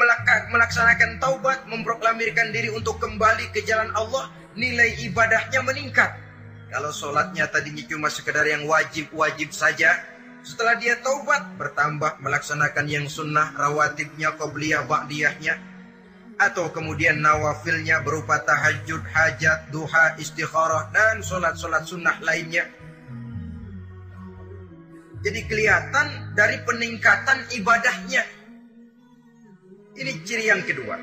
melaksanakan 0.51 1.19
taubat, 1.19 1.67
memproklamirkan 1.67 2.55
diri 2.55 2.71
untuk 2.71 3.03
kembali 3.03 3.51
ke 3.51 3.67
jalan 3.67 3.91
Allah, 3.99 4.31
nilai 4.55 4.95
ibadahnya 5.03 5.59
meningkat. 5.67 6.15
Kalau 6.73 6.89
sholatnya 6.89 7.53
tadinya 7.53 7.85
cuma 7.85 8.09
sekedar 8.09 8.49
yang 8.49 8.65
wajib-wajib 8.65 9.53
saja, 9.53 9.93
setelah 10.41 10.81
dia 10.81 10.97
taubat, 11.05 11.61
bertambah 11.61 12.25
melaksanakan 12.25 12.89
yang 12.89 13.07
sunnah, 13.13 13.53
rawatibnya, 13.53 14.33
qobliyah, 14.41 14.89
ba'diyahnya, 14.89 15.61
atau 16.41 16.73
kemudian 16.73 17.21
nawafilnya 17.21 18.01
berupa 18.01 18.41
tahajud, 18.41 19.05
hajat, 19.05 19.69
duha, 19.69 20.17
istikharah, 20.17 20.89
dan 20.97 21.21
sholat-sholat 21.21 21.85
sunnah 21.85 22.17
lainnya. 22.25 22.65
Jadi 25.23 25.41
kelihatan 25.47 26.35
dari 26.35 26.57
peningkatan 26.65 27.53
ibadahnya. 27.55 28.25
Ini 29.93 30.13
ciri 30.25 30.49
yang 30.49 30.65
kedua. 30.65 30.97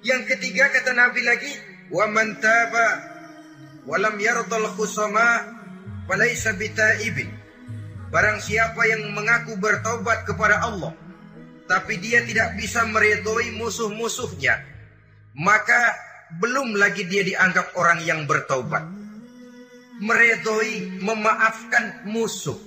Yang 0.00 0.34
ketiga 0.34 0.72
kata 0.72 0.96
Nabi 0.96 1.22
lagi, 1.22 1.52
wa 1.92 2.08
man 2.10 2.40
wa 3.84 3.96
lam 4.00 4.16
yardal 4.16 4.68
khusama 4.76 5.44
falaysa 6.08 6.56
bitaibin. 6.56 7.30
Barang 8.12 8.38
siapa 8.38 8.86
yang 8.86 9.10
mengaku 9.10 9.58
bertobat 9.58 10.22
kepada 10.22 10.62
Allah, 10.62 10.94
tapi 11.66 11.98
dia 11.98 12.22
tidak 12.22 12.54
bisa 12.54 12.86
meredoi 12.86 13.50
musuh-musuhnya, 13.58 14.54
maka 15.34 15.98
belum 16.38 16.78
lagi 16.78 17.10
dia 17.10 17.26
dianggap 17.26 17.74
orang 17.74 17.98
yang 18.06 18.22
bertobat. 18.22 18.86
Meredoi, 19.98 21.02
memaafkan 21.02 22.06
musuh. 22.06 22.58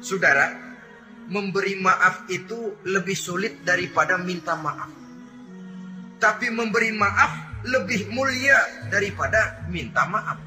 Saudara, 0.00 0.52
memberi 1.28 1.76
maaf 1.80 2.28
itu 2.28 2.76
lebih 2.84 3.16
sulit 3.16 3.64
daripada 3.64 4.20
minta 4.20 4.56
maaf. 4.56 4.92
Tapi 6.16 6.48
memberi 6.48 6.92
maaf 6.96 7.45
lebih 7.66 8.10
mulia 8.14 8.88
daripada 8.88 9.66
minta 9.66 10.06
maaf. 10.06 10.38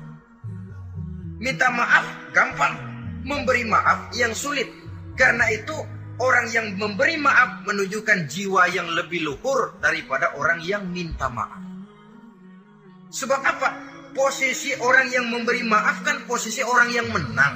Minta 1.39 1.67
maaf 1.71 2.05
gampang, 2.31 2.75
memberi 3.23 3.63
maaf 3.67 4.11
yang 4.15 4.31
sulit. 4.31 4.67
Karena 5.15 5.51
itu 5.51 5.75
orang 6.19 6.47
yang 6.51 6.75
memberi 6.79 7.19
maaf 7.19 7.63
menunjukkan 7.67 8.27
jiwa 8.27 8.71
yang 8.71 8.87
lebih 8.91 9.23
luhur 9.23 9.75
daripada 9.83 10.35
orang 10.35 10.63
yang 10.63 10.83
minta 10.87 11.27
maaf. 11.27 11.59
Sebab 13.11 13.41
apa? 13.43 13.69
Posisi 14.15 14.73
orang 14.79 15.07
yang 15.11 15.27
memberi 15.31 15.63
maaf 15.63 16.01
kan 16.03 16.23
posisi 16.27 16.63
orang 16.63 16.89
yang 16.91 17.07
menang. 17.11 17.55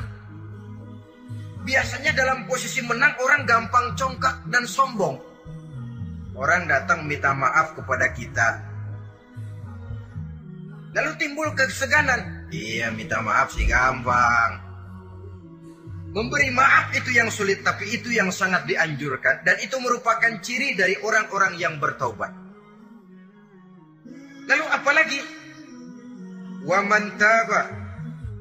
Biasanya 1.64 2.12
dalam 2.12 2.44
posisi 2.44 2.84
menang 2.84 3.16
orang 3.24 3.48
gampang 3.48 3.96
congkak 3.96 4.44
dan 4.52 4.68
sombong. 4.68 5.16
Orang 6.36 6.68
datang 6.68 7.08
minta 7.08 7.32
maaf 7.32 7.78
kepada 7.78 8.12
kita. 8.12 8.73
Lalu 10.94 11.12
timbul 11.18 11.50
keseganan. 11.58 12.50
Iya 12.54 12.94
minta 12.94 13.18
maaf 13.20 13.50
sih 13.54 13.66
gampang. 13.66 14.62
Memberi 16.14 16.54
maaf 16.54 16.94
itu 16.94 17.10
yang 17.10 17.34
sulit 17.34 17.66
tapi 17.66 17.90
itu 17.90 18.14
yang 18.14 18.30
sangat 18.30 18.70
dianjurkan. 18.70 19.42
Dan 19.42 19.58
itu 19.66 19.74
merupakan 19.82 20.30
ciri 20.46 20.78
dari 20.78 20.94
orang-orang 21.02 21.58
yang 21.58 21.82
bertaubat. 21.82 22.30
Lalu 24.46 24.66
apalagi? 24.70 25.20
Wa 26.64 26.80
man 26.86 27.18
taba 27.18 27.62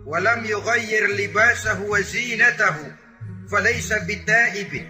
wa 0.05 0.19
lam 0.21 0.45
yughayyir 0.45 1.17
libasahu 1.17 1.89
wa 1.89 2.01
zinatahu 2.05 2.85
falaysa 3.49 4.05
bitaibin. 4.05 4.85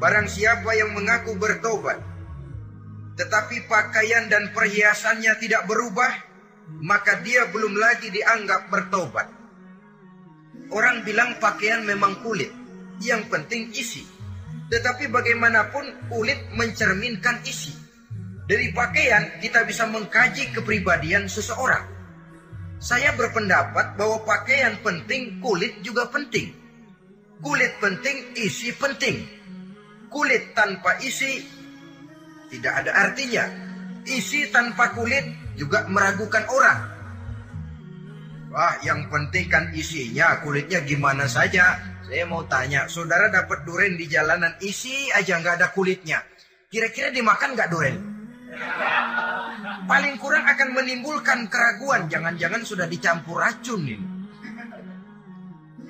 Barang 0.00 0.30
siapa 0.30 0.72
yang 0.72 0.96
mengaku 0.96 1.36
bertobat 1.36 2.00
tetapi 3.18 3.66
pakaian 3.66 4.30
dan 4.30 4.54
perhiasannya 4.54 5.34
tidak 5.42 5.66
berubah, 5.66 6.06
maka 6.84 7.18
dia 7.24 7.48
belum 7.48 7.74
lagi 7.74 8.12
dianggap 8.12 8.70
bertobat. 8.70 9.26
Orang 10.68 11.00
bilang 11.02 11.40
pakaian 11.40 11.80
memang 11.82 12.20
kulit, 12.20 12.52
yang 13.00 13.24
penting 13.32 13.72
isi. 13.72 14.04
Tetapi 14.68 15.08
bagaimanapun 15.08 16.12
kulit 16.12 16.36
mencerminkan 16.52 17.40
isi. 17.48 17.72
Dari 18.48 18.72
pakaian 18.72 19.40
kita 19.40 19.64
bisa 19.64 19.88
mengkaji 19.88 20.52
kepribadian 20.52 21.28
seseorang. 21.28 21.84
Saya 22.78 23.12
berpendapat 23.16 23.96
bahwa 23.96 24.22
pakaian 24.22 24.76
penting, 24.84 25.40
kulit 25.40 25.80
juga 25.80 26.06
penting. 26.08 26.52
Kulit 27.40 27.74
penting, 27.80 28.36
isi 28.38 28.70
penting. 28.76 29.24
Kulit 30.08 30.56
tanpa 30.56 30.96
isi 31.00 31.44
tidak 32.48 32.72
ada 32.84 32.90
artinya. 33.08 33.44
Isi 34.08 34.48
tanpa 34.48 34.96
kulit 34.96 35.24
juga 35.58 35.84
meragukan 35.90 36.46
orang. 36.46 36.78
Wah, 38.48 38.80
yang 38.80 39.10
penting 39.12 39.50
kan 39.50 39.68
isinya, 39.74 40.40
kulitnya 40.40 40.80
gimana 40.86 41.28
saja. 41.28 41.76
Saya 42.08 42.24
mau 42.24 42.46
tanya, 42.48 42.88
saudara 42.88 43.28
dapat 43.28 43.68
duren 43.68 44.00
di 44.00 44.08
jalanan, 44.08 44.56
isi 44.64 45.12
aja 45.12 45.36
nggak 45.36 45.60
ada 45.60 45.68
kulitnya. 45.76 46.24
Kira-kira 46.72 47.12
dimakan 47.12 47.52
nggak 47.52 47.68
duren? 47.68 47.96
Paling 49.84 50.16
kurang 50.16 50.48
akan 50.48 50.68
menimbulkan 50.72 51.52
keraguan, 51.52 52.08
jangan-jangan 52.08 52.64
sudah 52.64 52.88
dicampur 52.88 53.44
racun 53.44 53.84
ini. 53.84 54.06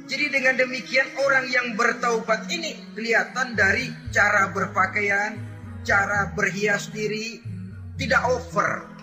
Jadi 0.09 0.27
dengan 0.33 0.57
demikian 0.57 1.05
orang 1.21 1.47
yang 1.53 1.77
bertaubat 1.77 2.49
ini 2.49 2.81
kelihatan 2.97 3.53
dari 3.53 3.93
cara 4.09 4.49
berpakaian, 4.51 5.37
cara 5.85 6.33
berhias 6.33 6.89
diri, 6.89 7.39
tidak 8.01 8.25
over. 8.25 8.98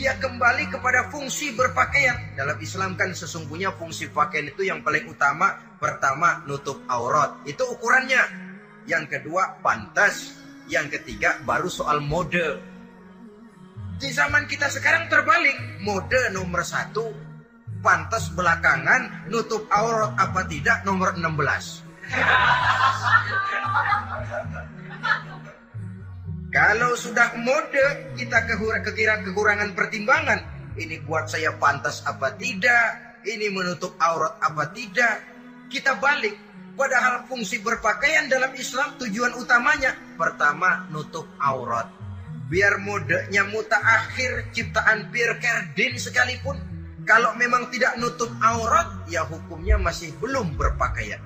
Dia 0.00 0.16
kembali 0.16 0.72
kepada 0.72 1.12
fungsi 1.12 1.52
berpakaian. 1.52 2.32
Dalam 2.32 2.56
Islam 2.56 2.96
kan 2.96 3.12
sesungguhnya 3.12 3.76
fungsi 3.76 4.08
pakaian 4.08 4.48
itu 4.48 4.64
yang 4.64 4.80
paling 4.80 5.04
utama. 5.04 5.76
Pertama, 5.76 6.40
nutup 6.48 6.80
aurat. 6.88 7.36
Itu 7.44 7.68
ukurannya. 7.68 8.24
Yang 8.88 9.20
kedua, 9.20 9.60
pantas. 9.60 10.40
Yang 10.72 10.96
ketiga, 10.96 11.36
baru 11.44 11.68
soal 11.68 12.00
mode. 12.00 12.64
Di 14.00 14.08
zaman 14.08 14.48
kita 14.48 14.72
sekarang 14.72 15.12
terbalik. 15.12 15.84
Mode 15.84 16.32
nomor 16.32 16.64
satu, 16.64 17.12
pantas 17.84 18.32
belakangan, 18.32 19.28
nutup 19.28 19.68
aurat 19.68 20.16
apa 20.16 20.48
tidak 20.48 20.80
nomor 20.88 21.12
16. 21.12 21.28
Kalau 26.50 26.98
sudah 26.98 27.38
mode 27.38 28.10
kita 28.18 28.42
kekira 28.82 29.22
kekurangan 29.22 29.70
pertimbangan. 29.70 30.42
Ini 30.74 30.98
buat 31.06 31.30
saya 31.30 31.54
pantas 31.54 32.02
apa 32.02 32.34
tidak. 32.34 33.22
Ini 33.22 33.54
menutup 33.54 33.94
aurat 34.02 34.34
apa 34.42 34.66
tidak. 34.74 35.22
Kita 35.70 35.94
balik. 36.02 36.34
Padahal 36.74 37.22
fungsi 37.30 37.62
berpakaian 37.62 38.26
dalam 38.26 38.50
Islam 38.58 38.98
tujuan 38.98 39.38
utamanya. 39.38 39.94
Pertama 40.18 40.90
nutup 40.90 41.30
aurat. 41.38 41.86
Biar 42.50 42.82
modenya 42.82 43.46
muta 43.46 43.78
akhir 43.78 44.50
ciptaan 44.50 45.06
Pierre 45.14 45.38
Cardin 45.38 46.02
sekalipun. 46.02 46.58
Kalau 47.06 47.30
memang 47.38 47.70
tidak 47.70 47.94
nutup 48.02 48.30
aurat 48.42 49.06
ya 49.06 49.22
hukumnya 49.22 49.78
masih 49.78 50.10
belum 50.18 50.58
berpakaian. 50.58 51.22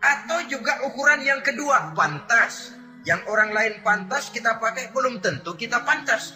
Atau 0.00 0.48
juga 0.48 0.80
ukuran 0.88 1.20
yang 1.20 1.44
kedua 1.44 1.92
pantas 1.92 2.77
yang 3.06 3.22
orang 3.30 3.54
lain 3.54 3.78
pantas 3.86 4.30
kita 4.34 4.58
pakai 4.58 4.90
belum 4.90 5.22
tentu 5.22 5.54
kita 5.54 5.82
pantas. 5.86 6.34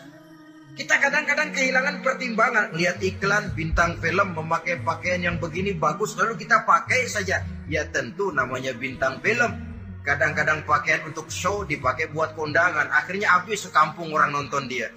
Kita 0.72 0.96
kadang-kadang 0.96 1.52
kehilangan 1.52 2.00
pertimbangan. 2.00 2.72
Lihat 2.72 3.04
iklan 3.04 3.52
bintang 3.52 4.00
film 4.00 4.32
memakai 4.32 4.80
pakaian 4.80 5.20
yang 5.20 5.36
begini 5.36 5.76
bagus. 5.76 6.16
Lalu 6.16 6.40
kita 6.40 6.64
pakai 6.64 7.04
saja. 7.12 7.44
Ya 7.68 7.84
tentu 7.92 8.32
namanya 8.32 8.72
bintang 8.72 9.20
film. 9.20 9.52
Kadang-kadang 10.00 10.64
pakaian 10.64 11.04
untuk 11.04 11.28
show 11.28 11.68
dipakai 11.68 12.08
buat 12.08 12.32
kondangan. 12.32 12.88
Akhirnya 12.88 13.36
habis 13.36 13.68
sekampung 13.68 14.16
orang 14.16 14.32
nonton 14.32 14.64
dia. 14.64 14.88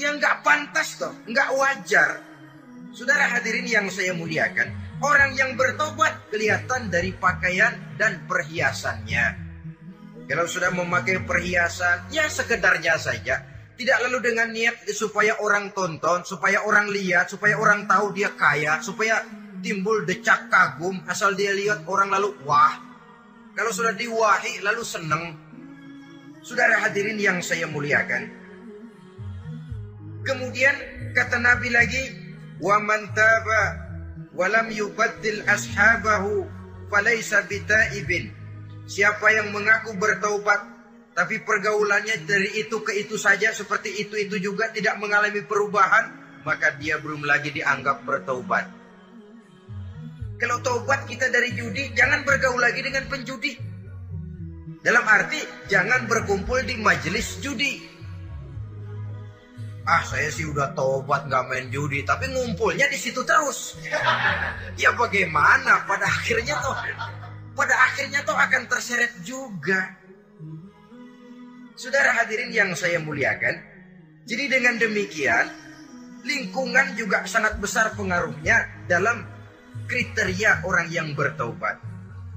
yang 0.00 0.16
nggak 0.16 0.40
pantas 0.40 0.96
toh. 0.96 1.12
nggak 1.28 1.48
wajar. 1.54 2.24
Saudara 2.90 3.30
hadirin 3.30 3.68
yang 3.68 3.86
saya 3.92 4.10
muliakan. 4.10 4.79
Orang 5.00 5.32
yang 5.32 5.56
bertobat 5.56 6.28
kelihatan 6.28 6.92
dari 6.92 7.16
pakaian 7.16 7.96
dan 7.96 8.28
perhiasannya. 8.28 9.48
Kalau 10.28 10.44
sudah 10.44 10.68
memakai 10.76 11.24
perhiasan, 11.24 12.12
ya 12.12 12.28
sekedarnya 12.28 13.00
saja. 13.00 13.40
Tidak 13.80 13.98
lalu 14.04 14.28
dengan 14.30 14.52
niat 14.52 14.84
supaya 14.92 15.40
orang 15.40 15.72
tonton, 15.72 16.20
supaya 16.28 16.60
orang 16.68 16.92
lihat, 16.92 17.32
supaya 17.32 17.56
orang 17.56 17.88
tahu 17.88 18.12
dia 18.12 18.28
kaya, 18.36 18.76
supaya 18.84 19.24
timbul 19.64 20.04
decak 20.04 20.52
kagum, 20.52 21.00
asal 21.08 21.32
dia 21.32 21.56
lihat 21.56 21.88
orang 21.88 22.12
lalu 22.12 22.36
wah. 22.44 22.76
Kalau 23.56 23.72
sudah 23.72 23.96
diwahi 23.96 24.60
lalu 24.60 24.84
senang. 24.84 25.32
Saudara 26.44 26.76
hadirin 26.84 27.16
yang 27.16 27.40
saya 27.40 27.64
muliakan. 27.64 28.28
Kemudian 30.28 30.76
kata 31.16 31.40
Nabi 31.40 31.72
lagi, 31.72 32.04
"Wa 32.60 32.76
man 32.78 33.08
taba 33.16 33.89
walam 34.34 34.70
yubaddil 34.70 35.42
ashabahu 35.46 36.46
falaysa 36.90 37.46
bitaibin. 37.46 38.30
Siapa 38.90 39.30
yang 39.30 39.54
mengaku 39.54 39.94
bertaubat 39.94 40.66
tapi 41.14 41.42
pergaulannya 41.42 42.22
dari 42.26 42.62
itu 42.62 42.80
ke 42.82 42.94
itu 42.96 43.18
saja 43.18 43.50
seperti 43.50 44.02
itu-itu 44.02 44.38
juga 44.38 44.70
tidak 44.70 44.98
mengalami 44.98 45.42
perubahan, 45.42 46.10
maka 46.46 46.74
dia 46.78 46.98
belum 46.98 47.26
lagi 47.26 47.54
dianggap 47.54 48.06
bertaubat. 48.06 48.66
Kalau 50.40 50.56
taubat 50.64 51.04
kita 51.04 51.28
dari 51.28 51.52
judi, 51.52 51.92
jangan 51.92 52.24
bergaul 52.24 52.56
lagi 52.56 52.80
dengan 52.80 53.04
penjudi. 53.12 53.52
Dalam 54.80 55.04
arti, 55.04 55.36
jangan 55.68 56.08
berkumpul 56.08 56.64
di 56.64 56.80
majelis 56.80 57.36
judi 57.44 57.99
ah 59.90 60.06
saya 60.06 60.30
sih 60.30 60.46
udah 60.46 60.70
tobat 60.78 61.26
nggak 61.26 61.44
main 61.50 61.66
judi 61.66 62.06
tapi 62.06 62.30
ngumpulnya 62.30 62.86
di 62.86 62.94
situ 62.94 63.26
terus. 63.26 63.74
Ya 64.78 64.94
bagaimana? 64.94 65.82
Pada 65.82 66.06
akhirnya 66.06 66.54
tuh 66.62 66.74
pada 67.58 67.74
akhirnya 67.90 68.22
tuh 68.22 68.38
akan 68.38 68.62
terseret 68.70 69.10
juga. 69.26 69.98
Saudara 71.74 72.14
hadirin 72.22 72.54
yang 72.54 72.70
saya 72.78 73.02
muliakan 73.02 73.66
jadi 74.30 74.46
dengan 74.46 74.78
demikian 74.78 75.50
lingkungan 76.22 76.94
juga 76.94 77.26
sangat 77.26 77.58
besar 77.58 77.90
pengaruhnya 77.98 78.86
dalam 78.86 79.26
kriteria 79.90 80.62
orang 80.62 80.86
yang 80.92 81.18
bertobat. 81.18 81.82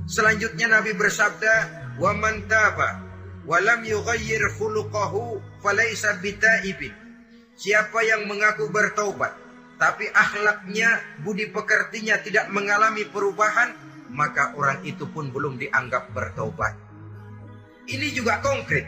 Selanjutnya 0.10 0.74
Nabi 0.74 0.98
bersabda 0.98 1.54
wa 2.02 2.18
man 2.18 2.50
taba 2.50 3.04
walam 3.46 3.86
yughayyir 3.86 4.58
khuluquhu 4.58 5.38
falaysa 5.62 6.18
bitaibin 6.24 7.03
Siapa 7.54 8.02
yang 8.02 8.26
mengaku 8.26 8.70
bertaubat, 8.74 9.38
tapi 9.78 10.10
akhlaknya, 10.10 11.02
budi 11.22 11.50
pekertinya 11.54 12.18
tidak 12.22 12.50
mengalami 12.50 13.06
perubahan, 13.06 13.74
maka 14.10 14.54
orang 14.58 14.82
itu 14.86 15.06
pun 15.10 15.30
belum 15.30 15.62
dianggap 15.62 16.14
bertaubat. 16.14 16.74
Ini 17.90 18.16
juga 18.16 18.40
konkret. 18.40 18.88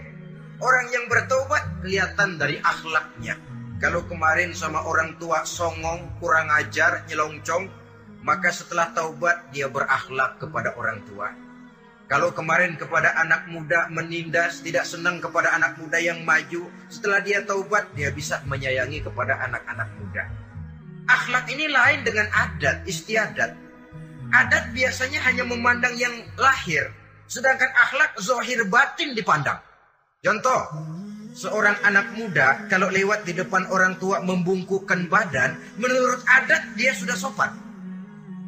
Orang 0.55 0.87
yang 0.87 1.11
bertaubat 1.11 1.83
kelihatan 1.83 2.39
dari 2.39 2.57
akhlaknya. 2.63 3.35
Kalau 3.83 4.07
kemarin 4.07 4.55
sama 4.55 4.87
orang 4.87 5.19
tua 5.19 5.43
songong, 5.43 6.15
kurang 6.23 6.47
ajar, 6.47 7.03
nyelongcong, 7.11 7.67
maka 8.23 8.49
setelah 8.49 8.89
taubat 8.95 9.51
dia 9.51 9.67
berakhlak 9.67 10.39
kepada 10.39 10.73
orang 10.79 11.03
tua. 11.03 11.27
Kalau 12.05 12.29
kemarin 12.37 12.77
kepada 12.77 13.17
anak 13.17 13.49
muda 13.49 13.89
menindas, 13.89 14.61
tidak 14.61 14.85
senang 14.85 15.17
kepada 15.17 15.57
anak 15.57 15.73
muda 15.81 15.97
yang 15.97 16.21
maju, 16.21 16.69
setelah 16.85 17.17
dia 17.17 17.41
taubat, 17.41 17.89
dia 17.97 18.13
bisa 18.13 18.45
menyayangi 18.45 19.01
kepada 19.01 19.41
anak-anak 19.41 19.89
muda. 19.97 20.23
Akhlak 21.09 21.49
ini 21.49 21.65
lain 21.65 22.05
dengan 22.05 22.29
adat, 22.29 22.85
istiadat. 22.85 23.57
Adat 24.29 24.69
biasanya 24.77 25.17
hanya 25.25 25.49
memandang 25.49 25.97
yang 25.97 26.13
lahir, 26.37 26.93
sedangkan 27.25 27.73
akhlak 27.73 28.13
zohir 28.21 28.61
batin 28.69 29.17
dipandang. 29.17 29.57
Contoh, 30.21 30.61
seorang 31.33 31.77
anak 31.85 32.13
muda 32.13 32.69
kalau 32.69 32.89
lewat 32.93 33.25
di 33.25 33.33
depan 33.33 33.65
orang 33.73 33.97
tua 33.97 34.21
membungkukkan 34.21 35.09
badan, 35.09 35.57
menurut 35.81 36.21
adat 36.29 36.73
dia 36.77 36.93
sudah 36.93 37.17
sopan. 37.17 37.49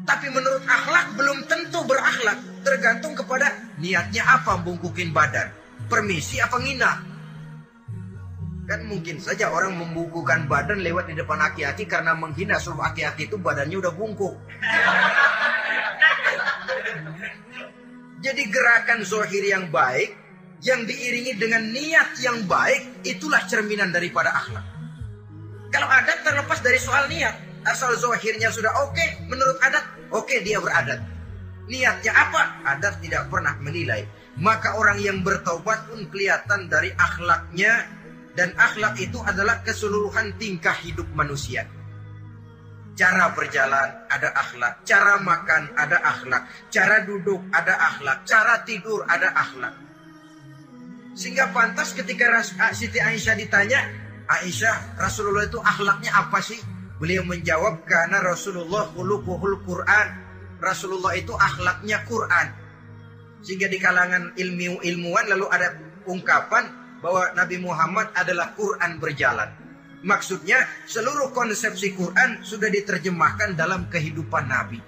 Tapi 0.07 0.31
menurut 0.31 0.63
akhlak 0.63 1.19
belum 1.19 1.45
tentu 1.51 1.83
berakhlak. 1.83 2.39
Tergantung 2.65 3.13
kepada 3.17 3.53
niatnya 3.77 4.23
apa 4.25 4.57
bungkukin 4.61 5.13
badan. 5.13 5.49
Permisi 5.87 6.41
apa 6.41 6.57
ngina. 6.57 6.91
Kan 8.67 8.83
mungkin 8.83 9.23
saja 9.23 9.47
orang 9.47 9.79
membukukan 9.79 10.51
badan 10.51 10.83
lewat 10.83 11.07
di 11.07 11.15
depan 11.15 11.39
aki-aki 11.39 11.87
karena 11.87 12.11
menghina 12.11 12.59
sebab 12.59 12.91
aki-aki 12.91 13.31
itu 13.31 13.39
badannya 13.39 13.79
udah 13.79 13.93
bungkuk. 13.95 14.35
Jadi 18.19 18.43
gerakan 18.51 19.07
zohir 19.07 19.45
yang 19.47 19.71
baik 19.71 20.27
yang 20.65 20.83
diiringi 20.83 21.37
dengan 21.37 21.63
niat 21.69 22.17
yang 22.19 22.43
baik 22.49 23.05
itulah 23.05 23.39
cerminan 23.45 23.93
daripada 23.93 24.33
akhlak. 24.33 24.65
Kalau 25.71 25.87
adat 25.87 26.23
terlepas 26.23 26.59
dari 26.63 26.79
soal 26.81 27.07
niat. 27.11 27.47
Asal 27.67 27.99
zohirnya 27.99 28.47
sudah 28.47 28.71
oke 28.87 28.95
okay, 28.95 29.19
menurut 29.27 29.59
adat, 29.59 29.83
oke 30.07 30.23
okay, 30.23 30.39
dia 30.39 30.55
beradat. 30.63 31.03
Niatnya 31.68 32.11
apa? 32.15 32.63
Adat 32.63 33.03
tidak 33.03 33.28
pernah 33.28 33.55
menilai. 33.59 34.07
Maka 34.39 34.80
orang 34.80 35.03
yang 35.03 35.20
bertaubat 35.22 35.91
pun 35.91 36.07
kelihatan 36.07 36.72
dari 36.72 36.93
akhlaknya 36.95 37.88
dan 38.38 38.53
akhlak 38.53 38.95
itu 39.01 39.18
adalah 39.26 39.65
keseluruhan 39.65 40.38
tingkah 40.38 40.76
hidup 40.86 41.09
manusia. 41.18 41.65
Cara 42.97 43.30
berjalan 43.34 44.09
ada 44.09 44.30
akhlak, 44.34 44.86
cara 44.86 45.22
makan 45.22 45.70
ada 45.78 45.97
akhlak, 46.01 46.49
cara 46.70 47.01
duduk 47.05 47.41
ada 47.53 47.74
akhlak, 47.78 48.26
cara 48.26 48.61
tidur 48.65 49.05
ada 49.05 49.34
akhlak. 49.34 49.74
Sehingga 51.18 51.49
pantas 51.49 51.97
ketika 51.97 52.41
Siti 52.78 53.01
Aisyah 53.01 53.38
ditanya, 53.38 53.82
Aisyah, 54.30 55.01
Rasulullah 55.01 55.49
itu 55.49 55.57
akhlaknya 55.57 56.13
apa 56.13 56.38
sih? 56.41 56.61
Beliau 57.01 57.26
menjawab 57.26 57.86
karena 57.89 58.22
Rasulullah 58.22 58.86
khuluquhul 58.93 59.65
Quran. 59.65 60.26
Rasulullah 60.57 61.13
itu 61.13 61.33
akhlaknya 61.33 62.03
Quran. 62.05 62.47
Sehingga 63.45 63.69
di 63.69 63.77
kalangan 63.77 64.33
ilmu 64.33 64.81
ilmuwan 64.81 65.25
lalu 65.29 65.45
ada 65.53 65.77
ungkapan 66.09 66.65
bahwa 66.99 67.29
Nabi 67.37 67.57
Muhammad 67.61 68.09
adalah 68.17 68.57
Quran 68.57 68.97
berjalan. 68.97 69.49
Maksudnya 70.05 70.65
seluruh 70.85 71.33
konsepsi 71.33 71.93
Quran 71.93 72.41
sudah 72.45 72.69
diterjemahkan 72.69 73.57
dalam 73.57 73.89
kehidupan 73.89 74.45
Nabi. 74.45 74.79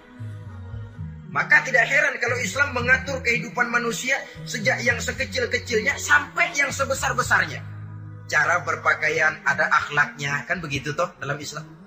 Maka 1.30 1.62
tidak 1.62 1.86
heran 1.86 2.18
kalau 2.18 2.38
Islam 2.42 2.74
mengatur 2.74 3.22
kehidupan 3.22 3.70
manusia 3.70 4.18
sejak 4.50 4.82
yang 4.82 4.98
sekecil-kecilnya 4.98 5.94
sampai 6.02 6.50
yang 6.58 6.74
sebesar-besarnya. 6.74 7.62
Cara 8.26 8.62
berpakaian 8.66 9.38
ada 9.46 9.70
akhlaknya, 9.70 10.46
kan 10.50 10.58
begitu 10.62 10.94
toh 10.98 11.10
dalam 11.22 11.38
Islam. 11.38 11.79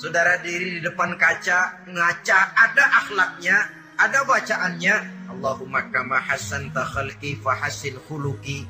Saudara 0.00 0.40
diri 0.40 0.72
di 0.72 0.80
depan 0.80 1.12
kaca, 1.20 1.84
ngaca, 1.84 2.38
ada 2.56 2.84
akhlaknya, 3.04 3.68
ada 4.00 4.24
bacaannya. 4.24 5.28
Allahumma 5.28 5.92
kama 5.92 6.16
hasan 6.16 6.72
takhalki 6.72 7.36
fahasin 7.36 8.00
khuluki. 8.08 8.64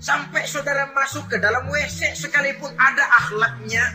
Sampai 0.00 0.48
saudara 0.48 0.88
masuk 0.96 1.28
ke 1.28 1.36
dalam 1.36 1.68
WC 1.68 2.16
sekalipun 2.16 2.72
ada 2.80 3.04
akhlaknya. 3.12 3.92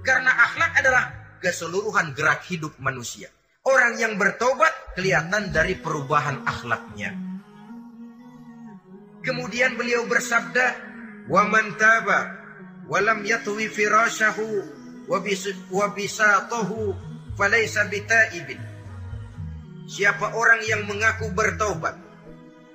Karena 0.00 0.32
akhlak 0.32 0.72
adalah 0.80 1.04
keseluruhan 1.44 2.16
gerak 2.16 2.40
hidup 2.48 2.72
manusia. 2.80 3.28
Orang 3.68 4.00
yang 4.00 4.16
bertobat 4.16 4.96
kelihatan 4.96 5.52
dari 5.52 5.76
perubahan 5.76 6.48
akhlaknya. 6.48 7.12
Kemudian 9.20 9.76
beliau 9.76 10.08
bersabda, 10.08 10.80
"Wa 11.28 11.44
man 11.44 11.76
taba 11.76 12.40
wa 12.88 12.98
lam 13.04 13.20
yatwi 13.20 13.68
firashahu 13.68 14.83
wabisatahu 15.70 16.94
falaysa 17.36 17.88
bitaibin. 17.88 18.60
Siapa 19.84 20.32
orang 20.32 20.64
yang 20.64 20.88
mengaku 20.88 21.28
bertobat 21.36 22.04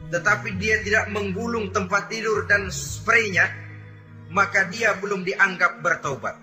tetapi 0.09 0.57
dia 0.57 0.81
tidak 0.81 1.05
menggulung 1.13 1.69
tempat 1.69 2.09
tidur 2.09 2.49
dan 2.49 2.73
spraynya, 2.73 3.45
maka 4.33 4.65
dia 4.73 4.97
belum 4.97 5.21
dianggap 5.21 5.85
bertobat. 5.85 6.33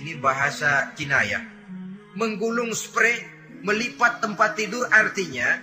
Ini 0.00 0.16
bahasa 0.16 0.88
Cina 0.96 1.20
ya. 1.20 1.44
Menggulung 2.16 2.72
spray, 2.72 3.20
melipat 3.60 4.24
tempat 4.24 4.56
tidur 4.56 4.88
artinya 4.88 5.60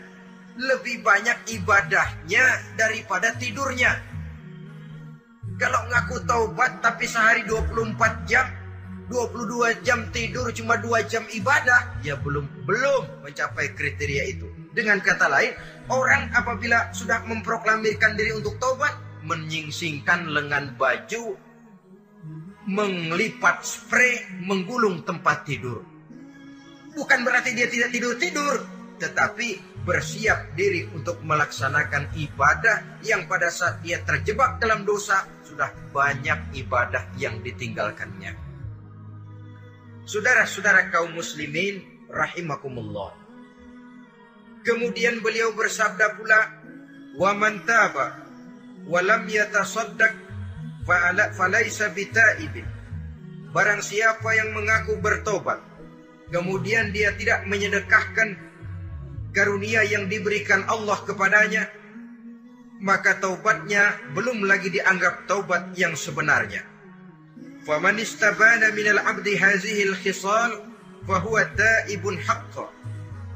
lebih 0.59 1.01
banyak 1.01 1.49
ibadahnya 1.57 2.77
daripada 2.77 3.33
tidurnya. 3.41 3.97
Kalau 5.57 5.81
ngaku 5.89 6.23
taubat 6.29 6.79
tapi 6.79 7.09
sehari 7.09 7.41
24 7.43 8.29
jam, 8.29 8.45
22 9.09 9.81
jam 9.81 10.05
tidur 10.13 10.53
cuma 10.53 10.77
2 10.77 11.09
jam 11.09 11.25
ibadah, 11.33 11.97
ya 12.05 12.13
belum 12.21 12.45
belum 12.69 13.25
mencapai 13.25 13.73
kriteria 13.73 14.23
itu. 14.29 14.45
Dengan 14.69 15.01
kata 15.01 15.25
lain, 15.25 15.57
orang 15.89 16.29
apabila 16.29 16.93
sudah 16.93 17.25
memproklamirkan 17.25 18.13
diri 18.13 18.37
untuk 18.37 18.61
tobat, 18.61 18.93
menyingsingkan 19.25 20.29
lengan 20.29 20.77
baju, 20.77 21.33
melipat 22.69 23.65
spray, 23.65 24.29
menggulung 24.45 25.01
tempat 25.01 25.41
tidur. 25.41 25.81
Bukan 26.93 27.25
berarti 27.25 27.57
dia 27.57 27.65
tidak 27.65 27.89
tidur-tidur, 27.89 28.61
tetapi 29.01 29.57
bersiap 29.89 30.53
diri 30.53 30.85
untuk 30.93 31.17
melaksanakan 31.25 32.13
ibadah 32.13 33.01
yang 33.01 33.25
pada 33.25 33.49
saat 33.49 33.81
dia 33.81 34.05
terjebak 34.05 34.61
dalam 34.61 34.85
dosa, 34.85 35.25
sudah 35.41 35.73
banyak 35.89 36.53
ibadah 36.53 37.09
yang 37.17 37.41
ditinggalkannya. 37.41 38.48
Saudara-saudara 40.09 40.89
kaum 40.89 41.13
muslimin 41.13 41.85
rahimakumullah. 42.09 43.13
Kemudian 44.65 45.21
beliau 45.21 45.53
bersabda 45.53 46.17
pula, 46.17 46.49
"Wa 47.13 47.37
man 47.37 47.61
taba 47.61 48.17
wa 48.89 49.05
lam 49.05 49.29
yatasaddaq 49.29 50.09
fa'ala 50.89 51.29
falaysa 51.37 51.93
bita'ibin." 51.93 52.65
Barang 53.53 53.85
siapa 53.85 54.33
yang 54.33 54.49
mengaku 54.57 54.97
bertobat, 54.97 55.61
kemudian 56.33 56.89
dia 56.89 57.13
tidak 57.13 57.45
menyedekahkan 57.45 58.33
karunia 59.29 59.85
yang 59.85 60.09
diberikan 60.09 60.65
Allah 60.65 60.97
kepadanya, 61.05 61.69
maka 62.81 63.13
taubatnya 63.21 63.93
belum 64.17 64.41
lagi 64.49 64.73
dianggap 64.73 65.29
taubat 65.29 65.77
yang 65.77 65.93
sebenarnya. 65.93 66.68
فمن 67.67 67.99
استبان 67.99 68.75
من 68.75 68.87
العبد 68.87 69.27
هذه 69.27 69.77
الخصال 69.83 70.51
فهو 71.07 71.35
تائب 71.57 72.03
حقا. 72.27 72.67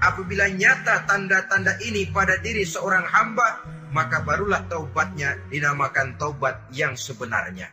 Apabila 0.04 0.52
nyata 0.52 1.08
tanda-tanda 1.08 1.80
ini 1.80 2.12
pada 2.12 2.36
diri 2.44 2.68
seorang 2.68 3.08
hamba, 3.08 3.64
maka 3.96 4.20
barulah 4.20 4.68
taubatnya 4.68 5.40
dinamakan 5.48 6.20
taubat 6.20 6.68
yang 6.76 7.00
sebenarnya. 7.00 7.72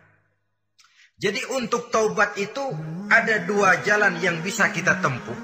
Jadi 1.18 1.42
untuk 1.59 1.90
taubat 1.90 2.38
itu 2.38 2.62
ada 3.11 3.42
dua 3.42 3.82
jalan 3.82 4.14
yang 4.22 4.38
bisa 4.46 4.70
kita 4.70 5.03
tempuh. 5.03 5.34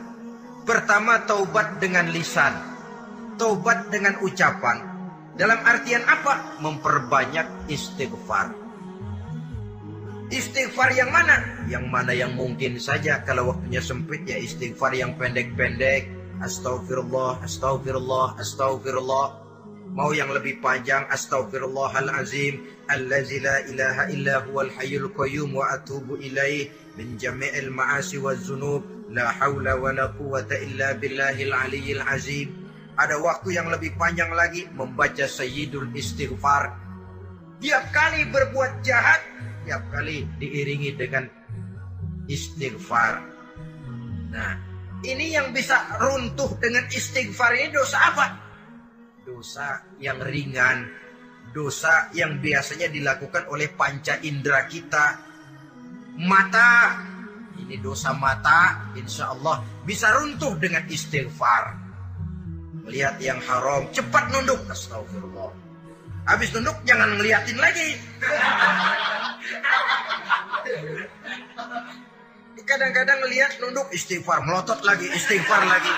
Pertama 0.62 1.26
taubat 1.26 1.82
dengan 1.82 2.06
lisan, 2.06 2.54
taubat 3.34 3.90
dengan 3.90 4.22
ucapan. 4.22 4.94
Dalam 5.36 5.60
artian 5.66 6.06
apa? 6.06 6.62
Memperbanyak 6.62 7.66
istighfar. 7.68 8.65
Istighfar 10.26 10.90
yang 10.90 11.14
mana? 11.14 11.38
Yang 11.70 11.86
mana 11.86 12.10
yang 12.10 12.34
mungkin 12.34 12.82
saja 12.82 13.22
kalau 13.22 13.54
waktunya 13.54 13.78
sempit 13.78 14.26
ya 14.26 14.34
istighfar 14.34 14.90
yang 14.90 15.14
pendek-pendek. 15.14 16.10
Astaghfirullah, 16.42 17.46
astaghfirullah, 17.46 18.34
astaghfirullah. 18.34 19.26
Mau 19.94 20.10
yang 20.10 20.34
lebih 20.34 20.58
panjang 20.58 21.06
astaghfirullahalazim 21.08 22.58
allazi 22.90 23.38
la 23.38 23.62
ilaha 23.70 24.10
illa 24.10 24.42
huwal 24.44 24.68
hayyul 24.74 25.14
qayyum 25.14 25.56
wa 25.56 25.72
atubu 25.72 26.18
ilaih 26.18 26.74
min 26.98 27.14
jami'il 27.16 27.70
ma'asi 27.70 28.18
waz 28.18 28.50
zunub 28.50 28.82
la 29.08 29.30
haula 29.30 29.78
wa 29.78 29.94
la 29.94 30.10
quwwata 30.10 30.58
illa 30.58 30.98
billahil 30.98 31.54
aliyyil 31.54 32.02
azim. 32.02 32.50
Ada 32.98 33.22
waktu 33.22 33.62
yang 33.62 33.70
lebih 33.70 33.94
panjang 33.94 34.34
lagi 34.34 34.66
membaca 34.74 35.24
sayyidul 35.30 35.94
istighfar. 35.94 36.74
Tiap 37.62 37.94
kali 37.94 38.26
berbuat 38.28 38.84
jahat 38.84 39.22
setiap 39.66 39.82
kali 39.90 40.22
diiringi 40.38 40.94
dengan 40.94 41.26
istighfar. 42.30 43.18
Nah, 44.30 44.54
ini 45.02 45.34
yang 45.34 45.50
bisa 45.50 45.98
runtuh 45.98 46.54
dengan 46.62 46.86
istighfar 46.86 47.50
ini 47.58 47.74
dosa 47.74 47.98
apa? 48.14 48.26
Dosa 49.26 49.82
yang 49.98 50.22
ringan, 50.22 50.86
dosa 51.50 52.14
yang 52.14 52.38
biasanya 52.38 52.94
dilakukan 52.94 53.50
oleh 53.50 53.66
panca 53.74 54.22
indera 54.22 54.70
kita. 54.70 55.18
Mata, 56.22 57.02
ini 57.58 57.82
dosa 57.82 58.14
mata, 58.14 58.94
insya 58.94 59.34
Allah 59.34 59.66
bisa 59.82 60.14
runtuh 60.14 60.54
dengan 60.62 60.86
istighfar. 60.86 61.74
Melihat 62.86 63.18
yang 63.18 63.42
haram, 63.42 63.90
cepat 63.90 64.30
nunduk. 64.30 64.62
Astagfirullah. 64.70 65.65
Habis 66.26 66.50
nunduk 66.58 66.74
jangan 66.82 67.14
ngeliatin 67.16 67.58
lagi. 67.58 67.88
Kadang-kadang 72.66 73.22
lihat 73.30 73.62
nunduk 73.62 73.86
istighfar, 73.94 74.42
melotot 74.42 74.82
lagi, 74.82 75.06
istighfar 75.14 75.62
lagi. 75.64 75.94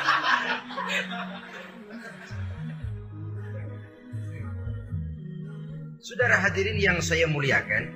Saudara 6.05 6.37
hadirin 6.45 6.76
yang 6.76 7.01
saya 7.01 7.24
muliakan, 7.24 7.89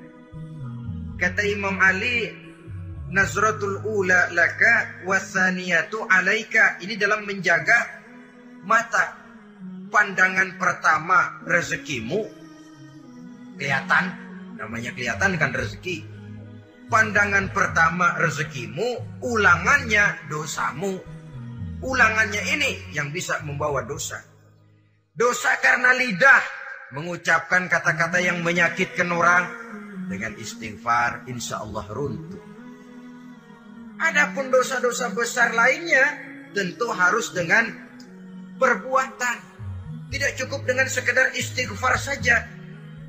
Kata 1.20 1.46
Imam 1.46 1.78
Ali, 1.78 2.34
nazratul 3.14 3.78
ula 3.86 4.32
laka 4.34 5.04
wasaniyatu 5.06 6.02
alaika. 6.10 6.82
Ini 6.82 6.98
dalam 6.98 7.22
menjaga 7.22 8.02
mata. 8.66 9.21
Pandangan 9.92 10.56
pertama 10.56 11.44
rezekimu 11.44 12.24
kelihatan, 13.60 14.04
namanya 14.56 14.90
kelihatan 14.96 15.36
kan 15.36 15.52
rezeki. 15.52 16.08
Pandangan 16.88 17.52
pertama 17.52 18.16
rezekimu, 18.16 19.20
ulangannya 19.20 20.16
dosamu. 20.32 20.96
Ulangannya 21.84 22.42
ini 22.56 22.94
yang 22.96 23.12
bisa 23.12 23.44
membawa 23.44 23.84
dosa. 23.84 24.24
Dosa 25.12 25.60
karena 25.60 25.92
lidah 25.92 26.42
mengucapkan 26.96 27.68
kata-kata 27.68 28.16
yang 28.20 28.40
menyakitkan 28.40 29.12
orang 29.12 29.44
dengan 30.08 30.32
istighfar 30.40 31.28
insya 31.28 31.60
Allah 31.60 31.84
runtuh. 31.92 32.40
Adapun 34.00 34.48
dosa-dosa 34.48 35.12
besar 35.12 35.52
lainnya 35.52 36.04
tentu 36.56 36.88
harus 36.92 37.32
dengan 37.32 37.68
perbuatan. 38.56 39.51
Tidak 40.12 40.36
cukup 40.44 40.68
dengan 40.68 40.84
sekedar 40.92 41.32
istighfar 41.32 41.96
saja. 41.96 42.44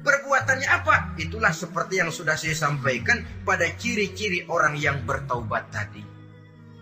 Perbuatannya 0.03 0.67
apa? 0.71 1.15
Itulah 1.19 1.51
seperti 1.51 1.99
yang 1.99 2.11
sudah 2.15 2.39
saya 2.39 2.55
sampaikan 2.55 3.43
pada 3.43 3.67
ciri-ciri 3.75 4.47
orang 4.47 4.79
yang 4.79 5.03
bertaubat 5.03 5.67
tadi. 5.67 6.03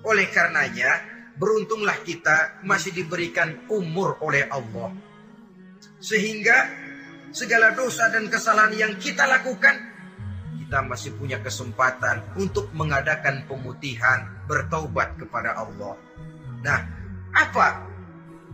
Oleh 0.06 0.30
karenanya, 0.30 1.02
beruntunglah 1.42 1.98
kita 2.06 2.62
masih 2.62 2.94
diberikan 2.94 3.66
umur 3.70 4.22
oleh 4.22 4.46
Allah. 4.50 4.94
Sehingga 5.98 6.70
segala 7.34 7.74
dosa 7.74 8.10
dan 8.14 8.30
kesalahan 8.30 8.74
yang 8.78 8.94
kita 9.02 9.26
lakukan 9.26 9.92
kita 10.72 10.88
masih 10.88 11.12
punya 11.20 11.36
kesempatan 11.44 12.24
untuk 12.40 12.72
mengadakan 12.72 13.44
pemutihan, 13.44 14.24
bertaubat 14.48 15.20
kepada 15.20 15.52
Allah. 15.60 16.00
Nah, 16.64 16.80
apa 17.36 17.91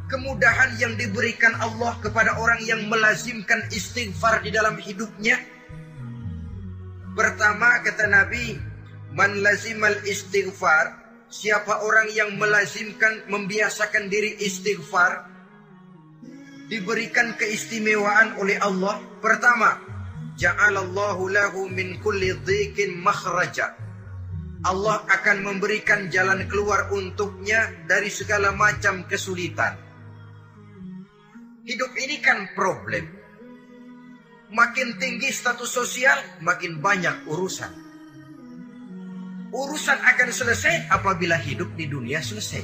kemudahan 0.08 0.80
yang 0.80 0.95
diberikan 0.95 1.53
Allah 1.60 1.95
kepada 1.99 2.39
orang 2.39 2.64
yang 2.64 2.88
melazimkan 2.88 3.68
istighfar 3.72 4.43
di 4.43 4.51
dalam 4.51 4.80
hidupnya? 4.80 5.39
Pertama 7.14 7.82
kata 7.84 8.08
Nabi, 8.08 8.55
man 9.16 9.43
lazimal 9.43 9.99
istighfar, 10.08 10.95
siapa 11.28 11.84
orang 11.84 12.08
yang 12.16 12.39
melazimkan 12.39 13.28
membiasakan 13.28 14.08
diri 14.08 14.38
istighfar, 14.39 15.28
diberikan 16.72 17.36
keistimewaan 17.36 18.38
oleh 18.39 18.60
Allah. 18.62 19.01
Pertama, 19.18 19.82
ja'alallahu 20.38 21.24
lahu 21.32 21.68
min 21.72 21.97
kulli 21.99 22.36
dhikin 22.45 22.95
makhraja. 23.01 23.74
Allah 24.66 25.05
akan 25.10 25.47
memberikan 25.47 26.12
jalan 26.12 26.45
keluar 26.49 26.91
untuknya 26.91 27.72
dari 27.88 28.12
segala 28.12 28.51
macam 28.53 29.05
kesulitan. 29.08 29.87
Hidup 31.68 31.91
ini 31.99 32.24
kan 32.24 32.47
problem. 32.55 33.03
Makin 34.55 34.95
tinggi 35.03 35.28
status 35.36 35.68
sosial, 35.68 36.15
makin 36.39 36.80
banyak 36.80 37.28
urusan. 37.28 37.68
Urusan 39.51 39.99
akan 39.99 40.30
selesai 40.32 40.88
apabila 40.88 41.36
hidup 41.36 41.68
di 41.76 41.91
dunia 41.91 42.24
selesai. 42.24 42.63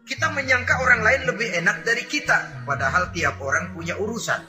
Kita 0.00 0.32
menyangka 0.32 0.80
orang 0.80 1.04
lain 1.04 1.22
lebih 1.28 1.52
enak 1.60 1.84
dari 1.84 2.08
kita, 2.08 2.64
padahal 2.64 3.12
tiap 3.12 3.36
orang 3.44 3.76
punya 3.76 4.00
urusan. 4.00 4.40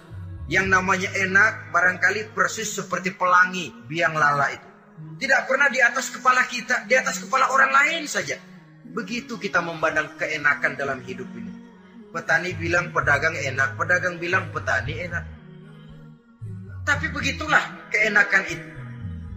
Yang 0.48 0.72
namanya 0.72 1.12
enak 1.12 1.76
barangkali 1.76 2.32
persis 2.32 2.72
seperti 2.72 3.12
pelangi 3.20 3.68
biang 3.84 4.16
lala 4.16 4.48
itu. 4.48 4.68
Tidak 5.20 5.44
pernah 5.44 5.68
di 5.68 5.84
atas 5.84 6.08
kepala 6.08 6.48
kita, 6.48 6.88
di 6.88 6.96
atas 6.96 7.20
kepala 7.20 7.52
orang 7.52 7.72
lain 7.76 8.08
saja. 8.08 8.40
Begitu 8.96 9.36
kita 9.36 9.60
memandang 9.60 10.16
keenakan 10.16 10.80
dalam 10.80 11.04
hidup 11.04 11.28
ini. 11.36 11.53
Petani 12.14 12.54
bilang 12.54 12.94
pedagang 12.94 13.34
enak, 13.34 13.74
pedagang 13.74 14.22
bilang 14.22 14.46
petani 14.54 15.02
enak. 15.02 15.26
Tapi 16.86 17.10
begitulah 17.10 17.90
keenakan 17.90 18.44
itu. 18.54 18.70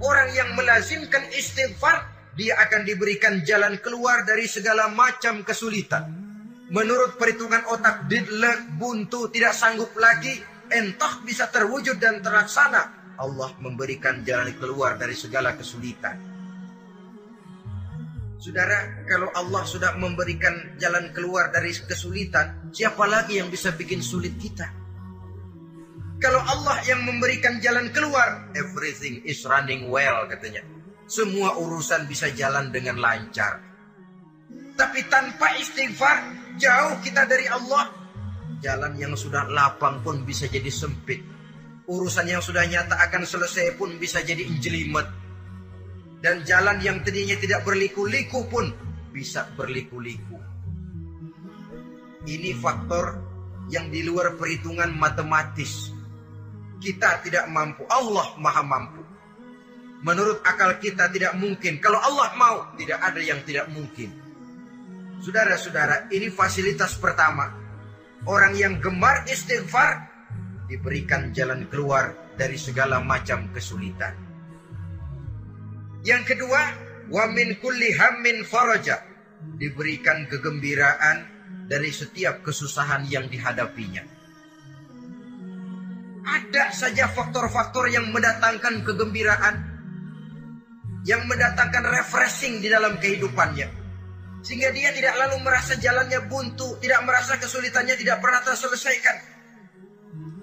Orang 0.05 0.29
yang 0.37 0.53
melazimkan 0.53 1.24
istighfar, 1.33 2.05
dia 2.37 2.53
akan 2.61 2.85
diberikan 2.85 3.41
jalan 3.49 3.81
keluar 3.81 4.29
dari 4.29 4.45
segala 4.45 4.93
macam 4.93 5.41
kesulitan. 5.41 6.05
Menurut 6.68 7.16
perhitungan 7.16 7.64
otak 7.72 8.12
didlek, 8.12 8.77
buntu, 8.77 9.33
tidak 9.33 9.57
sanggup 9.57 9.97
lagi, 9.97 10.37
entah 10.68 11.24
bisa 11.24 11.49
terwujud 11.49 11.97
dan 11.97 12.20
terlaksana. 12.20 13.16
Allah 13.16 13.57
memberikan 13.57 14.20
jalan 14.20 14.53
keluar 14.61 15.01
dari 15.01 15.16
segala 15.16 15.57
kesulitan. 15.57 16.36
Saudara, 18.37 19.01
kalau 19.09 19.32
Allah 19.32 19.64
sudah 19.64 19.97
memberikan 19.97 20.76
jalan 20.76 21.09
keluar 21.16 21.49
dari 21.49 21.72
kesulitan, 21.72 22.68
siapa 22.68 23.09
lagi 23.09 23.41
yang 23.41 23.49
bisa 23.49 23.72
bikin 23.72 24.05
sulit 24.05 24.37
kita? 24.37 24.68
Kalau 26.20 26.41
Allah 26.45 26.80
yang 26.84 27.05
memberikan 27.05 27.61
jalan 27.64 27.93
keluar, 27.93 28.53
everything 28.57 29.24
is 29.24 29.41
running 29.49 29.89
well 29.89 30.24
katanya. 30.28 30.64
Semua 31.09 31.57
urusan 31.57 32.09
bisa 32.09 32.28
jalan 32.32 32.72
dengan 32.72 33.01
lancar. 33.01 33.61
Tapi 34.76 35.01
tanpa 35.09 35.57
istighfar, 35.57 36.18
jauh 36.61 37.01
kita 37.01 37.24
dari 37.24 37.49
Allah. 37.49 37.89
Jalan 38.61 38.97
yang 39.01 39.16
sudah 39.16 39.49
lapang 39.49 40.05
pun 40.05 40.24
bisa 40.24 40.49
jadi 40.49 40.68
sempit. 40.68 41.20
Urusan 41.89 42.28
yang 42.28 42.45
sudah 42.45 42.64
nyata 42.68 43.01
akan 43.09 43.24
selesai 43.24 43.76
pun 43.80 43.97
bisa 43.97 44.20
jadi 44.20 44.45
injelimet. 44.45 45.26
Dan 46.20 46.42
jalan 46.48 46.80
yang 46.80 47.04
tadinya 47.04 47.36
tidak 47.36 47.62
berliku-liku 47.62 48.48
pun 48.48 48.72
bisa 49.12 49.48
berliku-liku. 49.56 50.36
Ini 52.26 52.56
faktor 52.58 53.22
yang 53.70 53.88
di 53.88 54.02
luar 54.02 54.34
perhitungan 54.34 54.90
matematis. 54.96 55.94
Kita 56.76 57.22
tidak 57.22 57.46
mampu, 57.48 57.86
Allah 57.88 58.34
maha 58.36 58.62
mampu. 58.66 59.02
Menurut 60.04 60.44
akal 60.44 60.76
kita 60.76 61.08
tidak 61.08 61.32
mungkin. 61.40 61.80
Kalau 61.80 61.96
Allah 61.96 62.34
mau, 62.36 62.56
tidak 62.76 63.00
ada 63.00 63.20
yang 63.22 63.40
tidak 63.46 63.70
mungkin. 63.72 64.12
Saudara-saudara, 65.24 66.12
ini 66.12 66.28
fasilitas 66.28 66.98
pertama. 67.00 67.48
Orang 68.28 68.58
yang 68.58 68.82
gemar 68.82 69.24
istighfar 69.24 70.04
diberikan 70.68 71.32
jalan 71.32 71.64
keluar 71.70 72.12
dari 72.36 72.60
segala 72.60 73.00
macam 73.00 73.48
kesulitan. 73.54 74.26
Yang 76.07 76.22
kedua, 76.38 76.62
wa 77.11 77.26
min 77.34 77.59
kulli 77.59 77.90
hammin 77.98 78.46
faraja. 78.46 79.02
Diberikan 79.59 80.30
kegembiraan 80.30 81.26
dari 81.66 81.90
setiap 81.90 82.46
kesusahan 82.46 83.11
yang 83.11 83.26
dihadapinya. 83.26 84.07
Ada 86.26 86.70
saja 86.70 87.11
faktor-faktor 87.11 87.90
yang 87.90 88.14
mendatangkan 88.14 88.86
kegembiraan, 88.86 89.54
yang 91.02 91.26
mendatangkan 91.26 91.90
refreshing 91.90 92.62
di 92.62 92.70
dalam 92.70 92.98
kehidupannya. 93.02 93.66
Sehingga 94.46 94.70
dia 94.70 94.94
tidak 94.94 95.18
lalu 95.18 95.42
merasa 95.42 95.74
jalannya 95.74 96.22
buntu, 96.30 96.78
tidak 96.78 97.02
merasa 97.02 97.34
kesulitannya 97.34 97.98
tidak 97.98 98.22
pernah 98.22 98.46
terselesaikan. 98.46 99.16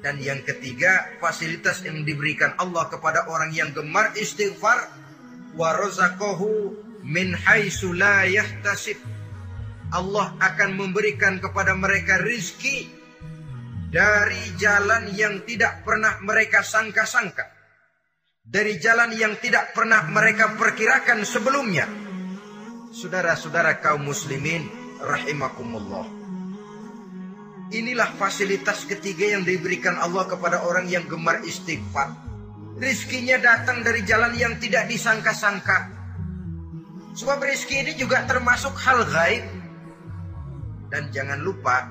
Dan 0.03 0.19
yang 0.19 0.43
ketiga, 0.43 1.07
fasilitas 1.23 1.79
yang 1.87 2.03
diberikan 2.03 2.51
Allah 2.59 2.91
kepada 2.91 3.31
orang 3.31 3.55
yang 3.55 3.71
gemar 3.71 4.11
istighfar 4.19 5.02
min. 7.03 7.35
Allah 9.93 10.27
akan 10.41 10.69
memberikan 10.73 11.37
kepada 11.37 11.77
mereka 11.77 12.17
rizki 12.17 12.89
dari 13.93 14.57
jalan 14.57 15.13
yang 15.13 15.45
tidak 15.45 15.85
pernah 15.85 16.17
mereka 16.25 16.65
sangka-sangka. 16.65 17.45
Dari 18.43 18.81
jalan 18.81 19.13
yang 19.13 19.37
tidak 19.37 19.71
pernah 19.77 20.03
mereka 20.09 20.57
perkirakan 20.57 21.21
sebelumnya. 21.23 21.85
Saudara-saudara 22.89 23.77
kaum 23.79 24.09
muslimin 24.09 24.67
rahimakumullah. 24.97 26.09
Inilah 27.73 28.09
fasilitas 28.17 28.85
ketiga 28.85 29.37
yang 29.37 29.45
diberikan 29.45 29.97
Allah 29.97 30.25
kepada 30.25 30.65
orang 30.65 30.89
yang 30.89 31.05
gemar 31.05 31.45
istighfar. 31.45 32.22
Rizkinya 32.73 33.37
datang 33.37 33.85
dari 33.85 34.01
jalan 34.01 34.33
yang 34.33 34.57
tidak 34.57 34.89
disangka-sangka. 34.89 35.93
Sebab 37.13 37.37
rizki 37.45 37.85
ini 37.85 37.93
juga 37.93 38.25
termasuk 38.25 38.73
hal 38.81 39.05
gaib. 39.05 39.45
Dan 40.89 41.13
jangan 41.13 41.41
lupa, 41.41 41.85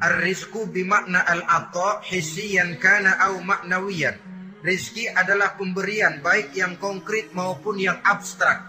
Ar-rizku 0.00 0.64
bimakna 0.64 1.20
al-atta 1.28 2.00
hisiyan 2.08 2.80
kana 2.80 3.20
au 3.20 3.44
maknawiyan. 3.44 4.16
Rizki 4.64 5.04
adalah 5.08 5.60
pemberian 5.60 6.24
baik 6.24 6.56
yang 6.56 6.80
konkret 6.80 7.36
maupun 7.36 7.76
yang 7.76 8.00
abstrak. 8.00 8.64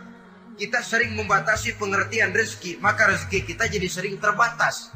Kita 0.60 0.84
sering 0.84 1.16
membatasi 1.16 1.80
pengertian 1.80 2.36
rezeki, 2.36 2.84
maka 2.84 3.08
rezeki 3.16 3.48
kita 3.48 3.72
jadi 3.72 3.88
sering 3.88 4.20
terbatas. 4.20 4.92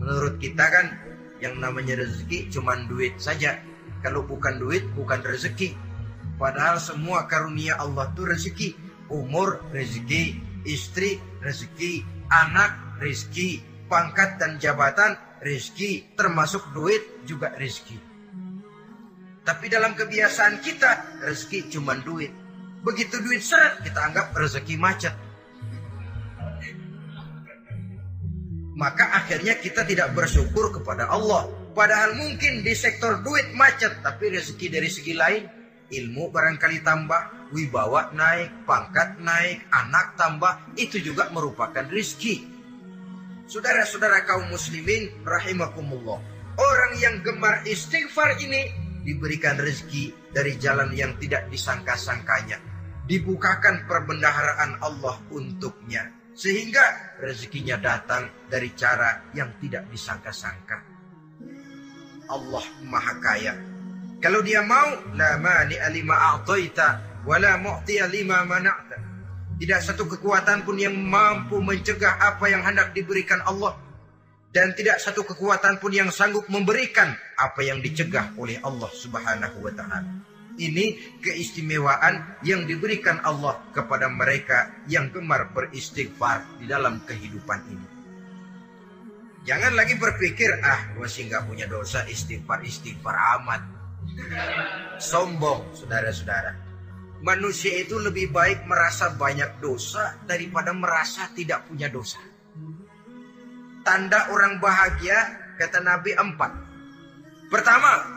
Menurut 0.00 0.40
kita 0.40 0.64
kan 0.72 0.86
yang 1.44 1.60
namanya 1.60 2.00
rezeki 2.00 2.48
cuma 2.48 2.80
duit 2.88 3.20
saja. 3.20 3.60
Kalau 4.00 4.24
bukan 4.24 4.56
duit 4.56 4.88
bukan 4.96 5.20
rezeki. 5.20 5.83
Padahal 6.34 6.82
semua 6.82 7.30
karunia 7.30 7.78
Allah 7.78 8.10
itu 8.10 8.22
rezeki. 8.26 8.68
Umur, 9.10 9.62
rezeki. 9.70 10.40
Istri, 10.66 11.20
rezeki. 11.44 12.02
Anak, 12.32 12.98
rezeki. 12.98 13.62
Pangkat 13.86 14.42
dan 14.42 14.58
jabatan, 14.58 15.14
rezeki. 15.44 16.16
Termasuk 16.18 16.74
duit 16.74 17.02
juga 17.28 17.54
rezeki. 17.54 18.14
Tapi 19.44 19.68
dalam 19.68 19.92
kebiasaan 19.92 20.64
kita, 20.64 21.20
rezeki 21.20 21.68
cuma 21.68 21.94
duit. 22.00 22.32
Begitu 22.80 23.20
duit 23.20 23.44
seret, 23.44 23.80
kita 23.84 24.00
anggap 24.00 24.32
rezeki 24.32 24.76
macet. 24.80 25.12
Maka 28.74 29.22
akhirnya 29.22 29.54
kita 29.60 29.86
tidak 29.86 30.16
bersyukur 30.18 30.74
kepada 30.74 31.06
Allah. 31.06 31.46
Padahal 31.76 32.18
mungkin 32.18 32.66
di 32.66 32.74
sektor 32.74 33.22
duit 33.22 33.54
macet, 33.54 34.02
tapi 34.02 34.34
rezeki 34.34 34.66
dari 34.66 34.90
segi 34.90 35.14
lain, 35.14 35.46
ilmu 35.92 36.32
barangkali 36.32 36.80
tambah, 36.80 37.52
wibawa 37.52 38.12
naik, 38.16 38.64
pangkat 38.64 39.20
naik, 39.20 39.64
anak 39.68 40.16
tambah, 40.16 40.60
itu 40.80 41.00
juga 41.00 41.28
merupakan 41.32 41.84
rezeki. 41.88 42.44
Saudara-saudara 43.44 44.24
kaum 44.24 44.48
muslimin 44.48 45.12
rahimakumullah. 45.20 46.20
Orang 46.54 46.92
yang 47.02 47.20
gemar 47.20 47.66
istighfar 47.66 48.40
ini 48.40 48.72
diberikan 49.04 49.60
rezeki 49.60 50.32
dari 50.32 50.56
jalan 50.56 50.94
yang 50.96 51.12
tidak 51.20 51.50
disangka-sangkanya. 51.52 52.56
Dibukakan 53.04 53.84
perbendaharaan 53.84 54.80
Allah 54.80 55.20
untuknya 55.28 56.08
sehingga 56.34 57.14
rezekinya 57.20 57.78
datang 57.78 58.26
dari 58.48 58.72
cara 58.72 59.28
yang 59.36 59.54
tidak 59.60 59.86
disangka-sangka. 59.92 60.82
Allah 62.32 62.64
Maha 62.82 63.14
Kaya. 63.20 63.73
Kalau 64.24 64.40
dia 64.40 64.64
mau, 64.64 64.88
la 65.12 65.36
mani 65.36 65.76
alima 65.76 66.16
a'taita 66.16 67.20
wa 67.28 67.36
la 67.36 67.60
mu'tiya 67.60 68.08
lima 68.08 68.40
mana'ta. 68.48 68.96
Tidak 69.60 69.80
satu 69.84 70.08
kekuatan 70.08 70.64
pun 70.64 70.80
yang 70.80 70.96
mampu 70.96 71.60
mencegah 71.60 72.16
apa 72.16 72.48
yang 72.48 72.64
hendak 72.64 72.96
diberikan 72.96 73.44
Allah. 73.44 73.76
Dan 74.48 74.72
tidak 74.72 74.96
satu 75.04 75.28
kekuatan 75.28 75.76
pun 75.76 75.92
yang 75.92 76.08
sanggup 76.08 76.48
memberikan 76.48 77.12
apa 77.36 77.68
yang 77.68 77.84
dicegah 77.84 78.32
oleh 78.40 78.56
Allah 78.64 78.88
subhanahu 78.88 79.60
wa 79.60 79.72
ta'ala. 79.76 80.08
Ini 80.56 81.18
keistimewaan 81.20 82.40
yang 82.48 82.64
diberikan 82.64 83.20
Allah 83.28 83.60
kepada 83.76 84.08
mereka 84.08 84.72
yang 84.88 85.12
gemar 85.12 85.52
beristighfar 85.52 86.62
di 86.62 86.64
dalam 86.64 87.04
kehidupan 87.04 87.60
ini. 87.68 87.88
Jangan 89.44 89.76
lagi 89.76 90.00
berpikir, 90.00 90.64
ah 90.64 90.96
gue 90.96 91.04
sih 91.04 91.28
nggak 91.28 91.44
punya 91.44 91.68
dosa 91.68 92.08
istighfar-istighfar 92.08 93.12
amat. 93.42 93.73
Sombong, 94.98 95.74
saudara-saudara. 95.74 96.52
Manusia 97.24 97.80
itu 97.80 97.96
lebih 97.96 98.30
baik 98.30 98.68
merasa 98.68 99.12
banyak 99.16 99.60
dosa 99.64 100.20
daripada 100.28 100.76
merasa 100.76 101.28
tidak 101.32 101.64
punya 101.64 101.88
dosa. 101.88 102.20
Tanda 103.84 104.28
orang 104.32 104.60
bahagia, 104.60 105.16
kata 105.56 105.80
Nabi 105.80 106.12
empat. 106.16 106.52
Pertama, 107.48 108.14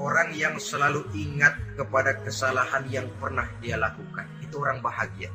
Orang 0.00 0.32
yang 0.32 0.56
selalu 0.56 1.04
ingat 1.12 1.52
kepada 1.76 2.16
kesalahan 2.24 2.82
yang 2.88 3.06
pernah 3.20 3.44
dia 3.60 3.76
lakukan. 3.76 4.24
Itu 4.40 4.64
orang 4.64 4.80
bahagia. 4.80 5.28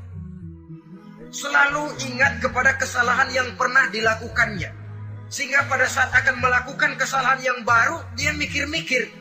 Selalu 1.30 1.94
ingat 2.10 2.42
kepada 2.42 2.74
kesalahan 2.76 3.30
yang 3.30 3.50
pernah 3.54 3.86
dilakukannya. 3.94 4.72
Sehingga 5.32 5.68
pada 5.72 5.86
saat 5.86 6.10
akan 6.10 6.44
melakukan 6.44 7.00
kesalahan 7.00 7.40
yang 7.44 7.60
baru, 7.68 8.02
dia 8.18 8.34
mikir-mikir. 8.34 9.12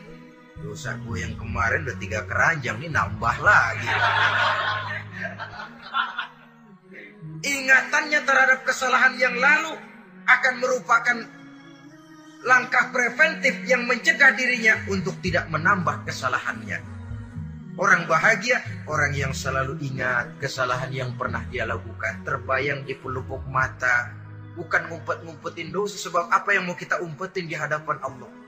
Dosa 0.57 0.97
gue 1.05 1.21
yang 1.21 1.37
kemarin 1.37 1.85
udah 1.85 1.97
tiga 2.01 2.25
keranjang, 2.25 2.81
ini 2.81 2.89
nambah 2.89 3.35
lagi. 3.45 3.89
Ingatannya 7.45 8.19
terhadap 8.25 8.59
kesalahan 8.65 9.13
yang 9.21 9.37
lalu 9.37 9.77
akan 10.25 10.53
merupakan 10.57 11.17
langkah 12.41 12.89
preventif 12.89 13.61
yang 13.69 13.85
mencegah 13.85 14.33
dirinya 14.33 14.81
untuk 14.89 15.21
tidak 15.21 15.45
menambah 15.53 16.09
kesalahannya. 16.09 16.81
Orang 17.77 18.09
bahagia, 18.09 18.57
orang 18.89 19.13
yang 19.13 19.37
selalu 19.37 19.77
ingat 19.85 20.41
kesalahan 20.41 20.89
yang 20.89 21.13
pernah 21.13 21.45
dia 21.45 21.69
lakukan, 21.69 22.25
terbayang 22.25 22.81
di 22.89 22.97
pelupuk 22.97 23.45
mata, 23.45 24.09
bukan 24.57 24.89
ngumpet-ngumpetin 24.89 25.69
dosa 25.69 26.01
sebab 26.01 26.33
apa 26.33 26.57
yang 26.57 26.65
mau 26.65 26.73
kita 26.73 26.97
umpetin 27.05 27.45
di 27.45 27.53
hadapan 27.53 28.01
Allah. 28.01 28.46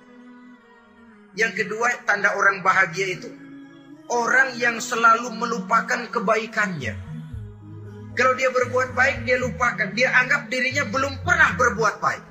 Yang 1.37 1.65
kedua, 1.65 1.93
tanda 2.09 2.33
orang 2.33 2.65
bahagia 2.65 3.17
itu 3.17 3.29
orang 4.09 4.57
yang 4.57 4.81
selalu 4.81 5.29
melupakan 5.37 6.09
kebaikannya. 6.09 6.97
Kalau 8.17 8.33
dia 8.35 8.49
berbuat 8.51 8.97
baik, 8.97 9.23
dia 9.23 9.37
lupakan. 9.39 9.95
Dia 9.95 10.11
anggap 10.11 10.51
dirinya 10.51 10.83
belum 10.89 11.23
pernah 11.23 11.55
berbuat 11.55 11.95
baik. 12.03 12.23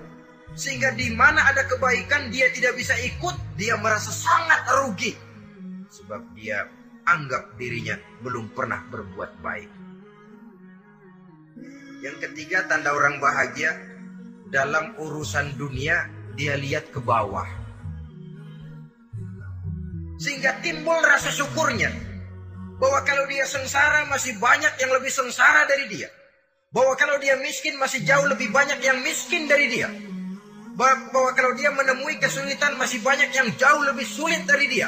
Sehingga 0.58 0.92
di 0.98 1.14
mana 1.14 1.48
ada 1.48 1.64
kebaikan 1.64 2.28
dia 2.34 2.50
tidak 2.50 2.76
bisa 2.76 2.92
ikut, 2.98 3.56
dia 3.56 3.78
merasa 3.78 4.10
sangat 4.10 4.68
rugi. 4.82 5.14
Sebab 5.88 6.34
dia 6.34 6.66
anggap 7.08 7.56
dirinya 7.56 7.96
belum 8.20 8.52
pernah 8.52 8.84
berbuat 8.90 9.32
baik. 9.40 9.70
Yang 12.04 12.16
ketiga 12.28 12.68
tanda 12.68 12.92
orang 12.92 13.22
bahagia 13.22 13.72
dalam 14.50 14.92
urusan 14.98 15.56
dunia 15.56 16.10
dia 16.36 16.58
lihat 16.58 16.90
ke 16.92 17.00
bawah. 17.00 17.57
Sehingga 20.18 20.58
timbul 20.60 20.98
rasa 20.98 21.30
syukurnya 21.30 21.94
bahwa 22.78 23.00
kalau 23.06 23.24
dia 23.30 23.46
sengsara 23.46 24.06
masih 24.10 24.34
banyak 24.42 24.74
yang 24.82 24.90
lebih 24.90 25.10
sengsara 25.10 25.64
dari 25.70 25.86
dia. 25.86 26.10
Bahwa 26.68 26.92
kalau 27.00 27.16
dia 27.16 27.38
miskin 27.40 27.80
masih 27.80 28.04
jauh 28.04 28.28
lebih 28.28 28.52
banyak 28.52 28.82
yang 28.84 29.00
miskin 29.00 29.48
dari 29.48 29.72
dia 29.72 29.88
bahwa 30.78 31.34
kalau 31.34 31.50
dia 31.58 31.74
menemui 31.74 32.22
kesulitan 32.22 32.78
masih 32.78 33.02
banyak 33.02 33.34
yang 33.34 33.50
jauh 33.58 33.82
lebih 33.82 34.06
sulit 34.06 34.46
dari 34.46 34.70
dia. 34.70 34.86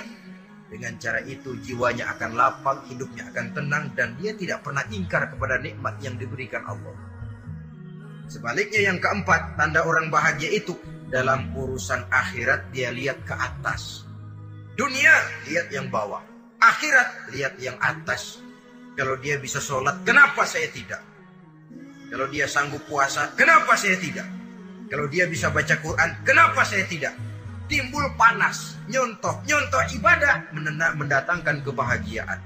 Dengan 0.70 0.94
cara 1.02 1.18
itu 1.26 1.58
jiwanya 1.66 2.14
akan 2.14 2.38
lapang, 2.38 2.78
hidupnya 2.86 3.26
akan 3.34 3.46
tenang 3.50 3.84
dan 3.98 4.14
dia 4.22 4.30
tidak 4.38 4.62
pernah 4.62 4.86
ingkar 4.86 5.26
kepada 5.34 5.58
nikmat 5.58 5.98
yang 5.98 6.14
diberikan 6.14 6.62
Allah. 6.62 6.94
Sebaliknya 8.30 8.94
yang 8.94 9.02
keempat, 9.02 9.58
tanda 9.58 9.82
orang 9.82 10.14
bahagia 10.14 10.54
itu 10.54 10.78
dalam 11.10 11.50
urusan 11.58 12.06
akhirat 12.06 12.70
dia 12.70 12.94
lihat 12.94 13.18
ke 13.26 13.34
atas. 13.34 14.06
Dunia 14.78 15.14
lihat 15.48 15.68
yang 15.74 15.90
bawah, 15.90 16.22
akhirat 16.60 17.32
lihat 17.34 17.54
yang 17.58 17.76
atas. 17.80 18.38
Kalau 18.94 19.16
dia 19.18 19.40
bisa 19.40 19.62
sholat, 19.62 20.02
kenapa 20.04 20.44
saya 20.44 20.68
tidak? 20.68 21.00
Kalau 22.10 22.26
dia 22.26 22.50
sanggup 22.50 22.82
puasa, 22.90 23.30
kenapa 23.38 23.78
saya 23.78 23.94
tidak? 23.96 24.26
Kalau 24.90 25.06
dia 25.06 25.30
bisa 25.30 25.48
baca 25.54 25.78
Quran, 25.78 26.10
kenapa 26.26 26.66
saya 26.66 26.82
tidak? 26.90 27.14
Timbul 27.70 28.02
panas, 28.18 28.74
nyontoh, 28.90 29.38
nyontoh 29.46 29.78
ibadah 29.94 30.50
mendatangkan 30.98 31.62
kebahagiaan. 31.62 32.42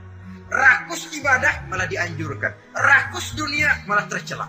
Rakus 0.53 1.09
ibadah 1.16 1.64
malah 1.72 1.89
dianjurkan. 1.89 2.53
Rakus 2.77 3.33
dunia 3.33 3.72
malah 3.89 4.05
tercela. 4.05 4.45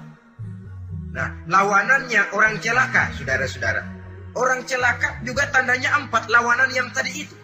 Nah, 1.15 1.31
lawanannya 1.47 2.35
orang 2.35 2.59
celaka, 2.59 3.15
saudara-saudara. 3.15 3.87
Orang 4.35 4.67
celaka 4.67 5.23
juga 5.23 5.47
tandanya 5.47 5.95
empat 5.95 6.27
lawanan 6.27 6.67
yang 6.75 6.91
tadi 6.91 7.23
itu. 7.23 7.35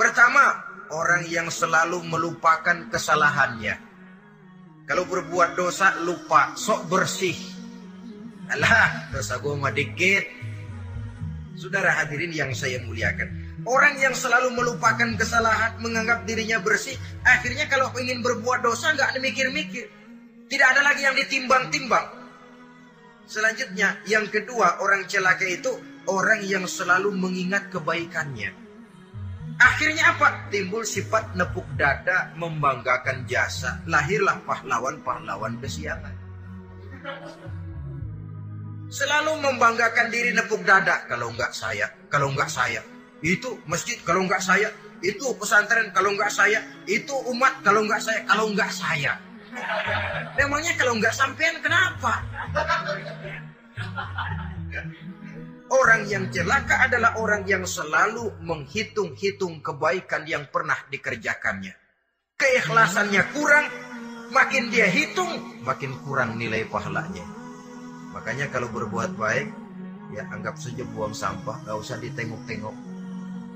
Pertama, 0.00 0.56
orang 0.96 1.28
yang 1.28 1.52
selalu 1.52 2.00
melupakan 2.08 2.88
kesalahannya. 2.88 3.76
Kalau 4.88 5.04
berbuat 5.04 5.60
dosa, 5.60 6.00
lupa, 6.00 6.56
sok 6.56 6.88
bersih, 6.88 7.36
Alah, 8.50 9.12
dosa 9.12 9.36
gue 9.38 9.54
mah 9.54 9.70
dikit. 9.70 10.24
Saudara 11.54 11.92
hadirin 12.00 12.32
yang 12.32 12.50
saya 12.56 12.80
muliakan. 12.80 13.28
Orang 13.68 14.00
yang 14.00 14.16
selalu 14.16 14.56
melupakan 14.56 15.06
kesalahan, 15.20 15.76
menganggap 15.84 16.24
dirinya 16.24 16.58
bersih, 16.64 16.96
akhirnya 17.22 17.68
kalau 17.68 17.92
ingin 18.00 18.24
berbuat 18.24 18.64
dosa 18.64 18.96
nggak 18.96 19.20
mikir-mikir. 19.20 19.84
Tidak 20.48 20.66
ada 20.66 20.80
lagi 20.80 21.04
yang 21.04 21.14
ditimbang-timbang. 21.14 22.08
Selanjutnya, 23.28 24.00
yang 24.08 24.26
kedua, 24.32 24.80
orang 24.80 25.04
celaka 25.06 25.44
itu 25.44 25.76
orang 26.08 26.40
yang 26.42 26.64
selalu 26.64 27.12
mengingat 27.14 27.68
kebaikannya. 27.68 28.69
Akhirnya 29.60 30.16
apa? 30.16 30.48
Timbul 30.48 30.88
sifat 30.88 31.36
nepuk 31.36 31.68
dada, 31.76 32.32
membanggakan 32.32 33.28
jasa. 33.28 33.84
Lahirlah 33.84 34.40
pahlawan-pahlawan 34.48 35.60
kesiangan. 35.60 36.16
Selalu 38.88 39.36
membanggakan 39.44 40.08
diri 40.08 40.32
nepuk 40.32 40.64
dada. 40.64 41.04
Kalau 41.04 41.28
enggak 41.28 41.52
saya, 41.52 41.92
kalau 42.08 42.32
enggak 42.32 42.48
saya. 42.48 42.80
Itu 43.20 43.60
masjid 43.68 44.00
kalau 44.00 44.24
enggak 44.24 44.40
saya. 44.40 44.72
Itu 45.04 45.36
pesantren 45.36 45.92
kalau 45.92 46.16
enggak 46.16 46.32
saya. 46.32 46.64
Itu 46.88 47.12
umat 47.28 47.60
kalau 47.60 47.84
enggak 47.84 48.00
saya. 48.00 48.24
Kalau 48.24 48.48
enggak 48.48 48.72
saya. 48.72 49.12
Memangnya 50.40 50.72
kalau 50.80 50.96
enggak 50.96 51.12
sampean 51.12 51.60
kenapa? 51.60 52.24
Orang 55.70 56.10
yang 56.10 56.26
celaka 56.34 56.82
adalah 56.82 57.14
orang 57.22 57.46
yang 57.46 57.62
selalu 57.62 58.42
menghitung-hitung 58.42 59.62
kebaikan 59.62 60.26
yang 60.26 60.50
pernah 60.50 60.76
dikerjakannya. 60.90 61.78
keikhlasannya 62.40 63.36
kurang, 63.36 63.68
makin 64.32 64.72
dia 64.72 64.88
hitung, 64.88 65.60
makin 65.60 65.92
kurang 66.08 66.40
nilai 66.40 66.64
pahalanya. 66.66 67.20
Makanya 68.16 68.48
kalau 68.48 68.72
berbuat 68.72 69.14
baik, 69.14 69.46
ya 70.16 70.24
anggap 70.32 70.56
saja 70.56 70.82
buang 70.96 71.12
sampah, 71.12 71.60
gak 71.68 71.76
usah 71.76 72.00
ditengok-tengok, 72.00 72.74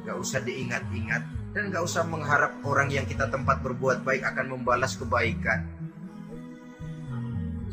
gak 0.05 0.17
usah 0.21 0.45
diingat-ingat, 0.45 1.23
dan 1.57 1.73
gak 1.73 1.83
usah 1.83 2.05
mengharap 2.05 2.61
orang 2.63 2.93
yang 2.93 3.09
kita 3.09 3.27
tempat 3.33 3.65
berbuat 3.65 4.05
baik 4.05 4.23
akan 4.23 4.55
membalas 4.55 4.95
kebaikan. 5.01 5.65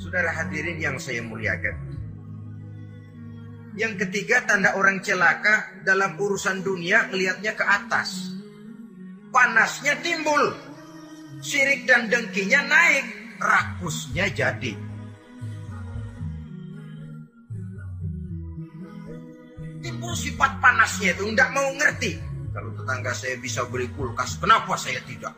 Saudara 0.01 0.33
hadirin 0.33 0.81
yang 0.81 0.97
saya 0.97 1.21
muliakan. 1.21 2.00
Yang 3.71 4.03
ketiga 4.07 4.43
tanda 4.43 4.75
orang 4.75 4.99
celaka 4.99 5.71
dalam 5.87 6.19
urusan 6.19 6.59
dunia 6.59 7.07
melihatnya 7.07 7.55
ke 7.55 7.63
atas. 7.63 8.35
Panasnya 9.31 9.95
timbul. 10.03 10.51
Sirik 11.39 11.87
dan 11.87 12.11
dengkinya 12.11 12.67
naik. 12.67 13.05
Rakusnya 13.39 14.27
jadi. 14.35 14.75
Timbul 19.81 20.13
sifat 20.13 20.51
panasnya 20.61 21.15
itu 21.15 21.23
nggak 21.25 21.49
mau 21.55 21.71
ngerti. 21.73 22.19
Kalau 22.51 22.75
tetangga 22.75 23.15
saya 23.15 23.39
bisa 23.39 23.63
beli 23.65 23.87
kulkas, 23.95 24.35
kenapa 24.35 24.75
saya 24.75 24.99
tidak? 25.07 25.31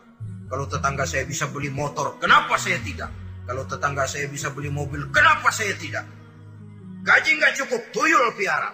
Kalau 0.50 0.66
tetangga 0.66 1.06
saya 1.06 1.22
bisa 1.24 1.46
beli 1.48 1.70
motor, 1.70 2.18
kenapa 2.18 2.58
saya 2.58 2.82
tidak? 2.82 3.08
Kalau 3.46 3.62
tetangga 3.64 4.04
saya 4.04 4.26
bisa 4.26 4.50
beli 4.50 4.68
mobil, 4.68 5.08
kenapa 5.14 5.48
saya 5.54 5.72
tidak? 5.78 6.04
Gaji 7.04 7.30
nggak 7.36 7.54
cukup, 7.60 7.82
tuyul 7.92 8.32
piara. 8.32 8.72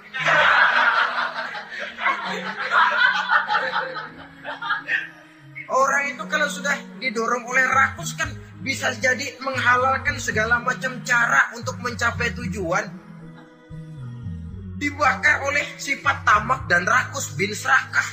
Orang 5.70 6.04
itu 6.14 6.24
kalau 6.30 6.46
sudah 6.46 6.78
didorong 7.02 7.42
oleh 7.46 7.66
rakus 7.66 8.14
kan 8.14 8.30
bisa 8.62 8.94
jadi 9.02 9.34
menghalalkan 9.42 10.14
segala 10.22 10.62
macam 10.62 11.02
cara 11.02 11.50
untuk 11.58 11.74
mencapai 11.82 12.30
tujuan. 12.38 12.86
Dibakar 14.78 15.42
oleh 15.50 15.66
sifat 15.74 16.22
tamak 16.22 16.70
dan 16.70 16.86
rakus 16.86 17.34
bin 17.34 17.50
serakah. 17.50 18.08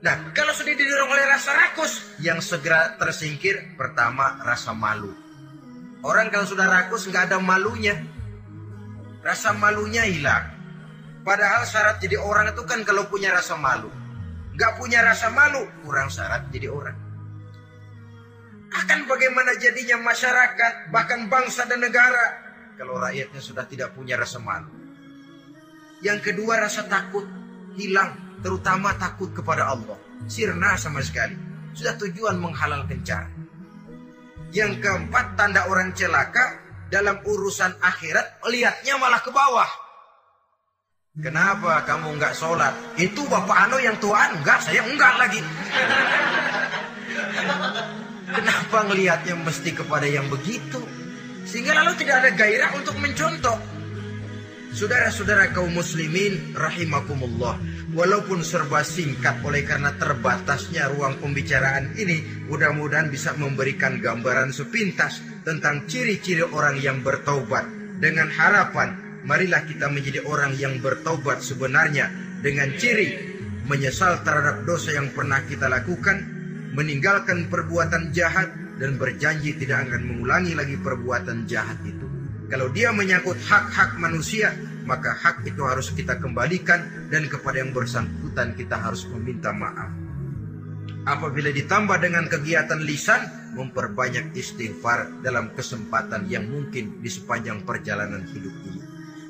Nah, 0.00 0.16
kalau 0.32 0.52
sudah 0.56 0.74
didorong 0.74 1.12
oleh 1.12 1.24
rasa 1.28 1.52
rakus, 1.54 2.18
yang 2.18 2.40
segera 2.40 2.96
tersingkir 2.96 3.76
pertama 3.76 4.40
rasa 4.42 4.72
malu. 4.72 5.12
Orang 6.00 6.32
kalau 6.32 6.48
sudah 6.48 6.64
rakus 6.64 7.08
nggak 7.08 7.32
ada 7.32 7.38
malunya. 7.40 7.96
Rasa 9.20 9.52
malunya 9.52 10.08
hilang. 10.08 10.48
Padahal 11.20 11.68
syarat 11.68 12.00
jadi 12.00 12.16
orang 12.16 12.56
itu 12.56 12.64
kan 12.64 12.80
kalau 12.88 13.04
punya 13.04 13.28
rasa 13.36 13.56
malu. 13.60 13.92
Nggak 14.56 14.72
punya 14.80 15.04
rasa 15.04 15.28
malu, 15.28 15.68
kurang 15.84 16.08
syarat 16.08 16.48
jadi 16.48 16.72
orang. 16.72 16.96
Akan 18.70 19.04
bagaimana 19.04 19.58
jadinya 19.60 20.00
masyarakat, 20.00 20.88
bahkan 20.94 21.26
bangsa 21.26 21.66
dan 21.66 21.82
negara, 21.82 22.38
kalau 22.78 22.96
rakyatnya 22.96 23.42
sudah 23.42 23.68
tidak 23.68 23.92
punya 23.92 24.16
rasa 24.16 24.40
malu. 24.40 24.72
Yang 26.00 26.32
kedua 26.32 26.56
rasa 26.64 26.88
takut 26.88 27.28
hilang, 27.76 28.40
terutama 28.40 28.96
takut 28.96 29.36
kepada 29.36 29.68
Allah. 29.68 30.00
Sirna 30.24 30.78
sama 30.80 31.04
sekali. 31.04 31.36
Sudah 31.76 31.96
tujuan 32.00 32.40
menghalalkan 32.40 33.04
cara. 33.04 33.28
Yang 34.50 34.82
keempat, 34.82 35.38
tanda 35.38 35.70
orang 35.70 35.94
celaka 35.94 36.58
dalam 36.90 37.22
urusan 37.22 37.78
akhirat 37.78 38.42
lihatnya 38.50 38.98
malah 38.98 39.22
ke 39.22 39.30
bawah. 39.30 39.70
Kenapa 41.18 41.86
kamu 41.86 42.18
nggak 42.18 42.34
sholat? 42.34 42.74
Itu 42.94 43.26
bapak 43.26 43.66
Ano 43.66 43.78
yang 43.78 43.98
tuan, 44.02 44.30
enggak, 44.42 44.62
saya 44.62 44.82
enggak 44.82 45.14
lagi. 45.18 45.42
Kenapa 48.30 48.78
ngelihatnya 48.86 49.34
mesti 49.42 49.70
kepada 49.74 50.06
yang 50.06 50.30
begitu? 50.30 50.82
Sehingga 51.46 51.74
lalu 51.82 51.98
tidak 51.98 52.26
ada 52.26 52.30
gairah 52.34 52.70
untuk 52.78 52.94
mencontoh. 52.98 53.58
Saudara-saudara 54.70 55.50
kaum 55.50 55.74
muslimin 55.74 56.54
rahimakumullah. 56.54 57.58
Walaupun 57.90 58.46
serba 58.46 58.86
singkat 58.86 59.42
oleh 59.42 59.66
karena 59.66 59.90
terbatasnya 59.98 60.86
ruang 60.94 61.18
pembicaraan 61.18 61.98
ini, 61.98 62.46
mudah-mudahan 62.46 63.10
bisa 63.10 63.34
memberikan 63.34 63.98
gambaran 63.98 64.54
sepintas 64.54 65.18
tentang 65.42 65.90
ciri-ciri 65.90 66.46
orang 66.46 66.78
yang 66.78 67.02
bertaubat. 67.02 67.66
Dengan 67.98 68.30
harapan, 68.30 68.94
marilah 69.26 69.66
kita 69.66 69.90
menjadi 69.90 70.22
orang 70.22 70.54
yang 70.54 70.78
bertaubat 70.78 71.42
sebenarnya 71.42 72.06
dengan 72.38 72.70
ciri 72.78 73.30
menyesal 73.66 74.22
terhadap 74.22 74.62
dosa 74.62 74.94
yang 74.94 75.10
pernah 75.10 75.42
kita 75.50 75.66
lakukan, 75.66 76.22
meninggalkan 76.78 77.50
perbuatan 77.50 78.14
jahat, 78.14 78.54
dan 78.78 78.96
berjanji 78.96 79.54
tidak 79.58 79.90
akan 79.90 80.14
mengulangi 80.14 80.54
lagi 80.54 80.78
perbuatan 80.78 81.44
jahat 81.50 81.76
itu. 81.82 82.19
Kalau 82.50 82.66
dia 82.74 82.90
menyangkut 82.90 83.38
hak-hak 83.46 83.94
manusia, 84.02 84.50
maka 84.82 85.14
hak 85.14 85.46
itu 85.46 85.62
harus 85.62 85.94
kita 85.94 86.18
kembalikan 86.18 86.82
dan 87.06 87.30
kepada 87.30 87.62
yang 87.62 87.70
bersangkutan 87.70 88.58
kita 88.58 88.74
harus 88.74 89.06
meminta 89.06 89.54
maaf. 89.54 89.86
Apabila 91.06 91.54
ditambah 91.54 91.96
dengan 92.02 92.26
kegiatan 92.26 92.82
lisan, 92.82 93.54
memperbanyak 93.54 94.34
istighfar 94.34 95.22
dalam 95.22 95.54
kesempatan 95.54 96.26
yang 96.26 96.50
mungkin 96.50 96.98
di 96.98 97.06
sepanjang 97.06 97.62
perjalanan 97.62 98.26
hidup 98.26 98.54
ini. 98.66 98.82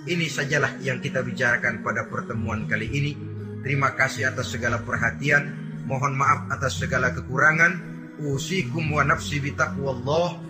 Ini 0.09 0.27
sajalah 0.33 0.81
yang 0.81 1.05
kita 1.05 1.21
bicarakan 1.21 1.85
pada 1.85 2.09
pertemuan 2.09 2.65
kali 2.65 2.89
ini. 2.89 3.13
Terima 3.61 3.93
kasih 3.93 4.33
atas 4.33 4.49
segala 4.49 4.81
perhatian. 4.81 5.53
Mohon 5.85 6.17
maaf 6.17 6.41
atas 6.57 6.81
segala 6.81 7.13
kekurangan. 7.13 7.77
Usikum 8.17 8.97
wa 8.97 9.05
nafsi 9.05 9.45
bitaqwallah. 9.45 10.50